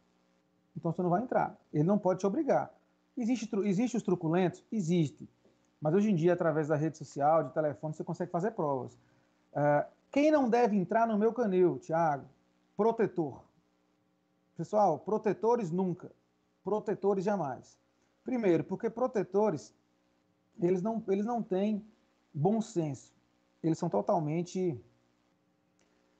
[0.75, 1.55] Então você não vai entrar.
[1.73, 2.73] Ele não pode te obrigar.
[3.17, 4.63] Existe, existe os truculentos?
[4.71, 5.29] Existe.
[5.81, 8.97] Mas hoje em dia, através da rede social, de telefone, você consegue fazer provas.
[9.53, 12.25] É, quem não deve entrar no meu canil, Tiago?
[12.75, 13.43] Protetor.
[14.57, 16.11] Pessoal, protetores nunca.
[16.63, 17.77] Protetores jamais.
[18.23, 19.73] Primeiro, porque protetores,
[20.61, 21.85] eles não, eles não têm
[22.33, 23.13] bom senso.
[23.63, 24.79] Eles são totalmente.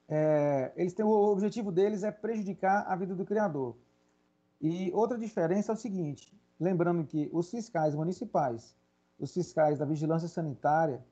[0.08, 3.76] É, eles têm, o objetivo deles é prejudicar a vida do criador.
[4.62, 8.76] E outra diferença é o seguinte: lembrando que os fiscais municipais,
[9.20, 11.04] os fiscais da vigilância sanitária,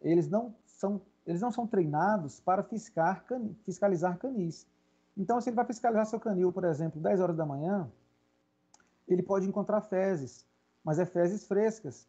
[0.00, 3.24] eles não são eles não são treinados para fiscar,
[3.64, 4.66] fiscalizar canis.
[5.16, 7.90] Então, se ele vai fiscalizar seu canil, por exemplo, 10 horas da manhã,
[9.06, 10.44] ele pode encontrar fezes,
[10.82, 12.08] mas é fezes frescas.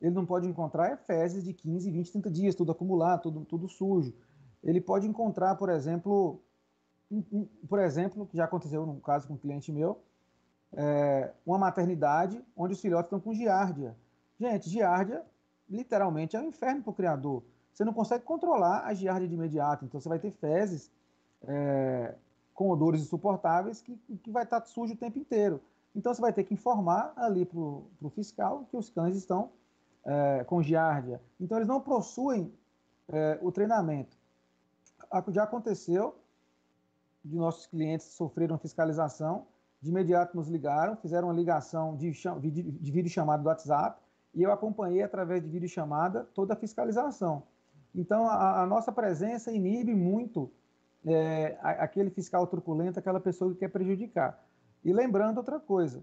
[0.00, 4.14] Ele não pode encontrar fezes de 15, 20, 30 dias, tudo acumulado, tudo, tudo sujo.
[4.62, 6.40] Ele pode encontrar, por exemplo,
[7.10, 10.00] um, um, por exemplo, que já aconteceu num caso com um cliente meu,
[10.72, 13.96] é, uma maternidade onde os filhotes estão com giardia.
[14.38, 15.22] Gente, giardia
[15.68, 17.42] literalmente é um inferno para o criador
[17.80, 19.86] você não consegue controlar a giardia de imediato.
[19.86, 20.90] Então, você vai ter fezes
[21.42, 22.14] é,
[22.52, 25.62] com odores insuportáveis que, que vai estar sujo o tempo inteiro.
[25.94, 29.50] Então, você vai ter que informar ali para o fiscal que os cães estão
[30.04, 31.20] é, com giardia.
[31.40, 32.52] Então, eles não possuem
[33.08, 34.16] é, o treinamento.
[35.28, 36.16] Já aconteceu
[37.24, 39.46] de nossos clientes sofreram fiscalização,
[39.80, 44.00] de imediato nos ligaram, fizeram uma ligação de, de, de vídeo chamada do WhatsApp,
[44.34, 47.42] e eu acompanhei através de vídeo chamada toda a fiscalização.
[47.94, 50.50] Então, a, a nossa presença inibe muito
[51.04, 54.42] é, aquele fiscal truculento, aquela pessoa que quer prejudicar.
[54.84, 56.02] E lembrando outra coisa,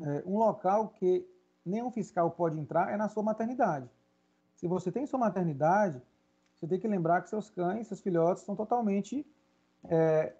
[0.00, 1.26] é, um local que
[1.64, 3.88] nenhum fiscal pode entrar é na sua maternidade.
[4.54, 6.00] Se você tem sua maternidade,
[6.54, 9.26] você tem que lembrar que seus cães, seus filhotes estão totalmente
[9.84, 10.32] é,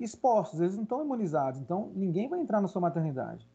[0.00, 3.48] expostos, eles não estão imunizados, então ninguém vai entrar na sua maternidade.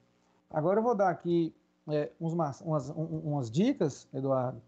[0.50, 1.54] Agora eu vou dar aqui
[1.88, 4.62] é, uns, umas, umas dicas, Eduardo,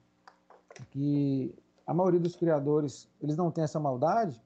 [0.91, 1.53] que
[1.85, 4.41] a maioria dos criadores, eles não tem essa maldade,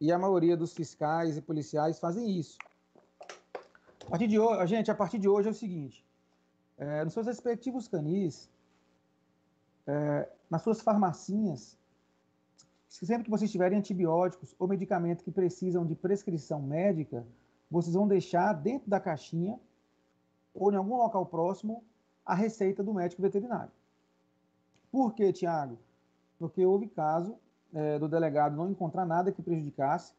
[0.00, 2.56] e a maioria dos fiscais e policiais fazem isso.
[4.08, 6.02] A partir de hoje, gente, a partir de hoje é o seguinte,
[6.78, 8.50] é, nos seus respectivos canis,
[9.86, 11.78] é, nas suas farmacinhas,
[12.88, 17.26] sempre que vocês tiverem antibióticos ou medicamentos que precisam de prescrição médica,
[17.70, 19.60] vocês vão deixar dentro da caixinha
[20.54, 21.84] ou em algum local próximo
[22.24, 23.70] a receita do médico veterinário.
[24.90, 25.78] Por que, Tiago?
[26.38, 27.36] Porque houve caso
[27.74, 30.14] é, do delegado não encontrar nada que prejudicasse,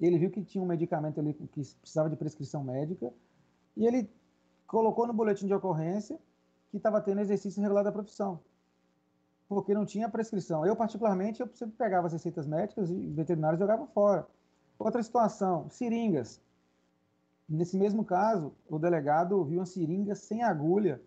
[0.00, 3.12] ele viu que tinha um medicamento ali que precisava de prescrição médica,
[3.76, 4.10] e ele
[4.66, 6.18] colocou no boletim de ocorrência
[6.70, 8.40] que estava tendo exercício irregular da profissão,
[9.48, 10.66] porque não tinha prescrição.
[10.66, 14.26] Eu, particularmente, eu sempre pegava as receitas médicas e veterinários jogava fora.
[14.78, 16.40] Outra situação, seringas.
[17.48, 21.00] Nesse mesmo caso, o delegado viu uma seringa sem agulha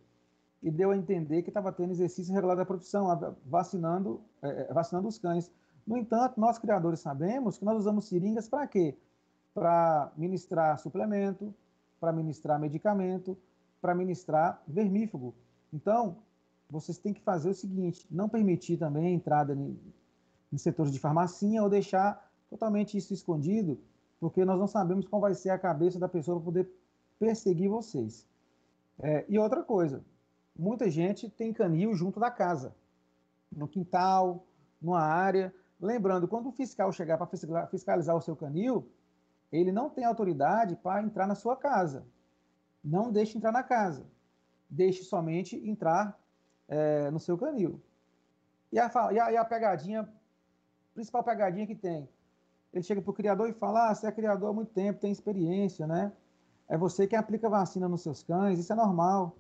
[0.62, 3.07] e deu a entender que estava tendo exercício irregular da profissão,
[3.45, 5.52] vacinando, é, vacinando os cães.
[5.86, 8.98] No entanto, nós criadores sabemos que nós usamos seringas para quê?
[9.53, 11.53] Para ministrar suplemento,
[11.99, 13.38] para ministrar medicamento,
[13.80, 15.36] para ministrar vermífugo.
[15.72, 16.18] Então,
[16.70, 19.78] vocês têm que fazer o seguinte: não permitir também a entrada em,
[20.57, 23.78] setores de farmacinha ou deixar totalmente isso escondido,
[24.20, 26.70] porque nós não sabemos qual vai ser a cabeça da pessoa para poder
[27.20, 28.26] perseguir vocês.
[28.99, 30.03] É, e outra coisa,
[30.57, 32.74] muita gente tem canil junto da casa,
[33.52, 34.45] no quintal,
[34.82, 35.53] numa área.
[35.80, 38.89] Lembrando, quando o fiscal chegar para fiscalizar o seu canil,
[39.52, 42.06] ele não tem autoridade para entrar na sua casa.
[42.84, 44.06] Não deixe entrar na casa.
[44.69, 46.18] Deixe somente entrar
[46.68, 47.81] é, no seu canil.
[48.72, 50.10] E a, e, a, e a pegadinha,
[50.93, 52.07] principal pegadinha que tem,
[52.73, 55.11] ele chega para o criador e fala: ah, você é criador há muito tempo, tem
[55.11, 56.11] experiência, né?
[56.68, 59.38] É você que aplica vacina nos seus cães, isso é normal.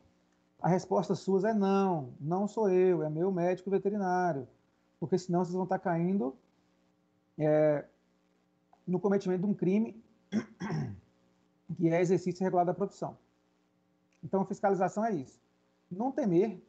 [0.61, 4.47] A resposta sua é não, não sou eu, é meu médico veterinário.
[5.05, 6.35] Porque senão vocês vão estar caindo
[7.37, 7.85] é,
[8.87, 10.03] no cometimento de um crime
[11.77, 13.17] que é exercício regular da profissão.
[14.23, 15.39] Então, fiscalização é isso.
[15.91, 16.59] Não temer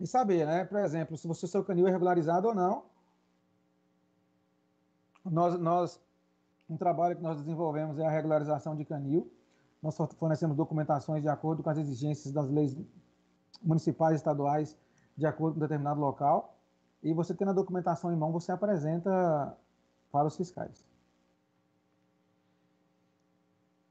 [0.00, 0.64] e saber, né?
[0.64, 2.84] Por exemplo, se você seu canil é regularizado ou não.
[5.24, 6.00] Nós, nós,
[6.68, 9.30] um trabalho que nós desenvolvemos é a regularização de canil.
[9.82, 12.76] Nós fornecemos documentações de acordo com as exigências das leis
[13.62, 14.76] municipais e estaduais
[15.16, 16.57] de acordo com determinado local.
[17.02, 19.56] E você tendo a documentação em mão, você apresenta
[20.10, 20.84] para os fiscais.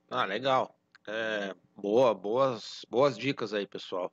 [0.10, 0.76] Ah, legal.
[1.08, 4.12] É, boa, boas, boas dicas aí, pessoal.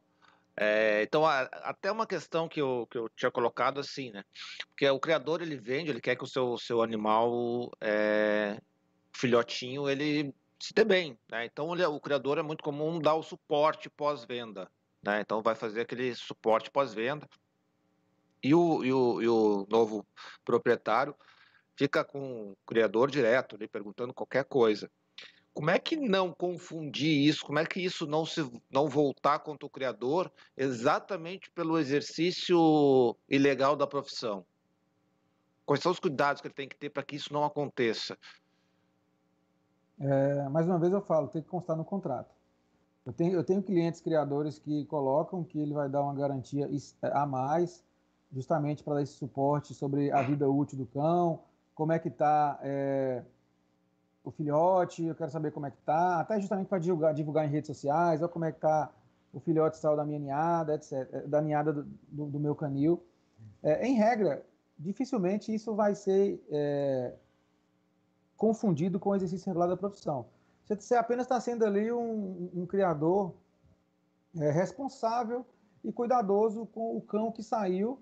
[0.56, 4.24] É, então, a, até uma questão que eu, que eu tinha colocado assim, né?
[4.68, 8.60] Porque o criador, ele vende, ele quer que o seu, seu animal, é,
[9.12, 11.44] filhotinho, ele se dê bem, né?
[11.44, 14.70] Então, ele, o criador é muito comum dar o suporte pós-venda,
[15.02, 15.20] né?
[15.20, 17.28] Então, vai fazer aquele suporte pós-venda.
[18.44, 20.06] E o, e, o, e o novo
[20.44, 21.16] proprietário
[21.74, 24.90] fica com o criador direto, ali, perguntando qualquer coisa.
[25.54, 27.42] Como é que não confundir isso?
[27.42, 33.76] Como é que isso não se não voltar contra o criador exatamente pelo exercício ilegal
[33.76, 34.44] da profissão?
[35.64, 38.18] Quais são os cuidados que ele tem que ter para que isso não aconteça?
[39.98, 42.34] É, mais uma vez eu falo, tem que constar no contrato.
[43.06, 46.68] Eu tenho, eu tenho clientes criadores que colocam que ele vai dar uma garantia
[47.00, 47.82] a mais,
[48.34, 51.40] justamente para dar esse suporte sobre a vida útil do cão,
[51.74, 53.22] como é que está é,
[54.24, 57.50] o filhote, eu quero saber como é que tá, até justamente para divulgar, divulgar em
[57.50, 58.90] redes sociais, ou como é que tá
[59.32, 63.02] o filhote saiu da minha ninhada, etc., eh, da ninhada do, do, do meu canil.
[63.62, 64.46] É, em regra,
[64.78, 67.14] dificilmente isso vai ser é,
[68.36, 70.26] confundido com o exercício regular da profissão.
[70.66, 73.34] Você apenas está sendo ali um, um criador
[74.38, 75.44] é, responsável
[75.82, 77.98] e cuidadoso com o cão que saiu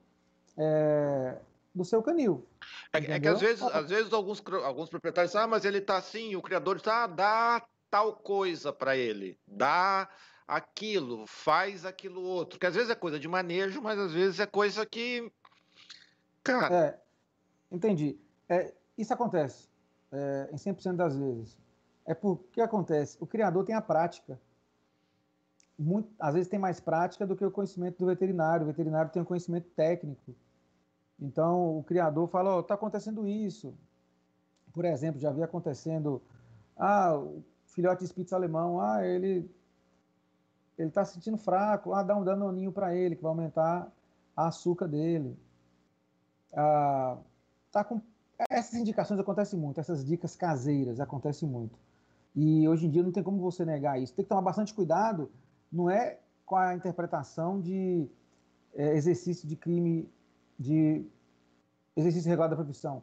[0.57, 1.39] é,
[1.75, 2.47] do seu canil.
[2.93, 6.37] É, é, que às vezes, às vezes alguns, alguns proprietários, ah, mas ele está assim,
[6.37, 10.09] o criador está, ah, dá tal coisa para ele, dá
[10.47, 12.59] aquilo, faz aquilo outro.
[12.59, 15.31] Que às vezes é coisa de manejo, mas às vezes é coisa que.
[16.43, 16.75] Cara.
[16.75, 16.99] É,
[17.71, 18.19] entendi.
[18.49, 19.69] É, isso acontece
[20.13, 21.57] é, em 100% das vezes.
[22.05, 23.17] É porque acontece?
[23.21, 24.39] O criador tem a prática.
[25.83, 28.63] Muito, às vezes tem mais prática do que o conhecimento do veterinário.
[28.65, 30.35] O veterinário tem um conhecimento técnico.
[31.21, 33.75] Então, o criador fala, está oh, acontecendo isso.
[34.73, 36.23] Por exemplo, já havia acontecendo,
[36.77, 39.51] ah, o filhote de Spitz alemão, ah, ele
[40.79, 43.93] ele está se sentindo fraco, ah, dá um danoninho para ele, que vai aumentar
[44.37, 45.37] a açúcar dele.
[46.53, 47.19] Ah,
[47.71, 48.01] tá com...
[48.51, 51.79] Essas indicações acontecem muito, essas dicas caseiras acontecem muito.
[52.35, 54.15] E hoje em dia não tem como você negar isso.
[54.15, 55.31] Tem que tomar bastante cuidado,
[55.73, 58.09] não é com a interpretação de
[58.75, 60.09] é, exercício de crime
[60.59, 61.05] de
[61.97, 63.03] exercício regular da profissão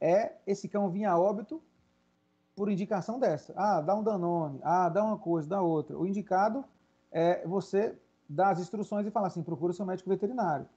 [0.00, 1.62] é esse cão vir a óbito
[2.54, 3.52] por indicação dessa.
[3.56, 5.98] Ah, dá um Danone, ah, dá uma coisa, dá outra.
[5.98, 6.64] O indicado
[7.10, 10.68] é você dar as instruções e falar assim, procura seu médico veterinário.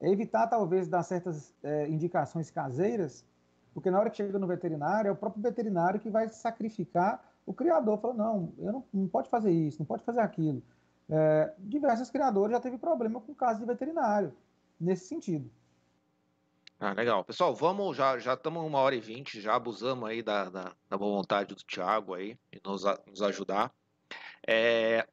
[0.00, 3.24] É evitar, talvez, dar certas é, indicações caseiras,
[3.72, 7.52] porque na hora que chega no veterinário, é o próprio veterinário que vai sacrificar O
[7.52, 10.62] criador falou, não, eu não, não pode fazer isso, não pode fazer aquilo.
[11.08, 14.32] É, diversos criadores já teve problema com casos de veterinário,
[14.80, 15.50] nesse sentido.
[16.78, 17.24] Ah, legal.
[17.24, 21.16] Pessoal, vamos, já estamos uma hora e vinte, já abusamos aí da, da, da, boa
[21.16, 23.72] vontade do Thiago aí, e nos, nos ajudar.
[24.46, 25.06] É,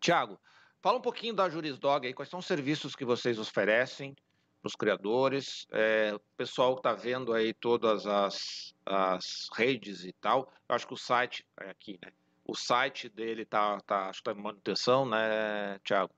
[0.00, 0.38] Tiago,
[0.82, 4.14] fala um pouquinho da Jurisdog aí, quais são os serviços que vocês oferecem
[4.62, 10.52] para os criadores, é, o pessoal está vendo aí todas as, as redes e tal,
[10.68, 12.12] eu acho que o site, é aqui, né?
[12.44, 16.12] O site dele tá, tá, acho que tá em manutenção, né, Tiago?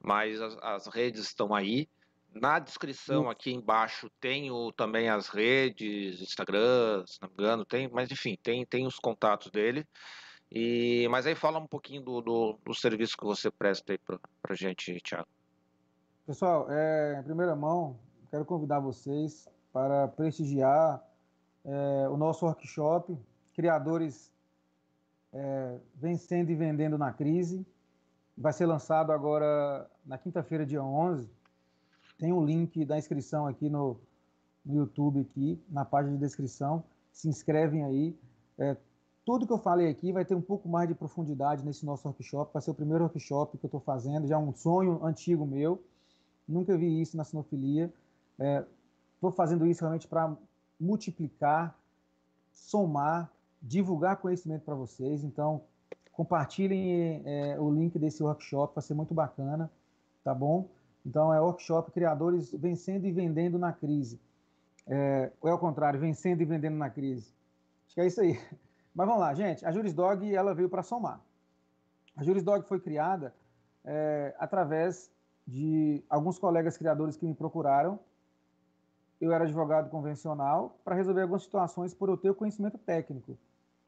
[0.00, 1.88] Mas as, as, redes estão aí.
[2.34, 7.88] Na descrição aqui embaixo tem o, também as redes, Instagram, se não me engano, tem,
[7.88, 9.86] mas enfim, tem, tem os contatos dele.
[10.50, 14.18] E, mas aí fala um pouquinho do, do, do serviço que você presta aí para
[14.48, 15.28] a gente, Thiago.
[16.24, 17.98] Pessoal, é, em primeira mão,
[18.30, 21.04] quero convidar vocês para prestigiar
[21.64, 23.18] é, o nosso workshop,
[23.52, 24.32] Criadores
[25.32, 27.66] é, Vencendo e Vendendo na Crise.
[28.38, 31.28] Vai ser lançado agora na quinta-feira, dia 11.
[32.20, 33.98] Tem um link da inscrição aqui no,
[34.64, 36.84] no YouTube, aqui, na página de descrição.
[37.10, 38.16] Se inscrevem aí.
[38.56, 38.76] É,
[39.24, 42.52] tudo que eu falei aqui vai ter um pouco mais de profundidade nesse nosso workshop.
[42.52, 45.82] Vai ser o primeiro workshop que eu estou fazendo, já é um sonho antigo meu.
[46.46, 47.92] Nunca vi isso na sinofilia.
[49.14, 50.36] Estou é, fazendo isso realmente para
[50.78, 51.78] multiplicar,
[52.50, 55.22] somar, divulgar conhecimento para vocês.
[55.22, 55.62] Então,
[56.12, 59.70] compartilhem é, o link desse workshop, vai ser muito bacana,
[60.24, 60.68] tá bom?
[61.04, 64.20] Então, é workshop Criadores Vencendo e Vendendo na Crise.
[64.86, 67.32] É, ou é o contrário, Vencendo e Vendendo na Crise.
[67.86, 68.38] Acho que é isso aí.
[68.94, 69.64] Mas vamos lá, gente.
[69.64, 71.20] A Jurisdog ela veio para somar.
[72.16, 73.34] A Jurisdog foi criada
[73.84, 75.10] é, através
[75.46, 77.98] de alguns colegas criadores que me procuraram.
[79.20, 83.38] Eu era advogado convencional para resolver algumas situações por eu ter o conhecimento técnico.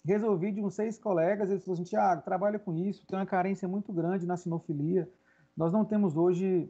[0.05, 3.67] Resolvi de uns seis colegas, eles falaram assim, Tiago, trabalha com isso, tem uma carência
[3.67, 5.09] muito grande na sinofilia.
[5.57, 6.69] Nós não temos hoje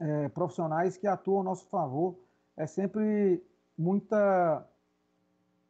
[0.00, 2.16] é, profissionais que atuam a nosso favor.
[2.56, 3.42] É sempre
[3.76, 4.66] muita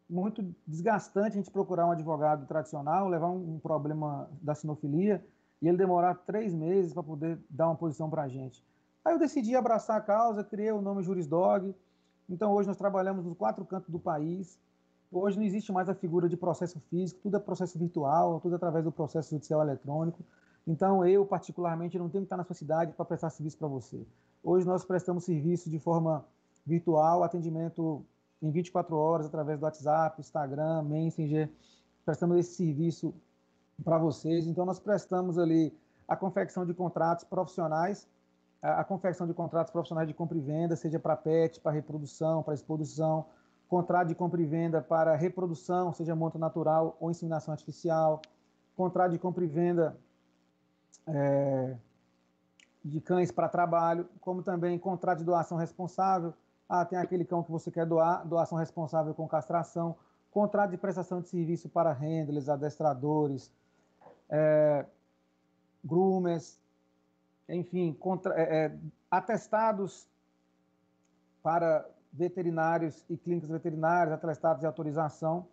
[0.09, 5.24] muito desgastante a gente procurar um advogado tradicional, levar um, um problema da sinofilia
[5.60, 8.64] e ele demorar três meses para poder dar uma posição para a gente.
[9.05, 11.74] Aí eu decidi abraçar a causa, criei o nome Jurisdog.
[12.28, 14.59] Então hoje nós trabalhamos nos quatro cantos do país.
[15.12, 18.56] Hoje não existe mais a figura de processo físico, tudo é processo virtual, tudo é
[18.56, 20.24] através do processo judicial eletrônico.
[20.66, 24.05] Então eu, particularmente, não tenho que estar na sua cidade para prestar serviço para você.
[24.43, 26.24] Hoje nós prestamos serviço de forma
[26.66, 28.05] virtual, atendimento
[28.43, 31.51] em 24 horas através do WhatsApp, Instagram, Messenger.
[32.05, 33.14] Prestamos esse serviço
[33.83, 34.47] para vocês.
[34.47, 35.77] Então, nós prestamos ali
[36.07, 38.09] a confecção de contratos profissionais,
[38.63, 42.43] a, a confecção de contratos profissionais de compra e venda, seja para PET, para reprodução,
[42.43, 43.27] para exposição,
[43.69, 48.21] contrato de compra e venda para reprodução, seja monta natural ou inseminação artificial,
[48.77, 49.97] contrato de compra e venda
[51.07, 51.77] é,
[52.85, 56.35] de cães para trabalho, como também contrato de doação responsável,
[56.69, 59.97] ah, tem aquele cão que você quer doar, doação responsável com castração,
[60.31, 63.51] contrato de prestação de serviço para handlers, adestradores,
[64.31, 64.87] é,
[67.49, 68.79] enfim, contra, é, é,
[69.11, 70.09] atestados
[71.43, 75.47] para veterinários e clínicas veterinárias, atestados de autorização,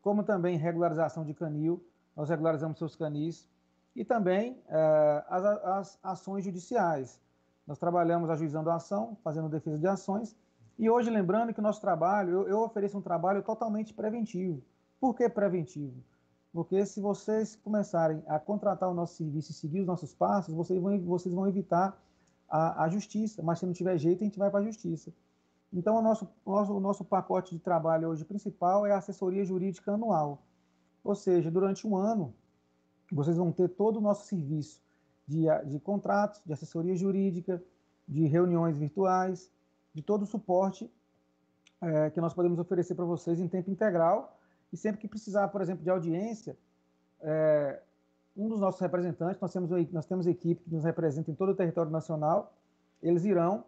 [0.00, 1.84] como também regularização de canil,
[2.16, 3.48] nós regularizamos seus canis,
[3.94, 7.20] e também é, as, as ações judiciais,
[7.66, 10.36] nós trabalhamos ajuizando a ação, fazendo defesa de ações.
[10.78, 14.62] E hoje, lembrando que nosso trabalho, eu, eu ofereço um trabalho totalmente preventivo.
[14.98, 16.02] Por que preventivo?
[16.52, 20.80] Porque se vocês começarem a contratar o nosso serviço e seguir os nossos passos, vocês
[20.80, 21.96] vão, vocês vão evitar
[22.48, 23.42] a, a justiça.
[23.42, 25.12] Mas se não tiver jeito, a gente vai para a justiça.
[25.72, 29.92] Então, o nosso, nosso, o nosso pacote de trabalho hoje principal é a assessoria jurídica
[29.92, 30.42] anual.
[31.04, 32.34] Ou seja, durante um ano,
[33.12, 34.82] vocês vão ter todo o nosso serviço
[35.26, 37.62] de, de contratos, de assessoria jurídica,
[38.06, 39.48] de reuniões virtuais,
[39.94, 40.90] de todo o suporte
[41.80, 44.36] é, que nós podemos oferecer para vocês em tempo integral.
[44.72, 46.56] E sempre que precisar, por exemplo, de audiência,
[47.20, 47.80] é,
[48.36, 51.54] um dos nossos representantes, nós temos, nós temos equipe que nos representa em todo o
[51.54, 52.54] território nacional,
[53.02, 53.64] eles irão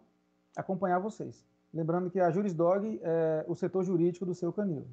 [0.55, 1.45] acompanhar vocês.
[1.73, 4.87] Lembrando que a Jurisdog é o setor jurídico do seu canil.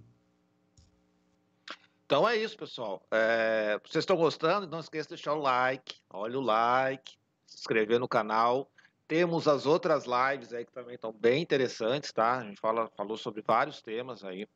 [2.06, 3.02] Então é isso, pessoal.
[3.10, 4.66] É, vocês estão gostando?
[4.66, 6.00] Não esqueça de deixar o like.
[6.10, 7.16] Olha o like,
[7.46, 8.68] se inscrever no canal.
[9.06, 12.38] Temos as outras lives aí que também estão bem interessantes, tá?
[12.38, 14.48] A gente fala, falou sobre vários temas aí.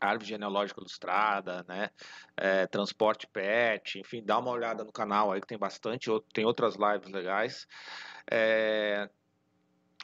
[0.00, 1.90] Árvore genealógica ilustrada, né?
[2.36, 6.76] É, transporte pet, enfim, dá uma olhada no canal aí que tem bastante, tem outras
[6.76, 7.66] lives legais.
[8.30, 9.08] É...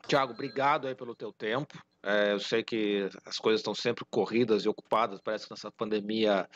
[0.06, 1.78] Tiago, obrigado aí pelo teu tempo.
[2.05, 5.20] É, eu sei que as coisas estão sempre corridas e ocupadas.
[5.20, 6.48] Parece que nessa pandemia,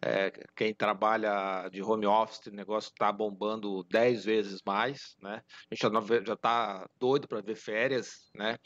[0.00, 5.42] é, quem trabalha de home office, o negócio está bombando dez vezes mais, né?
[5.68, 8.56] A gente já está doido para ver férias, né?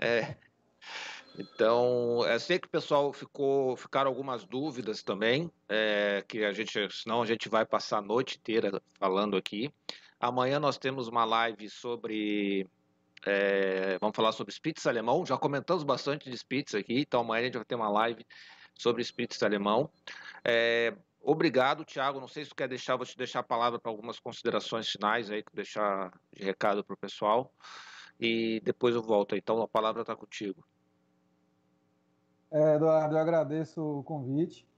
[0.00, 0.36] É,
[1.38, 6.88] então, eu sei que o pessoal ficou, ficaram algumas dúvidas também, é, que a gente,
[6.90, 9.72] senão a gente vai passar a noite inteira falando aqui.
[10.18, 12.68] Amanhã nós temos uma live sobre
[13.26, 15.24] é, vamos falar sobre Spitz alemão.
[15.26, 18.26] Já comentamos bastante de Spitz aqui, então amanhã a gente vai ter uma live
[18.74, 19.90] sobre Spitz alemão.
[20.44, 22.20] É, obrigado, Thiago.
[22.20, 25.30] Não sei se tu quer deixar, vou te deixar a palavra para algumas considerações finais
[25.30, 27.52] aí, deixar de recado para o pessoal.
[28.18, 29.36] E depois eu volto.
[29.36, 30.64] Então a palavra está contigo.
[32.50, 34.68] É, Eduardo, eu agradeço o convite.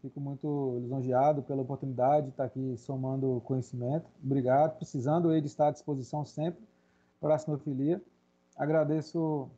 [0.00, 4.08] Fico muito lisonjeado pela oportunidade de estar aqui somando conhecimento.
[4.22, 4.76] Obrigado.
[4.76, 6.62] Precisando ele estar à disposição sempre
[7.20, 8.02] para a sinofilia.
[8.56, 9.50] Agradeço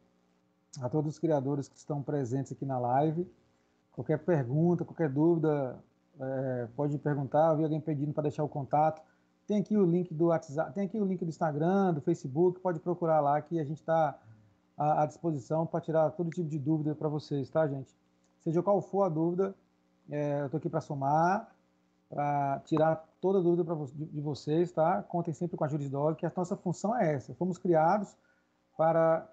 [0.81, 3.31] a todos os criadores que estão presentes aqui na live.
[3.93, 5.79] Qualquer pergunta, qualquer dúvida,
[6.19, 7.53] é, pode perguntar.
[7.53, 9.03] Eu vi alguém pedindo para deixar o contato.
[9.47, 12.79] Tem aqui o link do WhatsApp, tem aqui o link do Instagram, do Facebook, pode
[12.79, 14.17] procurar lá que a gente está
[14.81, 17.95] à, à disposição para tirar todo tipo de dúvida para vocês, tá, gente?
[18.41, 19.55] Seja qual for a dúvida,
[20.09, 21.55] é, eu estou aqui para somar,
[22.09, 25.03] para tirar toda dúvida de, de, vocês, tá?
[25.03, 27.35] Contem sempre com a Jurisdog, que a nossa função é essa.
[27.35, 28.17] Fomos criados
[28.77, 29.31] para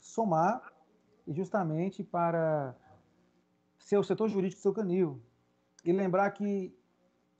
[0.00, 0.60] somar
[1.26, 2.74] e justamente para
[3.78, 5.22] ser o setor jurídico do seu canil.
[5.84, 6.76] E lembrar que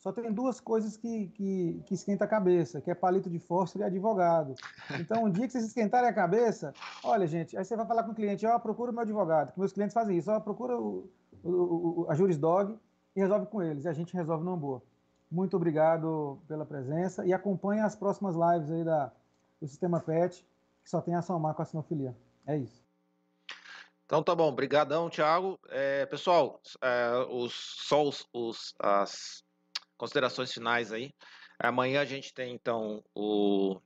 [0.00, 3.84] só tem duas coisas que, que, que esquenta a cabeça, que é palito de fósforo
[3.84, 4.54] e advogado.
[4.98, 6.72] Então, um dia que vocês esquentarem a cabeça,
[7.04, 9.52] olha, gente, aí você vai falar com o cliente, ó, oh, procura o meu advogado,
[9.52, 11.10] que meus clientes fazem isso, ó, oh, procura o,
[11.44, 12.78] o, a Jurisdog
[13.14, 14.82] e resolve com eles, e a gente resolve numa boa.
[15.30, 19.12] Muito obrigado pela presença e acompanhe as próximas lives aí da,
[19.60, 20.46] do Sistema PET,
[20.82, 22.16] que só tem a somar com a sinofilia.
[22.46, 22.82] É isso.
[24.06, 25.60] Então tá bom, obrigadão, Thiago.
[25.68, 27.52] É, pessoal, é, os,
[27.86, 29.44] só os, os, as
[30.00, 31.14] considerações finais aí.
[31.58, 33.78] Amanhã a gente tem então o,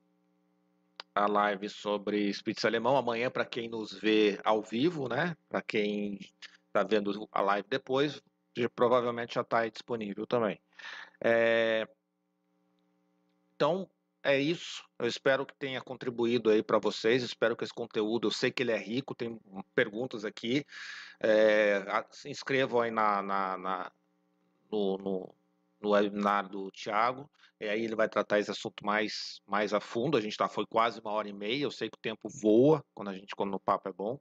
[1.13, 2.97] a live sobre Spitz alemão.
[2.97, 5.37] Amanhã, para quem nos vê ao vivo, né?
[5.49, 6.21] Para quem
[6.69, 8.23] está vendo a live depois,
[8.77, 10.61] provavelmente já está disponível também.
[11.21, 11.89] É...
[13.57, 13.91] Então,
[14.23, 14.85] é isso.
[14.97, 17.25] Eu espero que tenha contribuído aí para vocês.
[17.25, 19.41] Espero que esse conteúdo, eu sei que ele é rico, tem
[19.75, 20.65] perguntas aqui.
[21.19, 23.93] É, se inscrevam aí na, na, na
[24.71, 25.35] no, no,
[25.85, 27.31] no, webinar do Tiago.
[27.61, 30.17] E aí ele vai tratar esse assunto mais, mais a fundo.
[30.17, 31.65] A gente tá, foi quase uma hora e meia.
[31.65, 34.19] Eu sei que o tempo voa quando a gente quando o papo é bom.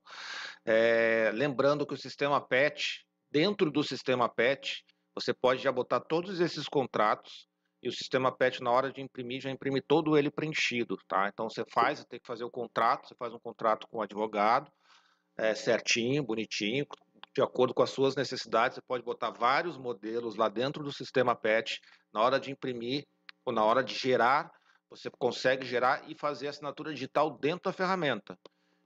[0.65, 4.83] É, lembrando que o sistema PET, dentro do sistema PET,
[5.15, 7.47] você pode já botar todos esses contratos
[7.83, 11.27] e o sistema PET, na hora de imprimir, já imprime todo ele preenchido, tá?
[11.27, 14.71] Então você faz, tem que fazer o contrato, você faz um contrato com o advogado,
[15.37, 16.85] é, certinho, bonitinho,
[17.35, 21.35] de acordo com as suas necessidades, você pode botar vários modelos lá dentro do sistema
[21.35, 21.79] PET,
[22.13, 23.05] na hora de imprimir
[23.43, 24.51] ou na hora de gerar,
[24.89, 28.37] você consegue gerar e fazer assinatura digital dentro da ferramenta.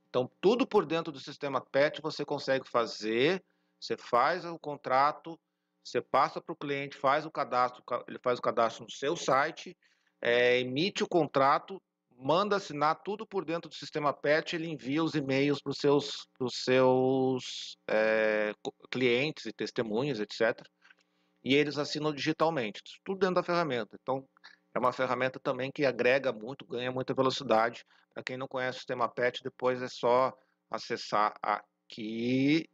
[0.10, 3.44] Então, tudo por dentro do sistema PET você consegue fazer,
[3.80, 5.38] você faz o contrato,
[5.84, 9.78] você passa para o cliente, faz o cadastro, ele faz o cadastro no seu site,
[10.22, 11.82] é, emite o contrato,
[12.18, 16.28] manda assinar tudo por dentro do sistema PET, ele envia os e-mails para os seus,
[16.38, 18.54] pros seus é,
[18.92, 20.66] clientes e testemunhas, etc.
[21.44, 23.98] E eles assinam digitalmente, tudo dentro da ferramenta.
[24.02, 24.28] Então,
[24.74, 27.86] é uma ferramenta também que agrega muito, ganha muita velocidade.
[28.14, 30.34] Para quem não conhece o sistema PET, depois é só
[30.70, 32.68] acessar aqui,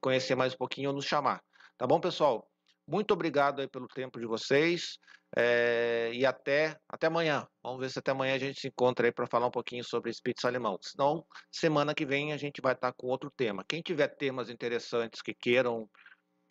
[0.00, 1.42] conhecer mais um pouquinho ou nos chamar.
[1.76, 2.48] Tá bom, pessoal?
[2.86, 4.98] Muito obrigado aí pelo tempo de vocês
[5.36, 7.46] é, e até, até amanhã.
[7.62, 10.12] Vamos ver se até amanhã a gente se encontra aí para falar um pouquinho sobre
[10.12, 10.78] Spitz alemão.
[10.80, 13.64] Senão, semana que vem a gente vai estar com outro tema.
[13.68, 15.88] Quem tiver temas interessantes que queiram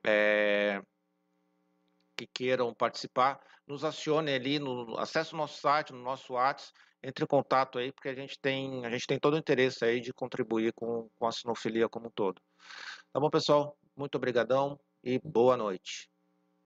[0.05, 0.81] é,
[2.15, 6.71] que queiram participar, nos acione ali, no, acesse o nosso site, no nosso WhatsApp,
[7.03, 9.99] entre em contato aí, porque a gente tem, a gente tem todo o interesse aí
[9.99, 12.41] de contribuir com, com a sinofilia como um todo.
[13.13, 13.77] Tá bom, pessoal?
[13.95, 16.09] Muito obrigadão e boa noite.